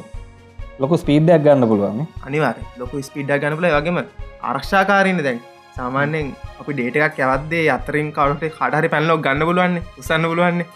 [0.79, 3.99] ලොකු ස්පීඩ්ඩයක් ගන්න පුළුවන් අනිවාර ලොකු ස්පිඩ්ඩ ගන්නපල වගේම
[4.43, 5.41] ආරක්ෂාකාරන්න දැන්.
[5.77, 10.67] සාමාන්‍යෙන් අපි ඩේට එකක් ඇවත්දේ අතරින් කවුට කඩහරි පැල්ලෝ ගන්න පුළුවන්න උසන්න පුළුවන්නේ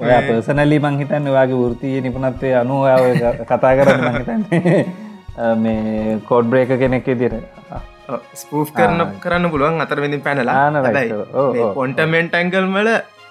[0.00, 2.82] ඔය පර්සනලි මංහිතන්න වගේ වෘතිය නිපනත්වේ අනුව
[3.44, 4.82] කතා කරන්න මහිතන්නේ
[5.62, 7.34] මේ කෝඩ් බ්‍රේක කෙනෙක් දිර
[8.34, 11.12] ස්පූෆ් කරන කරන්න පුළුවන් අතර වෙඳින් පැනලා ආන right.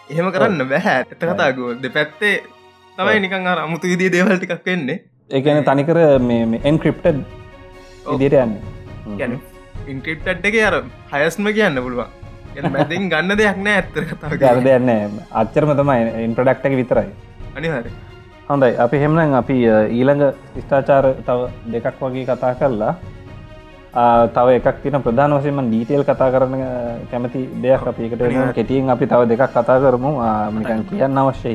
[0.10, 2.36] එහෙම කරන්න බැහැ ඇත කතාගුව දෙ පැත්තේ
[2.97, 4.97] තමයි නිකන් අර අමුතු විදිී දේවල්ටිකක් වෙන්නේ
[5.30, 5.99] ඒන තනිකර
[6.30, 8.16] මේ එන්ක්‍රිප්ට ඔව්.
[8.16, 8.55] ඉදිර යන්න.
[9.20, 9.36] ගැන
[9.93, 10.76] ඉන්ක්‍රප්ටඩ් එක අර
[11.14, 12.10] හයස්ම කියන්න පුළුවන්.
[12.74, 17.10] මැතින් ගන්න දෙයක් නෑ ඇත්තර කතා ගර දෙයන්න අච්චරම තමයි එන් ප්‍රඩක්්ටක විතරයි.
[17.57, 17.91] අනිහරි
[18.49, 18.74] හොඳයි.
[18.86, 19.57] අපි හෙමනන් අපි
[19.97, 20.24] ඊළඟ
[20.64, 21.39] ස්ථාචාර තව
[21.74, 22.93] දෙකක් වගේ කතා කරලා
[23.93, 26.53] තව එකක් තින ප්‍රධාන වසයම ඩීටේල් කතා කරන
[27.11, 28.21] කැමති දෙයක් අපිකට.
[28.53, 30.11] කෙටියෙන් අපි තව දෙකක් කතා කරමු.
[30.51, 31.49] මිකන් කියන්න අවශ්‍ය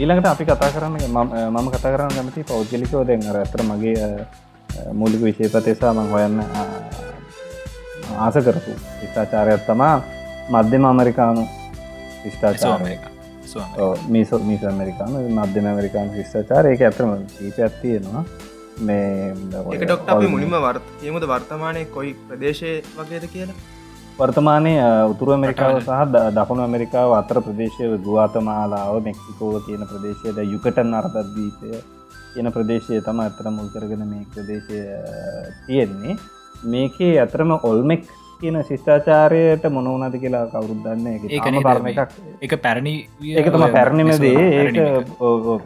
[0.00, 0.96] ඊළඟට අපි කතා කරන්න
[1.52, 4.04] මම කතා කරන්න කැමති පෞද්ගලිකෝ දැන් අර ඇතර මගේ
[4.94, 6.36] මූලික විශේපතේසා මං හොයන්න
[8.18, 8.72] ආස කරපු
[9.02, 9.96] ස්ථාචාරයක් තමා
[10.52, 11.42] මධ්‍යම අමරිකානු
[12.32, 12.94] ස්ථාචාරය
[14.08, 18.24] මිස මිස ඇමරිකාන මධ්‍යම ඇමරිකාන ශිෂ්ඨාචාර ඒක ඇතරම ජීපයක් තියෙනවා.
[18.80, 19.34] මේ
[19.74, 23.58] එක ඩොක්ට අපි මුලින්ම වර්ත කියමුද වර්තමානය කොයි ප්‍රදේශය වගේද කියලා
[24.18, 24.72] වර්තමානය
[25.12, 26.02] උතුර ඇමරිකාව සහ
[26.36, 31.70] දකුණු ඇමරිකාව අතර ප්‍රදේශය ගුවාතමාලාව මෙක්සිකෝව තියෙන ප්‍රදේශයද යුකටන් අර්තද්වීපය
[32.34, 34.80] කියන ප්‍රදේශය තම ඇතර මුල් කරගෙන මේ ප්‍රදේශය
[35.66, 36.16] තියෙන්නේ.
[36.72, 38.04] මේකේ ඇතරම ඔල්මෙක්
[38.40, 41.24] කියන ශිෂ්ඨාචාරයට මොනවනද කියලා කවුරුද්දන්න එකක්.
[42.44, 42.94] එක පැරණි
[43.34, 44.36] ඒක තම පැරණිමදේ.
[44.60, 44.78] ඒක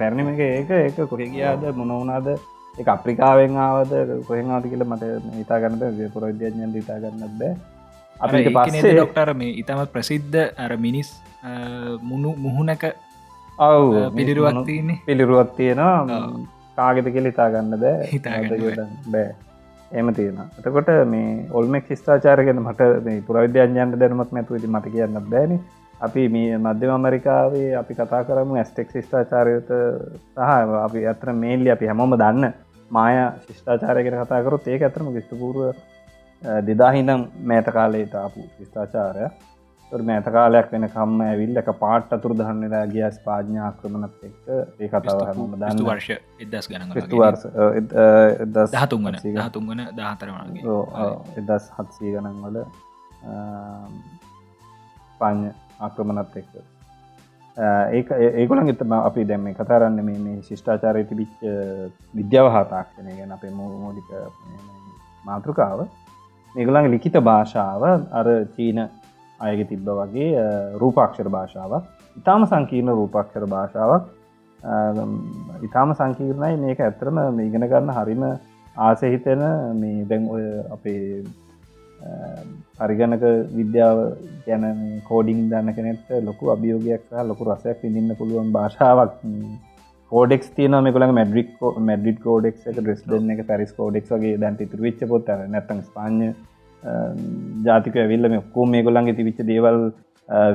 [0.01, 0.40] පැරණිම එක.
[0.40, 1.70] ඒක ඒක කොහෙ ගියාද?
[1.82, 2.34] මොනවනාද
[2.74, 3.92] එක අප්‍රිකාවෙන් ආවද?
[4.30, 5.05] කොහෙන්වාද කියල මට
[5.45, 5.82] ඉතාගන්නද
[6.14, 7.73] පුරවිද්‍යඥන් ඉතාගන්නත් බෑ
[8.20, 11.08] අපිට පස්සේ ඩොක්ටර මේ ඉතමත් ප්‍රසිද්ධ අර මිනිස්
[12.10, 12.84] මුණු මුහුණක
[13.58, 13.86] ඔව්.
[14.16, 15.00] පිළිරුවක් තියන්නේ.
[15.06, 16.28] පිළිරුවත් තියෙනවා.
[16.78, 18.08] කාගෙත කෙල හිතාගන්න බෑ.
[18.12, 19.30] හිතාගන්න මට බෑ.
[19.92, 22.82] එම තියෙන එතකොට මේ ඔල්මෙක් ශිස්ථාචාරගෙන මට
[23.26, 25.58] පුරවිද්‍යඥන්ට දැනමත් නැතු ති මට කියන්න බෑනි.
[26.06, 29.68] අපි මේ මධ්‍යම අමරිකාවේ අපි කතා කරමු ඇස්ටෙක් ශිෂ්ඨාචාරයත
[30.36, 30.40] සහ
[30.86, 32.52] අපි ඇතර මේල්ලි අපි හැමෝම දන්න
[32.90, 33.14] මාය
[33.46, 35.76] ශිෂ්ඨාචාරයකට කතාකරොත් ඒක ඇතරම ගිස්තපුරුව
[36.68, 39.28] දෙදාහිනම් මෑත කාලයට ආපු ශිෂ්ඨාචාරය
[39.92, 44.45] මෑත කාලයක් වෙන කම්ම ඇවිල් එක පාට් අතුර දහන්නෙලා ගිය ස්පාඥාක්‍රමණත් එක්ක.
[44.80, 45.84] ඒ කතාව ස්තු දන්න.
[45.88, 46.11] වර්ෂ
[46.45, 46.82] එදස් ගන
[48.74, 50.76] දහතුන්ගන දහතුන්ගන දහතරමගේ
[51.40, 52.59] එදස් හත්සී ගණන් වල
[55.20, 56.55] පාඥ ආක්‍රමණත් එක්ක.
[57.97, 61.34] ඒක ඒගොලන් එතම අපි දැම කතරන්න මේ ශිෂ්ඨාචාරය තිබිච්ච
[62.14, 64.09] විද්‍යාව හාතාක්ෂණය ගැන අපේ මූලික
[65.24, 65.86] මාතෘකාව
[66.55, 67.82] මේගොලන් ලිකිත භාෂාව
[68.12, 68.26] අර
[68.57, 68.78] චීන
[69.40, 70.28] අයග තිබ්බ වගේ
[70.78, 71.84] රූපාක්ෂර භාෂාවක්.
[72.16, 74.05] ඉතාම සංකීර්ණ රූපක්ෂර භාෂාවක්.
[75.62, 76.57] ඉතාම සංකීර්ණයි.
[76.59, 78.22] මේක ඇත්තරම මේ ඉගෙන ගන්න හරිම
[78.76, 79.42] ආසහිතන
[79.74, 81.24] මේ දැන් ඔය අපේ
[82.78, 83.98] පරිගණක විද්‍යාව
[84.46, 84.64] ගැන
[85.09, 89.12] කෝඩිං දන්න කෙනෙට ලොකු අභියෝගයක් සහ ලොකු රසයක් විඳන්න පුළුවන් භාෂාවක්.
[90.14, 91.48] කෝඩෙක් තියන මෙකල මැඩික්
[91.88, 96.28] මැඩික් කෝඩෙක් එක ්‍රෙස් දෙන්න එක පැරිස් කෝඩෙක් වගේ දැන්ට තුර විච්ච පොත් නැතන් ස්පාඥ
[97.66, 99.78] ජාතික ඇවිල්ල මේ ඔක්කෝ මේ ගොල්ලන්ගේ තිවිච්ච දේවල්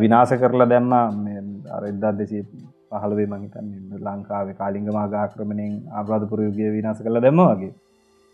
[0.04, 0.94] විනාස කරලා දැම්ම.
[1.78, 2.40] අරදා දෙසි
[2.92, 3.68] පහළවේ මහිතන්
[4.08, 7.74] ලංකාවේ කාලිංග මාගාක්‍රමණයෙන් අබ්‍රාධපුරයුගේ විනාස කළ දැම වගේ.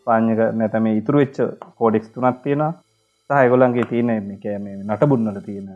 [0.08, 1.38] පාඥක නැතම ඉතුරු වෙච්ච
[1.80, 2.64] කෝඩෙක්ස් තුනත් තියෙන
[3.30, 4.10] සහයගොලන්ගේ තියෙන
[4.44, 5.70] කෑම නටබුන්නල තියෙන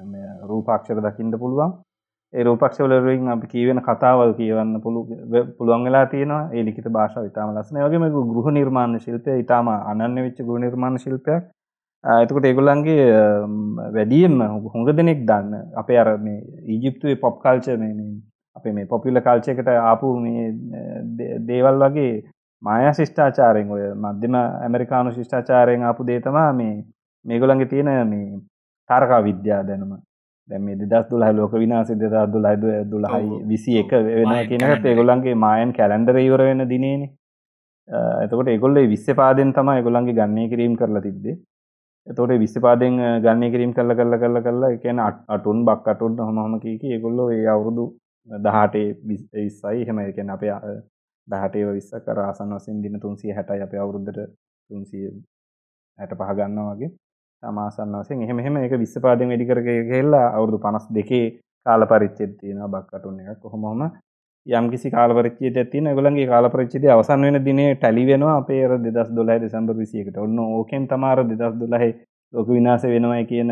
[0.50, 1.72] රූපාක්ෂර දකිින්ට පුළුවන්
[2.34, 5.02] ඒ රූපක්ෂවලින් අපි කියවෙන කතාවල් කියවන්න පුළු
[5.58, 6.50] පුළුවන් වෙලා තියෙනවා.
[6.54, 11.44] ඒ ලිකිත භාෂාව ඉතාම ලස්සන වගේම ගෘහ නිර්මාණ ශිල්පය ඉතාම අනන්න වෙච්ච ගෘහ නිර්මාණ ශිල්පයක්.
[12.04, 13.06] එතකොට ඒගොල්ලන්ගේ
[13.96, 14.36] වැඩියම
[14.74, 18.12] හොඟ දෙනෙක් දන්න අපේ අර මේ ඊජිප්තුවේ පොප් කල්ච මේ
[18.56, 20.46] අපේ මේ පොපිල්ල කල්චයකට ආපු මේ
[21.48, 22.14] දේවල් වගේ
[22.64, 26.76] මායා ශිෂ්ඨාචාරයෙන් ඔය මධ්‍යම ඇමරිකානු ශිෂ්ඨාචාරයෙන් ආපු දේතමා මේ
[27.26, 28.40] මේගොලන්ගේ තියෙන මේ
[28.90, 29.92] තාරකා විද්‍යා දැනුම.
[30.50, 36.20] දැම දෙදස් දුලහ ලෝක විනාස දෙදා දුලයිද දුලහයි විසි එක වෙන කියනට ඒගොල්ලන්ගේ මායන් කැලන්ඩර
[36.20, 37.04] ඉවර වෙන දිනේන.
[38.24, 41.38] එතකොට ඒගොල්ල විස්ස පාදෙන් තම ඒගොල්ලන්ගේ ගන්නේ කිරීම් කරලා තිබ්දේ
[42.08, 45.00] එතෝට විස්සපාදෙන් ගන්න කිරීම් කල්ල කල්ල කල්ල කල්ලා එකන
[45.36, 47.86] අටුන් බක් අටුන් හොමහම කියක ඒගොල්ලො ඒ අවුරුදු
[48.30, 49.86] දහටේ විස්සයි.
[49.88, 50.56] හෙම එකන අපේ
[51.28, 54.34] දහටේ විස්ස කරාසන් වසින් දින තුන්සිය හැටයි අප අවුරුද්ධට
[54.70, 55.06] තුන්සිය
[56.00, 56.92] හැට පහගන්න වගේ
[57.44, 61.26] සමාසන්න වසෙන් එහෙම එහෙම එක විස්සපාදෙන් වැඩිකර කෙල්ලා අවුරුදු පනස් දෙකේ
[61.66, 63.90] කාල පරිච්චෙත් තියෙන බක්කටුන්න එක කොහොමම
[64.46, 68.38] යම්කිසි කාලපරිච්චේ ඇතින ගොලන්ගේ කාලපරිච්චිද අවසන් වෙන දිනේ ටැලි වෙනවා.
[68.38, 70.18] අපේ දෙදස් දොලයි දෙසම්බර් විසියකට.
[70.18, 71.90] ඔන්න ඕකෙන් තමාර දෙදස් දොලහි
[72.34, 73.52] ලොක විනාස වෙනවයි කියන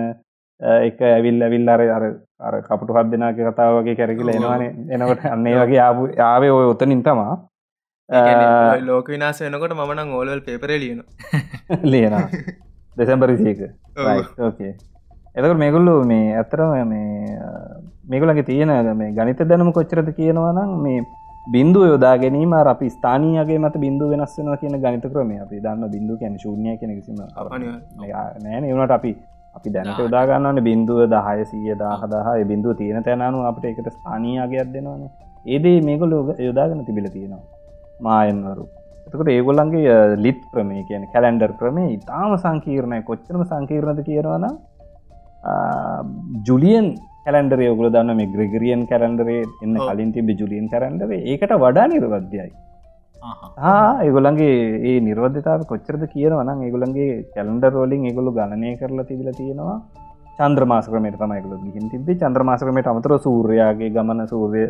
[0.61, 2.05] එක ඇවිල් ඇවිල් අර අර
[2.41, 4.71] අර කපටු හත් දෙනාක කතාව වගේ කැරකිල එනවානේ.
[4.89, 7.33] එනකොට අන්නේ වගේ ආපු ආවේ ඔය ඔතනින් තමා.
[8.81, 11.03] ලෝක විනාස වෙනකොට මනං ඕලවල් පේපර ලියන
[11.85, 12.15] ලියන
[12.97, 13.61] දෙසැම්බර් විසියක
[14.39, 14.73] ඕකේ
[15.35, 17.37] එතකට මේගොල්ලු මේ ඇත්තරම මේ
[18.05, 20.99] මේගොලගේ තියෙන මේ ගනිත දැනම කොච්චරද කියනවනම් මේ
[21.47, 26.19] බින්දුව යොදා ගැනීම අපි ස්ථානීයගේ මත බින්දු වෙනස් වෙන කියන ගනිත ක්‍රම අපි දන්න බින්දු
[26.19, 27.19] කැන ශූන්‍ය කෙන කිසිම
[28.43, 29.11] නෑන ඒනට අපි
[29.55, 35.11] අපි දැනට යොදාගන්නවන්න බින්දුව දහය සීය දාහදාහ බින්දුව තියෙන තැනනු අපට එකට ස්ථානීයගයක් දෙනවානේ.
[35.45, 37.43] ඒදේ මේගොල යොදාගන්න තිබිල තියෙනවා.
[37.99, 38.65] මායන්වරු
[39.07, 42.99] එතකට ඒගොල්ලන්ගේ ලිත් ක්‍රමේ කියන කැලන්ඩර් ක්‍රමේ ඉතාම සංකීර්ණය.
[43.09, 44.55] කොච්චරම සංකීර්ණද කියනවනම්
[46.47, 46.87] ජුලියන්
[47.25, 52.49] කැලන්ඩරේ ඔගුල දන්න මේ ග්‍රගරියන් කැලන්ඩරේ එන්න කලින් තිබ ජුලියන් කරන්ඩරේ ඒකට වඩා නිර්වද්‍යයි.
[54.05, 54.57] ඒගොලන්ගේ
[54.89, 59.79] ඒ නිර්වධතාව කොච්චරද කියනවනම් ඒගොලන්ගේ කැලන්ඩර් රෝලින් ඒගොලු ගණනය කරලා තිබල තියෙනවා.
[60.39, 64.63] චන්ද්‍රමාසකමට තමයිකල ගිහින් තිබේ චන්ද්‍රමාසකමට අමතර සූර්යාගේ ගමන සූර්ය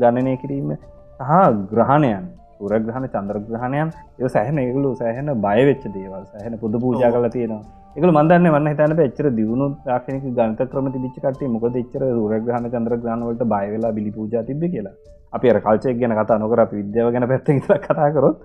[0.00, 0.72] ගණනය කිරීම
[1.20, 1.30] සහ
[1.72, 2.24] ග්‍රහණයන්
[2.58, 3.90] සුරග්‍රහණ චන්ද්‍රග්‍රහණයන්
[4.20, 7.62] ඒ සෑහන ඒගලු සෑහන බයවෙච්ච දේවල් සෑහන පුද පූජා කල තියෙනවා.
[7.98, 13.44] එකල මන්දන්න වන්න හිතන එච්චර දියුණු ක්ෂණක ගන්ත ක්‍රම තිබිච් කට මොකද එච්චර සුරග්‍රහණ චන්ද්‍රග්‍රහණවලට
[13.54, 14.96] බයවෙලා බිලි පූජා තිබ කියලා.
[15.36, 17.48] අපි අර කල්චයක් ගැන කතා නොකර අපි විද්‍යාව ගැන පැත්ත
[17.86, 18.38] කතා කරොත්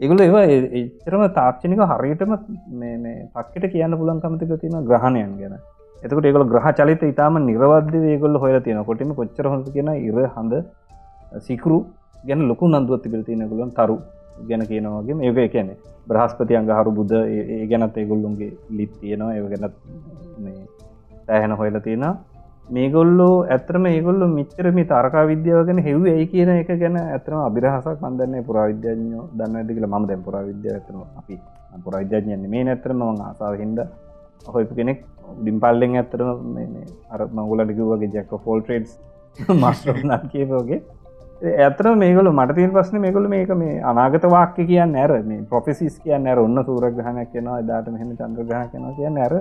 [0.00, 0.44] ඒගුල ඒවා
[0.80, 2.32] එච්චරම තාක්ෂණික හරියටම
[3.34, 5.54] පක්කට කියන්න පුලන් කමතික තියෙන ග්‍රහණයන් ගැන.
[5.98, 10.54] එතකට ඒගල ග්‍රහ චලිත ඉතාම නිරවද්‍ය ඒගොල්ල හොල තියෙන කොටම කොච්චර හොඳ කියෙන ඉර හඳ
[11.46, 11.78] සිකරු
[12.26, 13.96] ගැන ලොකු නන්දුවත් තිබිල තියෙනගුලන් තරු
[14.42, 15.74] ගැන කියනවාගේ ඒක කියනෙ
[16.06, 19.74] බ්‍රහස්පති අංගහරු බුද්ධ ඒ ගැනත් ඒගොල්ලුන්ගේ ලිත් තියෙනවා ඒ ගැනත්
[21.26, 22.06] සෑහෙන හොයල තියෙන
[22.68, 29.24] මේගොල්ලෝ ඇතරම ඒගොල්ලු මිච්චරම තරකා විද්‍යාවගෙන හෙව ඒ කියන එක ගැන ඇතරම අභිරහසක් කන්දන්නේ පුරාවිද්‍යාඥෝ
[29.32, 31.36] දන්න ඇතිකල ම දැන් පුරාවිද්‍යාව ඇතන අපි
[31.84, 33.80] පුරාවිද්‍යාඥයන්නේ මේ නැතරම ම ආසාාව හින්ද
[34.46, 34.98] හොයපු කෙනෙක්.
[35.36, 36.28] ඩිම්පල්ලෙන් ඇත්තරම
[37.10, 38.92] අර මංගුලටික වගේ jack of all trades
[39.54, 40.80] master none කියපෝගේ
[41.42, 46.38] ඇතර මේගල මට පස්න මේගොල මේක මේ අනාගත වාක්‍ය කියන්න ඇර මේ පොෆෙසිස් කියන්න ඇර
[46.38, 49.34] ඔන්න සූරග්‍රහණ කෙනවා දාට මෙහම චන්ද්‍රග්‍රහ කෙන කියන්න ඇර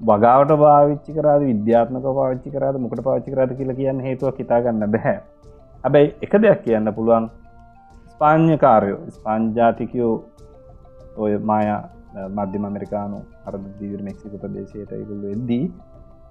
[0.00, 5.18] වගාවට භාවිච්චි කරද විද්‍යාත්මක පාච්චි කරද මොකට පාච්චි කරද කියල කියන්න හේතුව කිතාගන්න බැහැ
[5.84, 7.28] හැබැයි එක දෙයක් කියන්න පුළුවන්.
[8.08, 10.14] ස්පාඥ්‍ය කාරයෝ ස්පාන්ජාතිකයෝ
[11.16, 11.82] ඔය මායා
[12.28, 15.64] මධ්‍යම අමරිකානු අරද දීවර මෙක්සික ප්‍රදේශයට ඉගුල්ල එද්දී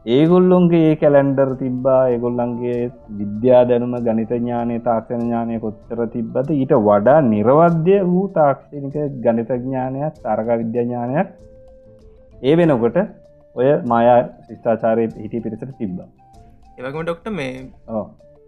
[0.05, 2.79] ඒගොල්ලොන්ගේ ඒ කැලැන්ඩර් තිබ්බා ඒගොල්ලන්ගේ
[3.19, 10.19] විද්‍යා දැනුම ගනිත ඥානය තාක්ෂණ ඥානය කොච්චර තිබ්බත ඊට වඩා නිර්වද්‍ය වූ තාක්ෂණික ගනිත ඥානයක්
[10.19, 11.31] තරක විද්‍යාඥානයක්
[12.41, 12.97] ඒ වෙනකොට
[13.55, 15.97] ඔය මායා ශිෂ්ඨාචාරය හිටි පිරිසට තිබ්බ.
[16.77, 17.51] ඒවගම ඩොක්ට මේ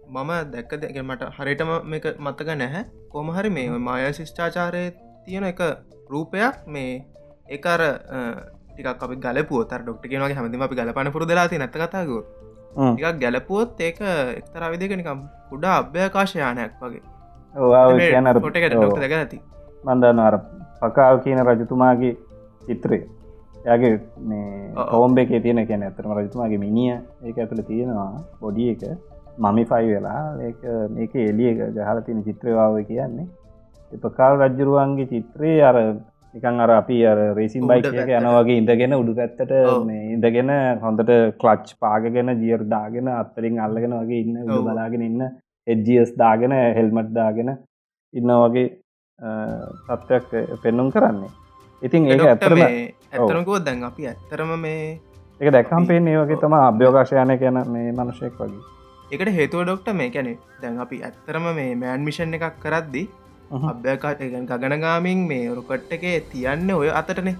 [0.08, 2.84] මම දැක්ක දෙක මට හරිටම මේක මත්තක නැහැ.
[3.10, 4.84] කොමහරි මේ මායා ශිෂ්ඨාචාරය
[5.24, 5.64] තියෙන එක
[6.10, 6.92] රූපයක් මේ
[7.48, 7.82] එකර
[8.78, 12.10] ටික් අපි ගලපුුව තර ඩොක්ට කියෙනගේ හැමතිම අපි ගලපන පුර දලාති නැත කතාග
[12.70, 13.98] ටිකක් ගැලපුවොත් ඒක
[14.40, 17.02] එක්තර විදික නිකම් කුඩා අභ්‍යකාශයානයක් වගේ.
[18.86, 19.38] ොට දැක ඇති.
[19.84, 20.34] මන්දන්න අර
[20.80, 22.14] පකාල් කියන රජතුමාගේ
[22.66, 23.00] චිත්‍රය.
[23.66, 23.94] යගේ
[24.28, 26.94] මේ කෝම්බ එක තියෙන කියන ඇතරම රජතුමාගේ මිනිිය
[27.26, 28.82] ඒක ඇතුළ තියෙනවා බොඩිය එක.
[29.38, 30.52] මමි ෆයි වෙලා ඒ
[30.94, 33.26] මේක එලිය ගහල තියෙන චිත්‍රවාව කියන්නේ.
[33.92, 35.76] එපකාල් රජ්ජරුවන්ගේ චිත්‍රයේ අර
[36.38, 39.52] නිකන් අර අපි අර රේසින් බයික එක යනවගේ ඉඳගෙන උඩු පැත්තට
[40.14, 40.52] ඉඳගෙන
[40.84, 41.12] හොඳට
[41.42, 45.26] කලච් පාගගෙන ජියර් දාගෙන අත්තරින් අල්ලගෙන වගේ ඉන්න උඩ බලාගෙන ඉන්න
[45.66, 47.50] එජස් දාගෙන හෙල්මට් දාගෙන
[48.14, 48.68] ඉන්න වගේ
[49.88, 50.30] තත්ත්වයක්
[50.62, 51.30] පෙන්නුම් කරන්නේ.
[51.82, 54.98] ඉතින් ඒක ඇතරම ඇතරකෝ දැන් අපි ඇත්තරම මේ
[55.40, 58.62] එක දැක්කම් පේන්නේ වගේ තම අභ්‍යෝකාශයනය කියන මේ මනුෂයෙක් වගේ.
[59.12, 63.08] එකට හේතුව ඩොක්ට මේ කැනෙ දැන් අපි ඇත්තරම මේ මෑන් මිෂන් එකක් කරද්දි
[63.50, 67.36] අභ්‍යකාට ගගනගාමින් මේ රුකට් එකේ තියන්න ඔය අතටනේ.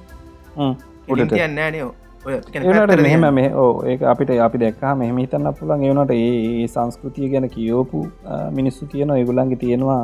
[1.08, 1.30] උඩට.
[1.30, 1.94] තියන්න නේ ඔය.
[2.26, 7.48] ඒනට මෙහෙම මේ ඕ ඒ අපිට අපි දෙක්කා මෙහම හිතන්න පුළන් ඒවනට ඒ සංස්කෘතිය ගැන
[7.50, 8.00] කියෝපු
[8.52, 10.00] මිනිස්සු කියන ඒගුලන්ගේ තියෙනවා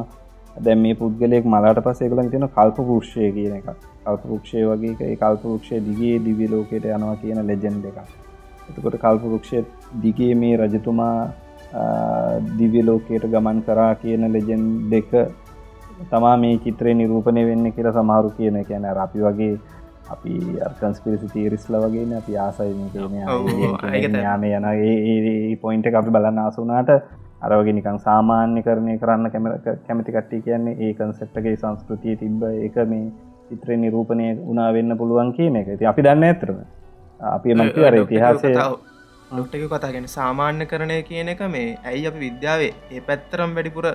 [0.58, 3.70] දැම් මේ පුද්ගලයෙක් මලාට පසේ කලන් තියෙන කල්ප පුක්ෂය කියන එක
[4.04, 7.98] කල්ප පුක්ෂය වගේ කල්ප පුක්ෂය දිගේ දිවි ලෝකයට යනවා කියන ලෙජෙන්් එක
[8.68, 9.64] එතකොට කල්ප පුක්ෂය
[10.04, 11.16] දිගේ මේ රජතුමා
[12.58, 15.10] දිව්‍ය ලෝකයට ගමන් කරා කියන ලෙජෙන් දෙක
[16.10, 19.52] තමා මේ චිත්‍රය නිරූපණය වෙන්න කියලා සමහරු කියන කියන අපි වගේ
[20.10, 22.72] අපි අර්කන්ස්පිරිසි තීරිස්ල වගේ අපි ආසයි
[24.20, 26.90] යාම යන ඒ පොයින්ට අපි බලන්න ආසුනාට
[27.42, 29.46] අරවගේ නිකං සාමාන්‍ය කරණය කරන්න කැම
[29.86, 33.04] කැමති කට්ටි කියන්නේ ඒ කන්සෙප්ටගේ සංස්කෘතිය තිබ්බ එක මේ
[33.48, 35.68] චිත්‍රය නිරූපණය උනා වෙන්න පුළුවන් කියන එක.
[35.78, 36.58] ති අපි දන්න ඇතරම
[37.20, 38.52] අපි මන්ති අර ඉතිහාසය
[39.30, 43.86] නොට්ටක කතා ගැන සාමාන්‍ය කරණය කියන එක මේ ඇයි අපි විද්‍යාවේ ඒ පැත්තරම් වැඩිපුර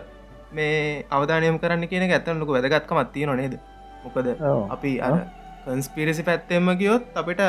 [0.52, 3.56] මේ අවධානයම කරන්න කියන ඇත්තන ලොක වැදගත්කමත් තියෙන නේද?
[4.04, 4.28] මොකද
[4.70, 5.16] අපි අර
[5.66, 7.42] කන්ස්පිරසි පැත්තෙම ගියොත් අපිට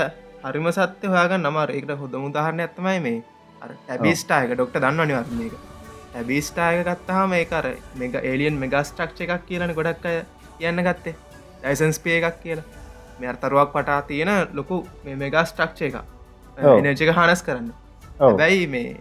[0.44, 3.18] හරිම සත්‍ය හයාගන්න නමර එකට හොඳ මුදාහරණ ඇත්තමයි මේ
[3.88, 5.54] ඇබිස්ටායක ඩොක්ට දන්න නිවර්මක
[6.14, 7.66] ඇබිස්ටායක ගත්තාහම මේ කර
[7.96, 10.20] මෙග එලියන් මෙගස්ට්‍රක්ෂ එකක් කියලන ගොඩක් අය
[10.58, 11.16] කියන්න ගත්තේ.
[11.62, 12.68] ඩයිසන්ස් පේ එකක් කියලා.
[13.20, 15.96] මෙ අර්තරුවක් පටා තියෙන ලොකු මේ මෙගා ස්ට්‍රක්ෂ එක
[16.58, 17.70] එනජක හනස් කරන්න
[18.38, 18.96] බැයි මේ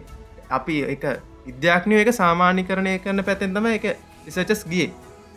[0.50, 1.04] අපි එක
[1.46, 3.86] විද්‍යාඥය එක සාමාන්‍ය කරණය කරන පැතෙන්තම එක
[4.26, 4.90] රිසචස් ගිය.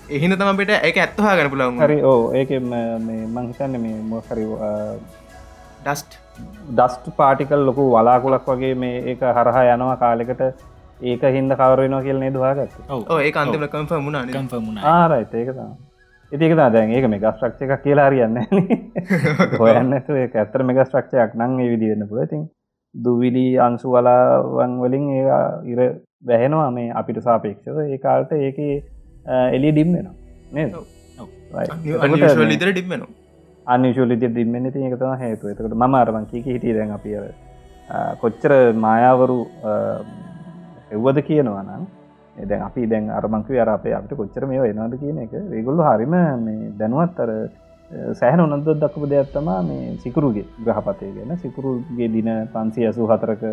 [0.09, 4.45] එහින තමට එක ඇත්තහා ගන පුලන් හරි ඕ ඒක මංහිතන්න මේ මොහරි
[5.85, 6.19] ඩස්ට්
[6.71, 10.43] ඩස්ට පාටිකල් ලොකු වලාකුලක් වගේ මේ ඒක හරහා යනවා කාලෙකට.
[11.03, 12.75] ඒක හින්ද කවරෙනවා කියලනේ දවාගත්
[13.17, 15.69] ඒ අන්තිම කම්ප මුණ ආරයිත ඒකතා
[16.31, 18.37] ඉතික දැන් ඒක මේ ගස්ට්‍රක්ෂ එකක් කියලා හරියන්න.
[19.59, 22.45] හොයන්න ඒ ඇත්තර මෙග ස්ට්‍රක්ෂයක් නං ඒ විදිවෙන්න පුලතින්
[22.95, 25.23] දුවිලි අන්සු වලාවන් වලින් ඒ
[25.71, 25.79] ඉර
[26.23, 27.77] වැහෙනවා මේ අපිට සාපේක්ෂව.
[27.85, 28.59] ඒ කාල්ට ඒක
[29.57, 30.15] එලි ඩිම්මෙනවා
[30.51, 30.71] නේද?
[32.45, 33.13] ලිතර ඩිම්මෙනවා
[33.67, 37.17] අනිශුලිති දිම්මෙන ති එකතම හේතු එතකට ම අරමන් කීක හිටිය දැන් අපිය
[38.21, 39.37] කොච්චර මායාවරු
[40.91, 41.83] එව්වද කියනවා නම්
[42.49, 46.15] දැන් අපි දැන් අරමංකව අර අපේ අපට කොච්චර මේ වෙනද කියන එක රේගොල්ලු හරිම
[46.45, 47.31] මේ දැනුවත් අර
[48.13, 51.37] සෑහන උනන්ද දක්පු දෙයක්ත්තමා මේ සිකුරුගේ ග්‍රහපතය ගැන.
[51.37, 53.43] සිකුරුගේ දින පන්සි ඇසු හතරක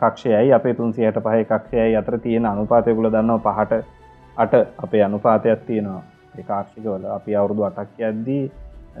[0.00, 3.84] කක්ෂයයි අපේ තුන්සියට පහ කක්ෂයයි අතර තියෙන අනුපාතයකුල දන්නවා පහට
[4.36, 4.52] අට
[4.84, 6.02] අපේ අනුපාතයක් තියෙනවා.
[6.38, 8.44] ඒකාක්ෂිකවල අපි අවුරුදු අටක් යද්දී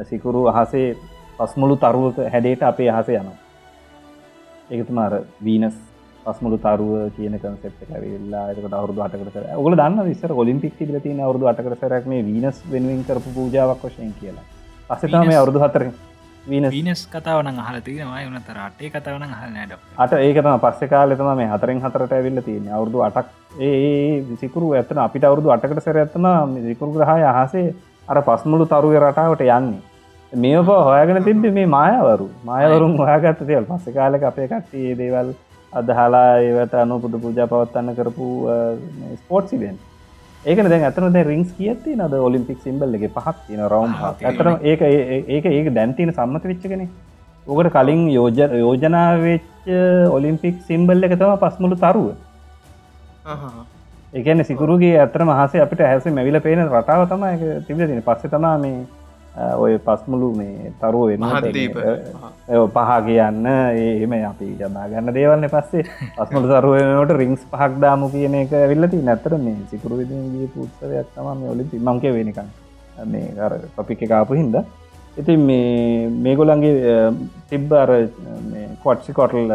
[0.02, 0.96] සිකුරු අහසේ
[1.38, 3.36] පස්මුළු තරුවක හැඩේට අපේ අහස යනවා.
[4.70, 5.12] ඒකතුමාර
[5.44, 5.76] වීනස්
[6.24, 11.20] පස්මුළු තරුව කියන කන්සෙප් ඇවිල්ලා එකට අවුරදු අටකට කර ඔගල දන්න විස්සර ඔලිම්පික් තිබල තින
[11.20, 14.46] අවුරදු අටකට සරක් මේ වීනස් වෙනුවෙන් කරපු පූජාවක් වශයෙන් කියලා?
[14.90, 15.84] අසතා මේ අවුරදු හතර
[16.46, 22.12] වීනස් කතාවන හලතිනවා වනත රටේ කතාවන හල නෑඩ අට ඒකතම පස්ස කාලෙතම මේ හතරෙන් හතරට
[22.12, 27.66] ඇවිල්ල තියෙන අවුරදු අටක් ඒ විසිකුරු ඇතන අපිට අවුරදු අටකට සැර ඇත්තම සිකුරු ග්‍රහය අහසේ
[28.08, 29.82] අර පස්මුළු තරුව රටාවට යන්නේ.
[30.32, 32.28] මේප හොයාගෙන තිබ්බ මේ මායවරු.
[32.44, 35.34] මායවරුම් හොයාගත්ත තේල් පස්ස කාලක අපේ කට්ටේ දේවල්
[35.72, 38.26] අදහලා ඒවට අනු පුද පූජා පවත්වන්න කරපු
[39.16, 39.76] ස්පෝට්සිබෙන්
[40.44, 44.82] ඒකන දැන් ඇතන දැ රිංස් කියති නද ඔලිම්පික් සිම්බල් එක පහත් තින රවම් ඇතන ඒක
[45.28, 46.88] ඒක ඒක දැන්තින සම්මත වෙච්චගෙන
[47.46, 49.68] ඕකට කලින් යෝජ යෝජනාවෙච්ච
[50.10, 52.08] ඔලිම්පික් සිම්බල් එක තම පස්මුළු තරුව.
[54.12, 57.24] ඒකන සිකුරුගේ ඇතර මහසේ අපිට හැස මැවිල පේන රටාව තම
[57.66, 58.78] තිබ තින පස්ස තමා මේ
[59.64, 61.10] ඔය පස්මුළු මේ තරුව
[62.76, 65.84] පහ කියන්න ඒම අපි ජනාගන්න දේවල්න්න පස්සේ.
[66.16, 71.64] පස්මුළු තරුවනට රිංස් පහක් දාමු කියන එක විල්ලති නැතර මේ සිකුරු විදිගේ පුත්සවයක් තම ඔලි
[71.86, 72.48] මංක වෙනකම්
[73.12, 73.26] මේ
[73.76, 74.56] පපික කාපු හින්ද.
[75.20, 76.98] ඉතින් මේ මේගොලන්ගේ
[77.50, 77.90] තිබ්බ අර
[78.82, 79.54] කොට්සි කොටල්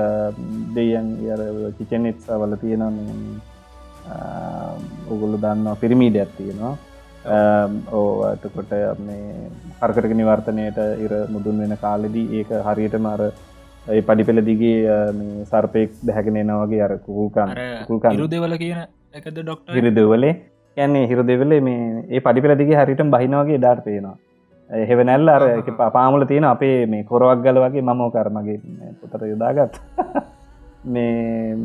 [0.75, 1.07] දෙයන්
[1.77, 2.83] චිචනෙත්ස වල තියෙන
[5.11, 6.73] ඔගොල්ල දන්න පිරිමීඩ ඇත්තියෙනවා
[7.25, 13.31] ඕ ඇතකොට මේ හර්කටක නිවර්තනයට ඉර මුදුන් වෙන කාලෙදී ඒක හරියට මර
[13.87, 14.97] ඒ පඩි පෙළ දිගේ
[15.45, 17.55] සර්පයෙක් දැහැගෙන නවගේ අර කුල්කන්
[17.87, 18.83] කුල්කන් රුදවල කියන
[19.13, 20.35] එකද ඩොක්ට හිරදවලේ.
[20.77, 24.15] යන්නේ හිර දෙවලේ මේ ඒ පඩි පෙළ දිගේ හරිට බහිනවගේ ඩාට පේනවා.
[24.69, 25.43] හෙවනැල්ල අර
[25.91, 28.59] පාමුල තියෙන අපේ මේ කොරවක් ගල වගේ මමෝ කරමගේ
[29.01, 29.79] පොතර යොදාගත්
[30.85, 31.57] මේ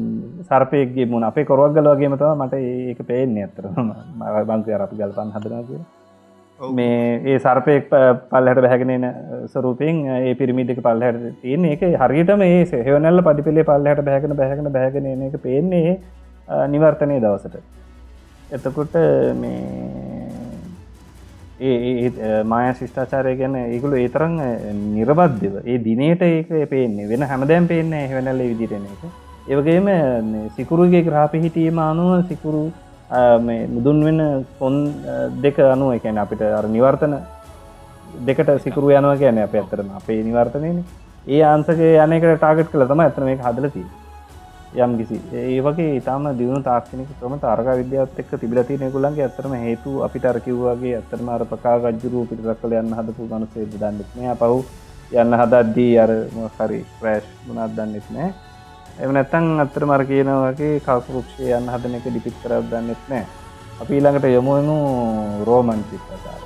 [0.43, 2.55] සර්පයගේ මුණ අපේ කොරුවක් ගල වගේම තව මට
[2.85, 3.70] ඒක පේන්නේ ඇතර
[4.47, 5.81] බංකය අපි ගල්පන් හදනා කිය
[6.59, 9.09] මේ ඒ සර්පයෙක් පල්හට බැහැගෙනන
[9.47, 15.36] සරූපයෙන් ඒ පිරිමිටික පල්හට තියන එක හරිටම ඒ හෙවනැල්ල පඩිපිලේ පල්හට බැහගෙන බැහගෙන බැගෙන එක
[15.43, 15.99] පේන්නේ
[16.69, 17.57] නිවර්තනය දවසට.
[18.51, 18.95] එතකොට
[19.35, 20.18] මේ
[21.60, 24.35] ඒ මාය ශිෂ්ඨාචාරය ගැන ඒකුළු ඒතරං
[24.94, 29.02] නිරබද්ධව ඒ දිනයට ඒක පේන්නේ වෙන හැමදෑම් පේන්නේ හැවනැල්ල විදිරෙන එක.
[29.48, 29.89] ඒවගේම
[30.56, 32.62] සිකුරුගේ ග්‍රාපිහිටීම අනුව සිකුරු
[33.74, 34.20] මුදුන් වෙන
[34.59, 34.76] කොන්
[35.43, 37.16] දෙක අනුව එකැන අපිට අර නිවර්තන
[38.26, 40.85] දෙකට සිකුරු යනවා කියන අප ඇත්තරම අපේ නිවර්තනයන
[41.26, 43.82] ඒ ආන්සගේ යනකට ටාගට් කළ තම ඇතන මේ හදලති
[44.74, 45.20] යම් කිසි.
[45.32, 50.97] ඒ වගේ ඉතාම දියුණු තාක්ෂණක ක්‍රම තාරක විද්‍යාවත් එක්ක තිබිලති නෙකුලන්ගේ ඇතරම හේතු අපිට අරකිව්වාගේ
[50.97, 54.61] ඇත්තරම අර පකා රජ්ජුරු පිට රක්කල යන්න හදපු ගනුසේ දන්නෙත්නය පහු
[55.15, 56.12] යන්න හදද්දී අර
[56.59, 58.31] හරි ප්‍රෑශ් ගුණත් දන්නෙත් නෑ
[58.99, 63.24] එම නැත්තන් අත්තර මර කියනවගේ කල්පරුක්ෂය යන්න හදන එක ඩිපිත් කරක් දන්නෙත් නෑ
[63.81, 64.77] අපි ඊළඟට යොමුුවනු
[65.45, 66.38] රෝමන් චිත්‍රකාර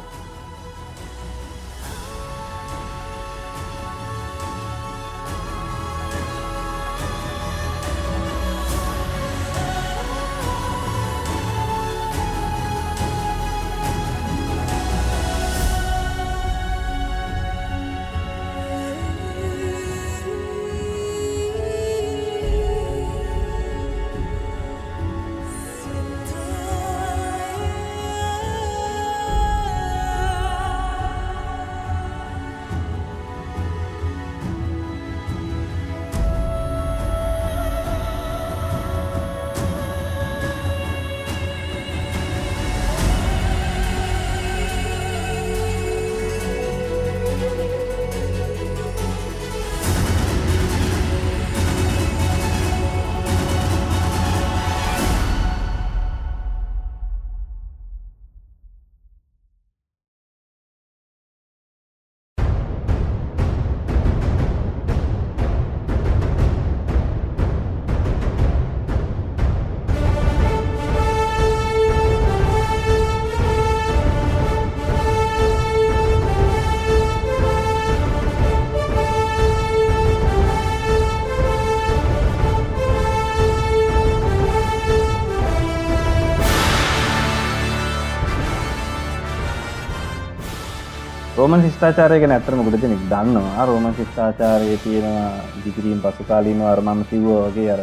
[91.53, 93.65] රෝමන් ශිෂ්ඨාචාරය ගැන ඇත්තම ගොඩ දෙනෙක් දන්නවා.
[93.67, 95.33] රෝමන් ශිෂ්ඨාචාරය තියෙනවා
[95.65, 97.83] දිගිරීම් පසු කාලීන අරමම කිව්ව වගේ අර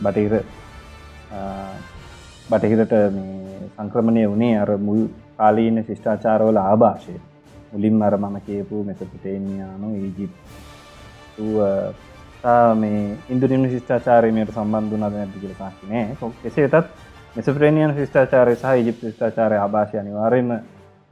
[0.00, 0.34] බටහිර
[2.50, 2.94] බටහිරට
[3.72, 5.02] සංක්‍රමණය වනේ අර මුල්
[5.34, 7.18] කාලීන ශිෂ්ඨාචාරවල ආභාෂය.
[7.72, 10.32] මුලින් අර මම කියපු මෙසපුටේනියානු ඒජිප්
[12.76, 16.88] මේ ඉන්දුනිම ශිෂ්ඨාචාරයමයට සම්බන්ධනාද නැති කියල සාහිනෑ කෙසේ වෙතත්
[17.36, 20.58] මෙසප්‍රේනියන් ශිෂ්ඨාචාරය සහ ජිප් ශිෂ්ඨාචාරය ආභාෂය අනිවාරයම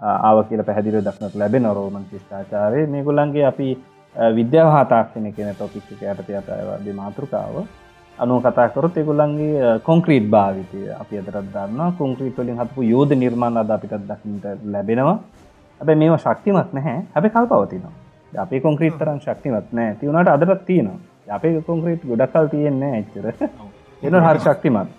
[0.00, 3.68] ආව කියල පැදිර දක්නට ලැබෙන රෝමන් ශිෂ්ඨාචාරය මේ ගොල්ලන්ගේ අපි
[4.34, 7.56] විද්‍යාව හතාක්ෂණය කියන ටොපික් යටත අතයවාද මාතෘකාව.
[8.18, 14.04] අනු කතාකරොත් එගොල්ලන්ගේ කොංක්‍රීට් භාවිතය අපි අදරත් දන්න කොංක්‍රීට් වලින් හත්පු යෝධ නිර්මාණ අද අපිටත්
[14.04, 15.18] දකිට ලැබෙනවා.
[15.80, 16.98] ඇබ මේවා ශක්තිමත් නැහැ.
[17.14, 21.00] හැබ කල් පවතිනවා අපේ කොංක්‍රීට් තරන් ශක්තිමත් නෑ තිවුණට අදරත් තියෙනවා.
[21.30, 23.26] අපේ කොංක්‍රීට් ගොඩක්කල් තියෙන්නේ එච්චර.
[24.06, 24.95] එන හරි ශක්තිමත්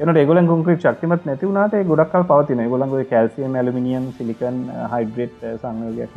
[0.00, 4.60] එනට ගොල කොන්ක්‍රට ශක්තිමත් නැතිවුණට ගොඩක්ල් පවතින ගොලන්ග කැල්සියම් ඇලමිනියම් සිලිකන්
[4.92, 6.14] හයිඩ්‍රේට් සංයෝගයක්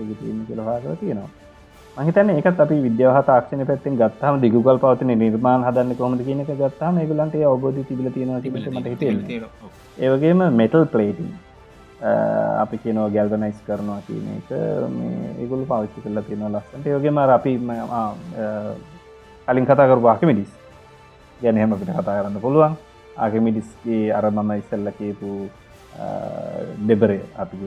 [0.47, 6.51] කියලවාර තියෙනවා මහිතන ඒකත් අපි විද්‍යාව තාක්ෂණ පැත්තෙන් ගත්තාම දිගුගල් පවතින නිර්මාණ හදන්න කොමද කියනක
[6.61, 8.39] ගත්තාම ගලන්ට ඔබෝධ තිබල තියෙනවා
[8.85, 9.03] හිත
[9.99, 11.35] ඒවගේම මෙටල් ප්ලේටින්
[12.63, 14.49] අපි කියනව ගැල්වනයිස් කරනවා කියන එක.
[15.41, 17.57] ඒගොල පාවිච්චි කරලා තියෙන ලස්සට යෝගේම අපි
[19.47, 20.57] කලින් කතා කරු වාකමිඩිස්
[21.41, 22.81] ගැන හෙම පිට කතා කරන්න පුළුවන්
[23.17, 25.31] ආගමිඩිස්ගේ අර මම ඉස්සල්ල කියපු
[26.83, 27.57] දෙබරේ අපි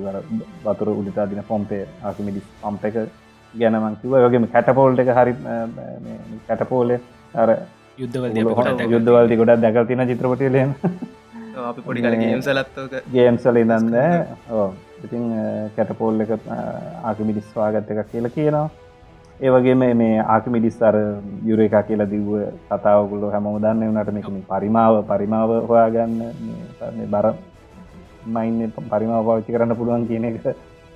[0.65, 2.97] වතුර උඩිතා දින පොම්පේ ආකිමිඩිස් පම්ප එක
[3.55, 5.35] ගැනමංකිව යගේම කැටපෝල්ට එක හරි
[6.49, 7.01] කැටපෝලේ
[7.35, 7.53] අර
[7.99, 8.41] යුද්ධවල
[8.89, 10.75] යුද්ධවල්ති ගොඩක් දැකල් තින චිත්‍රපටිලයම
[11.65, 13.95] අපි පොඩි ගේම්සලත්ක ගේම්සල ඉදන්න
[14.53, 14.67] ඕ
[15.05, 15.25] ඉතින්
[15.77, 16.35] කැටපෝල් එක
[17.05, 18.67] ආකිමිඩිස් වාගත්ත එකක් කියලා කියනවා
[19.41, 20.97] ඒවගේම මේ ආකමිඩිස් අර
[21.45, 22.31] යුර එකා කියලා දිව්ව
[22.71, 26.15] කතාවකුල්ලො හැම උදන්න වනට මේක පරිමාව පරිමාව හොයාගන්න
[27.13, 27.29] බර
[28.37, 30.49] මයින්න පරිමාව පාවිච්චි කරන්න පුළුවන් කියන එක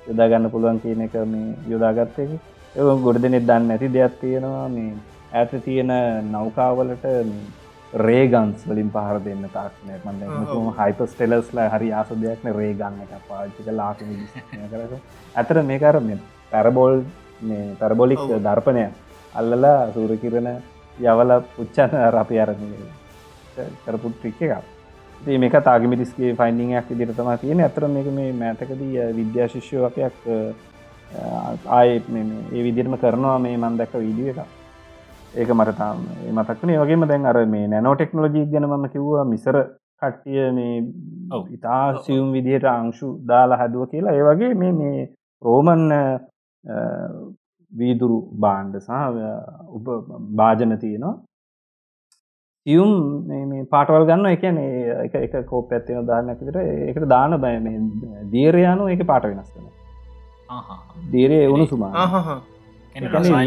[0.06, 2.18] යොදාගන්න පුළුවන් කියන එක මේ යොදාගත්තක
[2.74, 4.66] ඒ ගොඩ දෙනෙත් දන්න ඇති දෙයක් තියෙනවා.
[4.70, 4.90] මේ
[5.32, 5.92] ඇත තියෙන
[6.32, 7.06] නෞකාවලට
[8.06, 14.04] රේගන්ස් වලින් පහර දෙන්න තාක්නය මන්න හයිපස් ටෙලස්ලා හරි ආස දෙයක්න රේගන්න එක පාච්චික ලාක
[14.72, 15.00] කර
[15.36, 15.96] ඇතර මේකර
[16.52, 17.02] පැරබෝල්
[17.42, 18.84] මේ පැරබොලික් දර්පනය
[19.34, 20.50] අල්ලලා සූරකිරණ
[21.04, 22.62] යවල පුච්චන්න රපි අරම
[23.84, 24.64] කරපු ට්‍රික් එකක්.
[25.38, 30.16] මේක තාගමිටිස්ගේ ෆයින්ඩිංයක් ඉදිරතම තියෙන ඇතර මේක මේ මෑතකදී විද්‍යා ශිෂ්‍යවකයක්
[31.68, 34.40] ආය ඒ විදිරම කරනවා මේ මන් දැක්ක වීඩිය එක.
[35.34, 35.98] ඒක මටතාම
[36.32, 39.56] මතක්න වගේම දැන් අර මේ නැනෝ ටෙක්නෝජී ගැනම කිව්වා මිසර
[40.02, 40.76] කට්ටිය මේ
[41.50, 44.12] ඉතා සියුම් විදිහට අංශු දාලා හැදුව කියලා.
[44.12, 45.08] ඒ වගේ මේ මේ
[45.42, 45.92] රෝමන්
[47.72, 48.90] වීදුරු බාණ්ඩ සහ
[49.70, 49.86] උප
[50.36, 51.14] භාජන තියෙනවා.
[52.66, 52.90] සියුම්
[53.28, 54.58] මේ- මේ පාටවල් ගන්න එකන
[55.04, 56.58] එක එක කෝප ඇත්තින දාන්නක් විතර
[56.90, 57.78] එකට දාන බය මේ
[58.32, 59.66] දීරයානු එක පාට වෙනස් වෙන
[61.10, 62.06] දීරේ එවුණු සුමා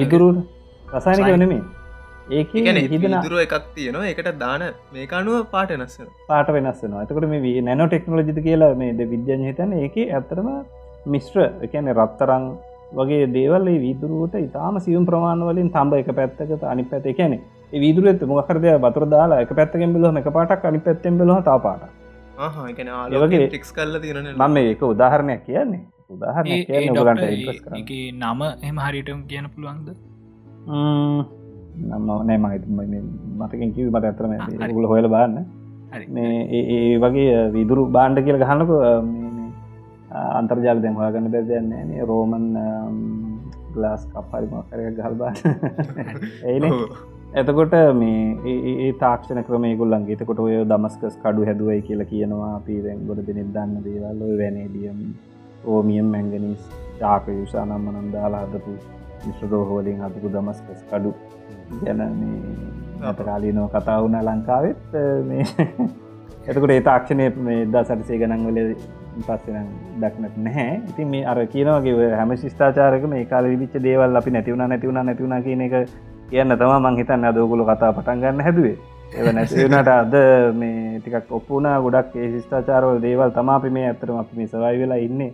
[0.05, 0.27] ඉදුරු
[0.87, 1.29] රසායනික.
[1.29, 1.61] වනෙමේ
[2.31, 4.07] ඒක හිදන දුරුව එකක් තියෙනවා.
[4.07, 4.61] එකට දාන
[4.93, 9.43] මේක අනුව පාට නස්සන පාට වෙනස් වෙන ඇතකට මේ නැනෝ ටෙක්නෝලජි කියලා මේ ද විද්‍යාන
[9.49, 10.49] හිතන ඒක ඇත්තරම
[11.05, 12.45] මිශ්‍ර එකන රත්තරං
[12.93, 17.39] වගේ දේවල් ඒ වීදුරුවට ඉතාම සියුම් ප්‍රමාණ වලින් තම්බ එක පැත්තක අනි පැත එකැනෙ
[17.79, 21.83] වීදුරත් මොකරදය බතුර දාලා එක පැත්තකෙන් බිලොම එක පාටක් අනි පැත්තෙන් බිලහ තා පාට
[22.69, 25.81] එකන වගේ ටික්ස් කල්ල තියෙන මම ඒක උදාහරණයක් කියන්නේ.
[26.09, 26.97] උදාහරණයක් කියන්න
[28.11, 29.87] නම එම හරිටම කියන්න පුළුවන්ද?
[32.23, 32.63] නෑ මහිත
[33.37, 34.33] මතකින් කිව මට ඇතරම.
[34.73, 35.37] ගුල හොයල බාන්න
[35.93, 36.05] හරි.
[36.07, 38.69] මේ ඒ- වගේ විදුරු බාණ්ඩ කියල ගහනක
[40.13, 42.45] අන්තර්ජාල දැන් හොයාගන්න බැදන්නේ රෝමන්
[43.73, 45.35] ගලාස් කප්පරිම කරය ගල් බාන්න
[46.43, 46.63] ඒන
[47.33, 52.59] එතකොට මේ ඒ- ඒ- ඒ තාක්ෂණ ක්‍රම ගුල්ලන්ගේ එතකොට ඔය දමස්කස් කඩු හැදුවයි කියලා කියනවා.
[52.65, 54.21] පීරෙන් ගොඩ දෙනෙක් දන්න දේවල්.
[54.21, 54.99] ඔය වැනේඩියම්
[55.65, 56.63] ඕමියම් මැංගනිස්
[56.97, 58.71] ටාක යුෂානම් මනම් දාලා හදපු
[59.27, 61.13] මිශ්‍රදෝහෝලින් හදපු දමස්කස් කඩු
[61.83, 62.39] ගැන මේ
[63.03, 65.45] අතකාලීනෝ කතා වුණ ලංකාවෙත් මේ.
[66.47, 68.75] එතකට ඒ තාක්ෂණය මේ දා සටසේ ගනන් වල
[69.19, 69.67] පස්සෙන
[69.99, 70.81] දක්නට නැහැ.
[70.89, 75.61] ඉතින් මේ අර කියනවගේ හැම ශිෂ්ඨාචාරක මේ කාල විච්ච දේවල් අපි නැතිවුණ නැතිවුණ නැතිවුණ කියන
[75.61, 75.75] එක
[76.29, 78.75] කියන්න තම මං හිතන්න අදෝගුලු කතා පටන් ගන්න හැදුවේ.
[79.15, 80.15] ඒ නැතිවනට අද
[80.55, 85.31] මේ ටිකක් ඔප්පුනා ගොඩක් ඒ ශිෂ්ඨාචාරවල දේවල් තමාපි මේ ඇතරම අපි මේ සවයි වෙලා ඉන්නේ.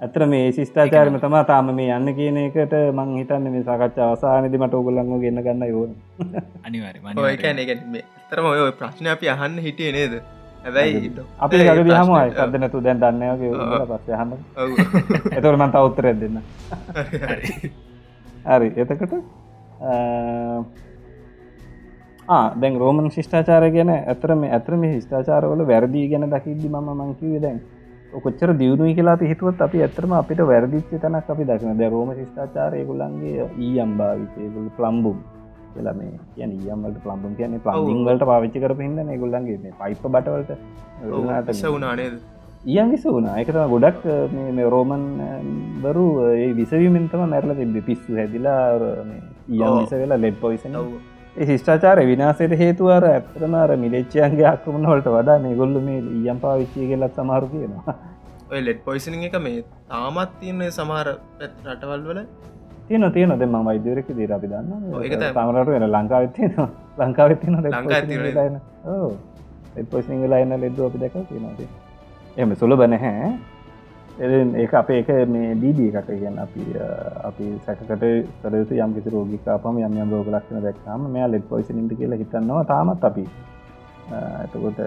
[0.00, 4.74] ඇතර මේ ශිෂ්ඨාචාරම තමා තාම මේ යන්න කියන එකට මං හිතන්න මේ සාකච්ඡා අවසානදි මට
[4.74, 5.96] ඔගොල්ලංග ගන්න ගන්න යෝන
[6.64, 7.00] අනිවාරි
[8.30, 10.20] තරම ඔය ප්‍රශ්න අපි අහන්න හිටිය නේද
[10.68, 13.52] හැබැයි අපි ගඩ හම සද නැතු දැන් දන්නයගේ
[13.86, 14.30] පස්ස හම
[15.32, 16.36] එතවට මන්ත උත්තරයක් දෙන්න.
[18.46, 19.14] හරි එතකට
[22.56, 27.60] දැන් රෝමන් ශිෂ්ඨාචාර ගැන ඇතරම ඇතරම ශිෂ්ඨාචාරවල වැරදිී ගැන දකිද්දි ම මංකිව දැන්
[28.18, 33.50] කොච්චර දියුණුයි කියලා හිතුවත් අපි ඇතරම අපිට වැරදිච්ච තනක් අපි දකින ද රෝම ශිෂ්ඨාචාරය ගුලන්ගේ
[33.58, 35.18] ඊ අම්භාවිතයගුල ප්ලම්බුම්
[35.78, 40.50] කියලා මේ කියන ඊයම්වලට ප්ලම්බුම් කියන්නේ ප්ලම්බිං වලට පාවිච්චි කර හින්න ගුල්ලන්ගේ මේ පයිප බටවලට
[41.66, 42.18] වුණානේද
[42.66, 43.36] ඊයන් විස වුණා.
[43.38, 45.04] එකතම ගොඩක් මේ- රෝමන්
[45.82, 49.78] බරු ඒ විසවීමෙන්තම මැරල තිබ පිස්සු හැදිලා ඔව්.
[49.78, 50.74] විස වෙලා ලෙඩ් පොයිසන
[51.36, 57.14] ඒ ශිෂ්ඨාචාර විනාසයට හේතුවර ඇත්තරමර මිලච්චයන්ගේ අක්‍රමණ වලට වඩා මේ ගොල්ල මේ ඊයම් පාවිච්චිය කෙලත්
[57.14, 57.94] සමහරු කියනවා.
[58.50, 61.08] ඔය ලෙඩ් පොයිසනිං එක මේ තාමත් තියන්නේ සමහර
[61.40, 62.20] රටවල් වල
[62.88, 64.70] තියන තියන දෙම වෛදරක දීර අපි දන්න.
[65.32, 68.60] තමරට වෙන ලංකාවත්තියනවා ලංකාවත්තින ලංකාවේ තියෙනවා.
[68.86, 69.10] ඕ
[69.76, 71.60] එපොසිං වෙලාන්න ලෙද්ද අපි දැක තියෙනද
[72.36, 73.32] එම සුලබ නැහැ.
[74.18, 76.62] එ- ඒක අප ඒක මේ දීදී එකට කියන්න අපි
[77.22, 77.92] අපි සැකට
[78.42, 83.04] සරයුතු යම් කිසි රෝගිකාපම යම් යම් රෝග ලක්ෂණ දැක්කාම මෙයා ලෙඩ් පොයිසිනින්ට කියලා හිතන්නවා තාමත්
[83.04, 83.24] අපි
[84.44, 84.78] එතකොට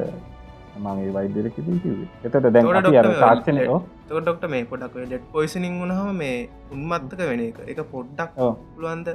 [0.80, 5.28] මගේ වෛද්‍යරකදී කිවේ එතට දැන් තොර අපි අර ඩොක්ටර් තාක්ෂණයෝ තක ඩොක්ට මේ පොඩක් ලෙඩ්
[5.32, 6.38] පොයිසනිං වුණහම මේ
[6.72, 7.60] උන්මත්තක වෙන එක.
[7.68, 8.42] එක පොඩ්ඩක්.
[8.74, 9.14] පුළුවන්ද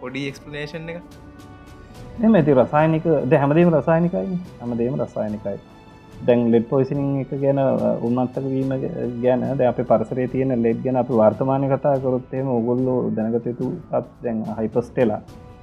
[0.00, 0.98] පොඩි එක්ස්පලනේෂන් එක?
[2.20, 5.56] එම ඇති රසායනික ද හැමදීම රසායනිකයි හැමදේම රසායනිකයි.
[6.20, 7.60] දැන් ලෙඩ් පොයිසිනිං එක ගැන
[8.02, 8.74] උන්මත්තක වීම
[9.22, 14.44] ගැන ද අප පරසරේ තියෙන ලෙඩ් ගැන අපි වර්තමානය කතා කරොත්තේම ඔගොල්ලෝ දැනගතයුතු අත් දැන්
[14.58, 15.20] හයිපස්ටෙලා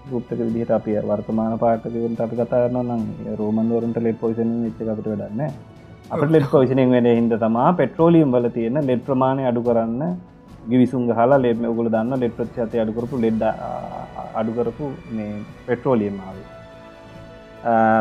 [0.09, 3.03] ගුප්තක විදිහට අපි වර්තමාන පාටකවන්ට අපි කතාරන්න නම්
[3.39, 5.41] රෝමන්වරන්ට ලෙඩ් පොයිසන ච්ච අපට වැඩන්න
[6.13, 10.01] අප ලෙඩ් පොයිසිනිං වෙන හිද තමා පෙට්‍රෝලියම් වල තියෙන ලෙඩ් ප්‍රමාණය අඩු කරන්න
[10.71, 13.43] ගිවිසුන් හලා ලෙඩ ඔගුල දන්න ලෙඩ් ප්‍රච්චාතය අඩුකරපු ලෙඩ්ඩ
[14.41, 15.29] අඩුකරපු මේ
[15.67, 16.47] පෙට්‍රෝලියම් ආවේ.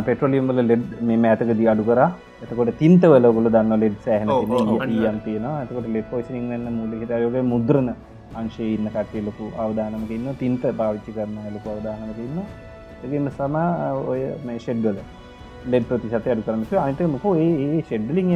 [0.07, 2.01] පෙට්‍රලියම්වල ලෙඩ් මේ ඇතකදී අඩු කර.
[2.43, 4.31] එතකොට තින්තවල ගොල දන්න ලෙඩ් සෑහන.
[5.11, 7.91] යම් තියෙන එතකොට ලෙඩ් පොසිින් වන්න මුල හිතයෝග මුද්‍රණ
[8.35, 12.43] අංශය ඉන්න කටේ ලොකු අවධානමක ඉන්න තින්ත භාවිච්චි කරන ලොකු අවධානමක ඉන්න
[13.05, 13.57] එගම සම
[14.07, 15.01] ඔය මේ ෂෙඩ්වල
[15.67, 18.31] ලෙඩ් ප්‍රතිශත අඩු කරනක අනිත මොක ඒ ෂෙඩ්ලිං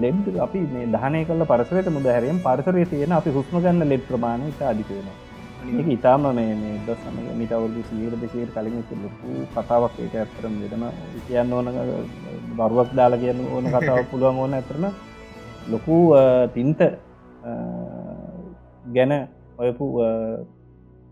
[0.00, 4.14] ලෙඩ් අපි මේ දහනය කල පරසරයට මුදහැරයෙන් පරසරය තියෙන අපි හුස්ම ගන්න ලෙඩ්
[4.64, 5.18] අධිකවෙනවා
[5.70, 6.54] ඒක ඉතාම මේ
[6.86, 10.84] දස් සමග මිට අවුදු සීර දෙසීර කලින් ලොකු කතාවක් ඒක ඇත්තරම දෙදම
[11.26, 11.68] කියන්න ඕන
[12.56, 14.86] බරුවක් දාලා කියන්න ඕන කතාව පුළුවන් ඕන ඇතරන
[15.66, 15.98] ලොකු
[16.54, 16.80] තින්ත
[18.86, 19.12] ගැන
[19.60, 20.10] ඔයපු අ,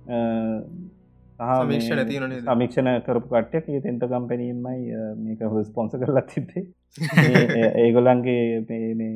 [0.08, 0.18] අ,
[1.38, 2.44] සහ මේ සමීක්ෂණ තියෙන නේද?
[2.46, 6.64] සමීක්ෂණ කරපු කට්ටයක් ඒ තෙන්ත කම්පැනීමයි මේක ස්පොන්ස කරලා තිබේ
[7.82, 8.38] ඒගොලන්ගේ
[8.68, 9.12] මේ මේ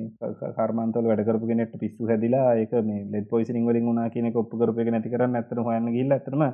[0.59, 4.85] කර්මන්තල වැඩකරපු කෙනෙට පිස්සු හැදිලා ඒක මේ ලෙඩ් පොයිසිනිං වලින් වුණා කියන එක ඔප්පු කරපු
[4.85, 6.45] එක නැති කරන්න ඇත්තටම හොයන්න ගිහිල්ලා ඇත්තටම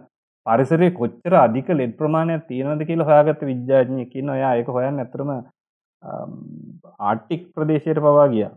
[0.46, 4.36] පරිසරයේ කොච්චර අධික ලෙඩ් ප්‍රමාණයක් තියෙනවද කියලා හොයාගත්ත විද්‍යාඥයෙක් ඉන්නවා.
[4.36, 5.30] එයා ඒක හොයන්න ඇත්තටම
[7.00, 8.52] ආර්ටික් ප්‍රදේශයට පවා ගියා.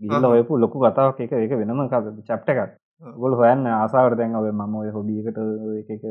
[0.00, 0.36] ගිහිල්ලා ආහා.
[0.36, 2.72] හොයපු ලොකු කතාවක් ඒක ඒක වෙනම චැප්ටර් එකක්.
[3.16, 5.40] ගොල් හොයන්න ආසාවට දැන් ඔය මම ඔය හොබියකට
[5.94, 6.04] එක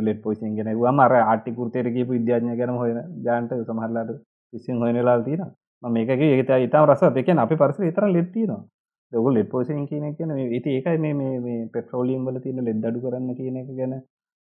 [0.00, 4.12] ලෙට් පොසින් ගෙන මර ආටි කුර්තයට කියපු විද්‍යාඥ ගැන හොයන ජාන්ට සමහරලාට
[4.52, 5.50] විසින් හොයනලා තියෙන
[5.82, 8.62] මේක ඒත ඉතාම රස එකන අපි පරස විතර ලෙත්තිනවා
[9.12, 13.38] දග ලෙට් පෝසින් කියන කියන ඒති ඒකයි මේ මේ පෙට්‍රෝලියම් වල තියෙන ලෙඩ් අඩු කරන්න
[13.38, 13.94] කියන එක ගැන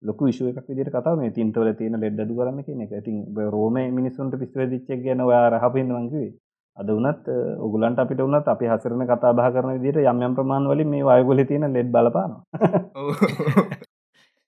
[0.04, 1.18] ලොකු විශෂය එකක් විදිර කතාව.
[1.18, 2.92] මේ තින්තවල තියෙන ලෙඩ් අඩු කරන්න කියන එක.
[2.94, 3.18] ඉතින්
[3.50, 6.32] රෝම මිනිසුන්ට පිස්වදිච්චක් ගැන යා රහපෙන් වංකිවේ
[6.78, 7.26] අද වනත්
[7.60, 11.44] ඔගුලන්ට අපිට වනත් අපි හසරන කතා බහ කරන විදිට යම් යම් ප්‍රමාණ වලින් මේ වයගොල
[11.46, 12.36] තියෙන ලෙඩ් බලපාන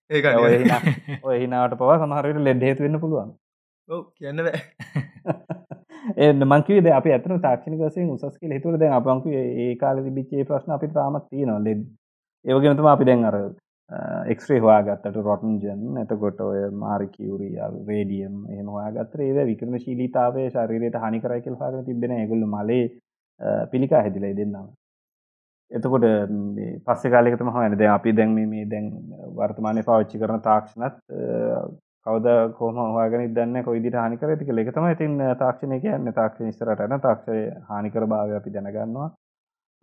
[0.09, 0.25] ඒක
[1.23, 3.31] ඔය හිනාවට පවා සමහරයට ලෙඩ් හේතු වෙන්න පුළුවන්.
[4.15, 4.59] කියන්න බෑ.
[6.25, 10.75] එන්න මංකිවද අප ඇතන තාක්ෂණක වසයෙන් උසස් කියල හිතුර දැන් අපංකු ඒ කාල බිච්චේ ප්‍රශ්න
[10.75, 11.83] අපි තාමත් තියෙනවා ලෙඩ්.
[12.45, 13.37] ඒවගෙනතුම අපි දැන් අර
[14.33, 17.57] එක්ස්්‍රේ හවාගත්තට රොටන්ජන් එතකොට ඔය මාරිකිවරිය
[17.87, 22.85] රේඩියම් එහම වාගත්ත ඒ විකරම ශීලිතාවේ ශරීරයට හනිකරයිකල් හාග තිබෙන ඇගුල්ල මලේ
[23.71, 24.69] පිළිකා හැදිලයි දෙන්නම්.
[25.71, 26.05] එතකොට
[26.85, 28.91] පස්ස කාලෙකතම හන දැ අපි දැන් මේ දැන්
[29.37, 30.97] වර්තමානය පවච්චි කරන තාක්ෂණත්
[32.05, 36.13] කවද කෝම හවාගෙන දන්න කොයිදිට හනිකර තික එකතම ඉතින් තාක්ෂණය කියන්න.
[36.13, 37.37] තාක්ෂණ ස්තරටන තාක්ෂය
[37.69, 39.09] හානිකර භාව අපි දැනගන්නවා.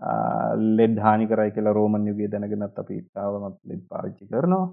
[0.01, 4.67] ලෙඩ් හානි කරයි කියලා රෝමන් යුගේ දැනගෙනත් අපි තාවමත් ලෙඩ් පාවිච්චි කරනවා.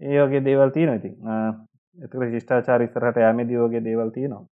[0.00, 1.16] ඒ වගේ දේවල් තියෙන ඉතින්.
[1.98, 4.46] එතක ශිෂ්ඨාචාර ඉස්සරහට යමේදී වගේ දේවල් තියෙනවා.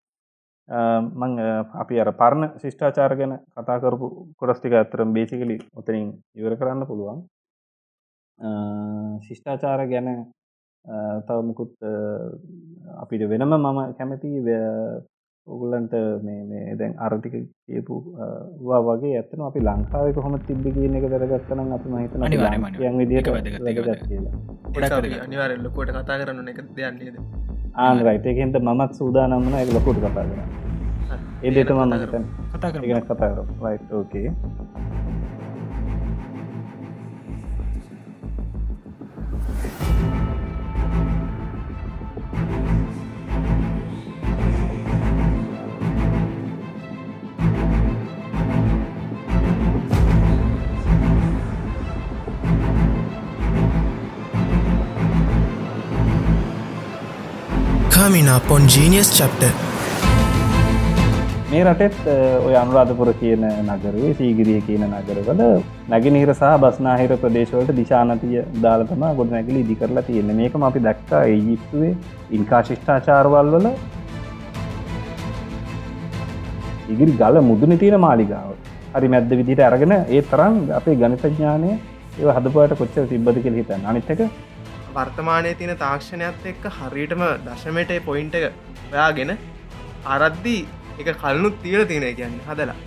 [1.13, 1.31] මං
[1.73, 7.21] අපි අර පරණ ශිෂ්ඨාචාර ගැන කතා කරපු කොටස්ටික ඇතරම් බේසිකලි ඔතනින් ඉවර කරන්න පුළුවන්.
[9.21, 10.25] ශිෂ්ඨාචාර ගැන
[11.27, 11.73] තවමකුත්
[12.97, 14.31] අපිට වෙනම මම කැමති
[15.47, 15.93] ඔගුලන්ට
[16.23, 17.33] මේ දැන් අරටික
[17.65, 17.95] කියපු
[18.87, 22.25] වගේ ඇත්තන අපි ලංකාව කොහොම තිබ්බ කියන එක දරගත්තනම් අපි මහිතන
[22.83, 23.27] යන් විදිට
[24.03, 24.33] කියලා.
[25.21, 27.17] අනිවාරල්ලකොට කතා කරන්න එක දෙයන්නේද
[27.79, 30.39] ආන රයිතයකෙන්ට මමත් සූදානම්මන එක ලොකුට කතා කර
[31.43, 31.93] ඒ දෙට මම
[32.53, 34.27] කතා කර කතා කර right okay
[58.05, 59.51] coming up on Genius Chapter.
[61.51, 61.95] මේ රටෙත්
[62.47, 65.41] ඔය අනුරාධපුර කියන නගරුවේ සීගිරිය කියන නගරවල
[65.93, 71.91] නැගිනිහිර සහ බස්නාහිර ප්‍රදේශවලට දිශානතිය දාලතම ගොඩ නැගලි ඉදි කරලා තියෙන මේකම අපි දැක්කා ඒජිප්තුවේ
[72.37, 73.67] ඉන්කා ශිෂ්ඨාචාරවල් වල.
[76.93, 78.49] ඉගිරි ගල මුදුන තියෙන මාලිගාව.
[78.95, 83.87] හරි මැද්ද විදිට අරගෙන ඒ තරම් අපේ ගනිතඥානය ඒ හදපුයට කොච්චර තිබ්බද කෙ හිතන්න.
[83.93, 84.21] අනිත්තක
[84.95, 89.31] වර්තමානය තියෙන තාක්ෂණයක්ත් එක්ක හරියටම දශමට පොයින්ට ඔයාගෙන
[90.15, 90.61] අරද්දී
[91.01, 92.77] එක කලනුත් තිීර තියෙන කියන්න හදලා.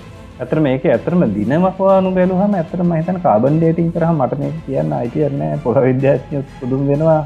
[0.40, 5.76] ඇතර මේක ඇතරම දිනමක්වානු බැලුහම ඇතරම හිතන කාබන් ඩේටින් කරහ මට මේ කියන්න අයිතියන්න පොහ
[5.89, 7.20] විද්‍යාඥ පුදුම් වෙනවා.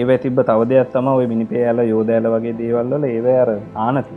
[0.00, 3.50] ඒ තිබ තවදයක් තම ඔය මිනිපේයාල යෝදෑල වගේ දේවල්වල ඒව අර
[3.86, 4.16] ආනති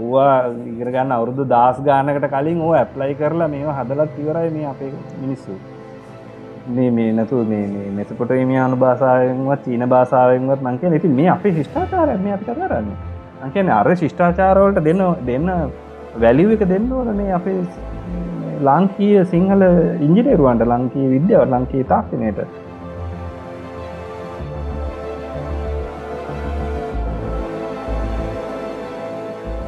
[0.00, 0.34] ඕවා
[0.72, 4.92] ඉගරගන්න අවුරුදු දස් ගානකට කලින් ඕ ඇප්ලයි කරලා මේ හදලත් ඉවරයි මේ අපේ
[5.22, 5.56] මිනිස්සු.
[6.68, 12.26] මේ මේ නැතු මේ මෙතකොට මේ අනු භාසාාවෙන්වත් චීන භාසාාවෙන්වත් මංක ඉති මේ අපේ ශිෂ්ඨාචාරයම
[12.34, 12.88] අපි කරන්න.
[13.42, 15.50] අංකන අර ශිෂ්ඨාචාරවලට දෙන්න දෙන්න
[16.22, 17.58] වැලිව එක දෙන්න ඕනේ අපේ
[18.60, 19.62] ලංකීය සිංහල
[20.00, 22.40] ඉංජිනේරුවන්ට ලංකී විද්‍යාව ලංකී තාක්ෂණයට.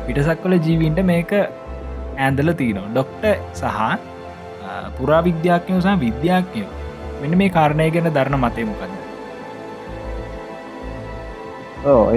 [0.08, 1.32] පිටසක්වල ජීවීන්ට මේක
[2.18, 2.88] ඇන්දල තියනවා.
[2.90, 3.78] ඩොක්ට සහ
[4.96, 6.77] පුරා විද්‍යාඥයෝ සහ විද්‍යාඥයෝ.
[7.20, 8.92] මෙන්න මේ කාරණය ගැන දරන මතයමකද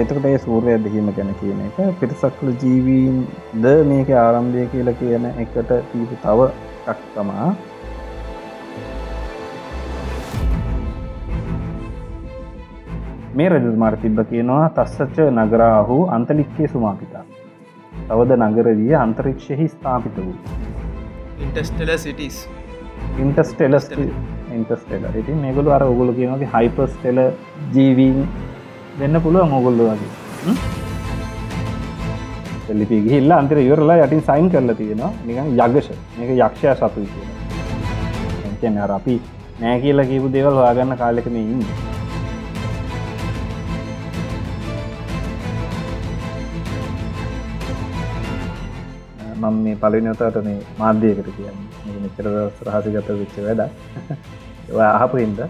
[0.02, 3.18] එතකට ඒ සූරය ඇදහීම ගැන කියන එක පිරිසක්ල ජීවීන්
[3.62, 6.48] ද මේක ආරම්භය කියල කියන එකට තීපු තව
[6.86, 7.48] ටක්තමා
[13.34, 17.24] මේ රජතුමාර තිබ්බ කියනවා තස්සච්ච නගරාහු අන්තලික්කේ සුමාපිතා.
[18.08, 20.34] තවද නගරදිය අන්තරික්ෂයෙහි ස්ථාපිත වූ.
[21.42, 22.36] ඉන්ටස්ටල සිටිස්
[23.18, 23.86] ඉන්ටස්ටෙලස්
[24.58, 27.18] ඉන්ටස්ටෙල ඉති මේගොලු අර ඔගුල කියනගේ හයිපස්ටෙල
[27.74, 28.18] ජීවීන්
[29.00, 30.10] වෙන්න පුළුව මොගොල්ලු වගේ.
[32.72, 35.12] එල්ලිපි ගිල්ලා අන්තර ඉවරලා යටින් සයින් කරලා තියෙනවා.
[35.26, 35.88] නිකන් යගෂ
[36.18, 37.30] මේක යක්ෂය සතු කියන
[38.60, 39.16] කියන අර අපි
[39.62, 41.64] නෑ කියලා කියපු දේවල් හොයාගන්න කාලෙකම ඉන්න.
[49.42, 51.58] මම මේ පලිනොතට මේ මාධ්‍යයකට කියන්න.
[52.02, 52.26] මෙචර
[52.66, 53.62] රහසිගත විච්ච වැඩ
[54.78, 55.40] අහපු හින්ද?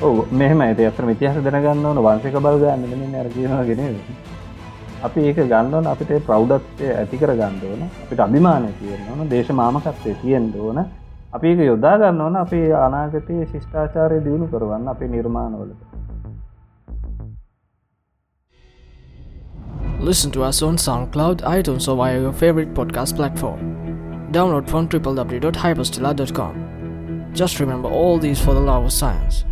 [0.00, 3.80] ඕ මෙහම ඇති අතර ඉතිහස දැනගන්න ඕන වන්සක බල්ගන්න මෙ අරගනවා ගෙන
[5.00, 10.78] අපි ඒක ගන්නවන අපිට ප්‍රෞ්ඩත්ය ඇතිකර ගන්නඩෝන අපිට අභිමානය තියෙන ඕන දේශ මාමකත්වය තියෙන් ඕන.
[11.32, 15.87] අපි ඒක යොදා ගන්න ඕන අපේ අනාගතයේ ශිෂ්ඨාචාරය දියුණු කරවන්න අපේ නිර්මාණවලට.
[20.00, 23.58] Listen to us on SoundCloud, iTunes, or via your favorite podcast platform.
[24.32, 27.30] Download from www.hyperstella.com.
[27.34, 29.44] Just remember all these for the love of science.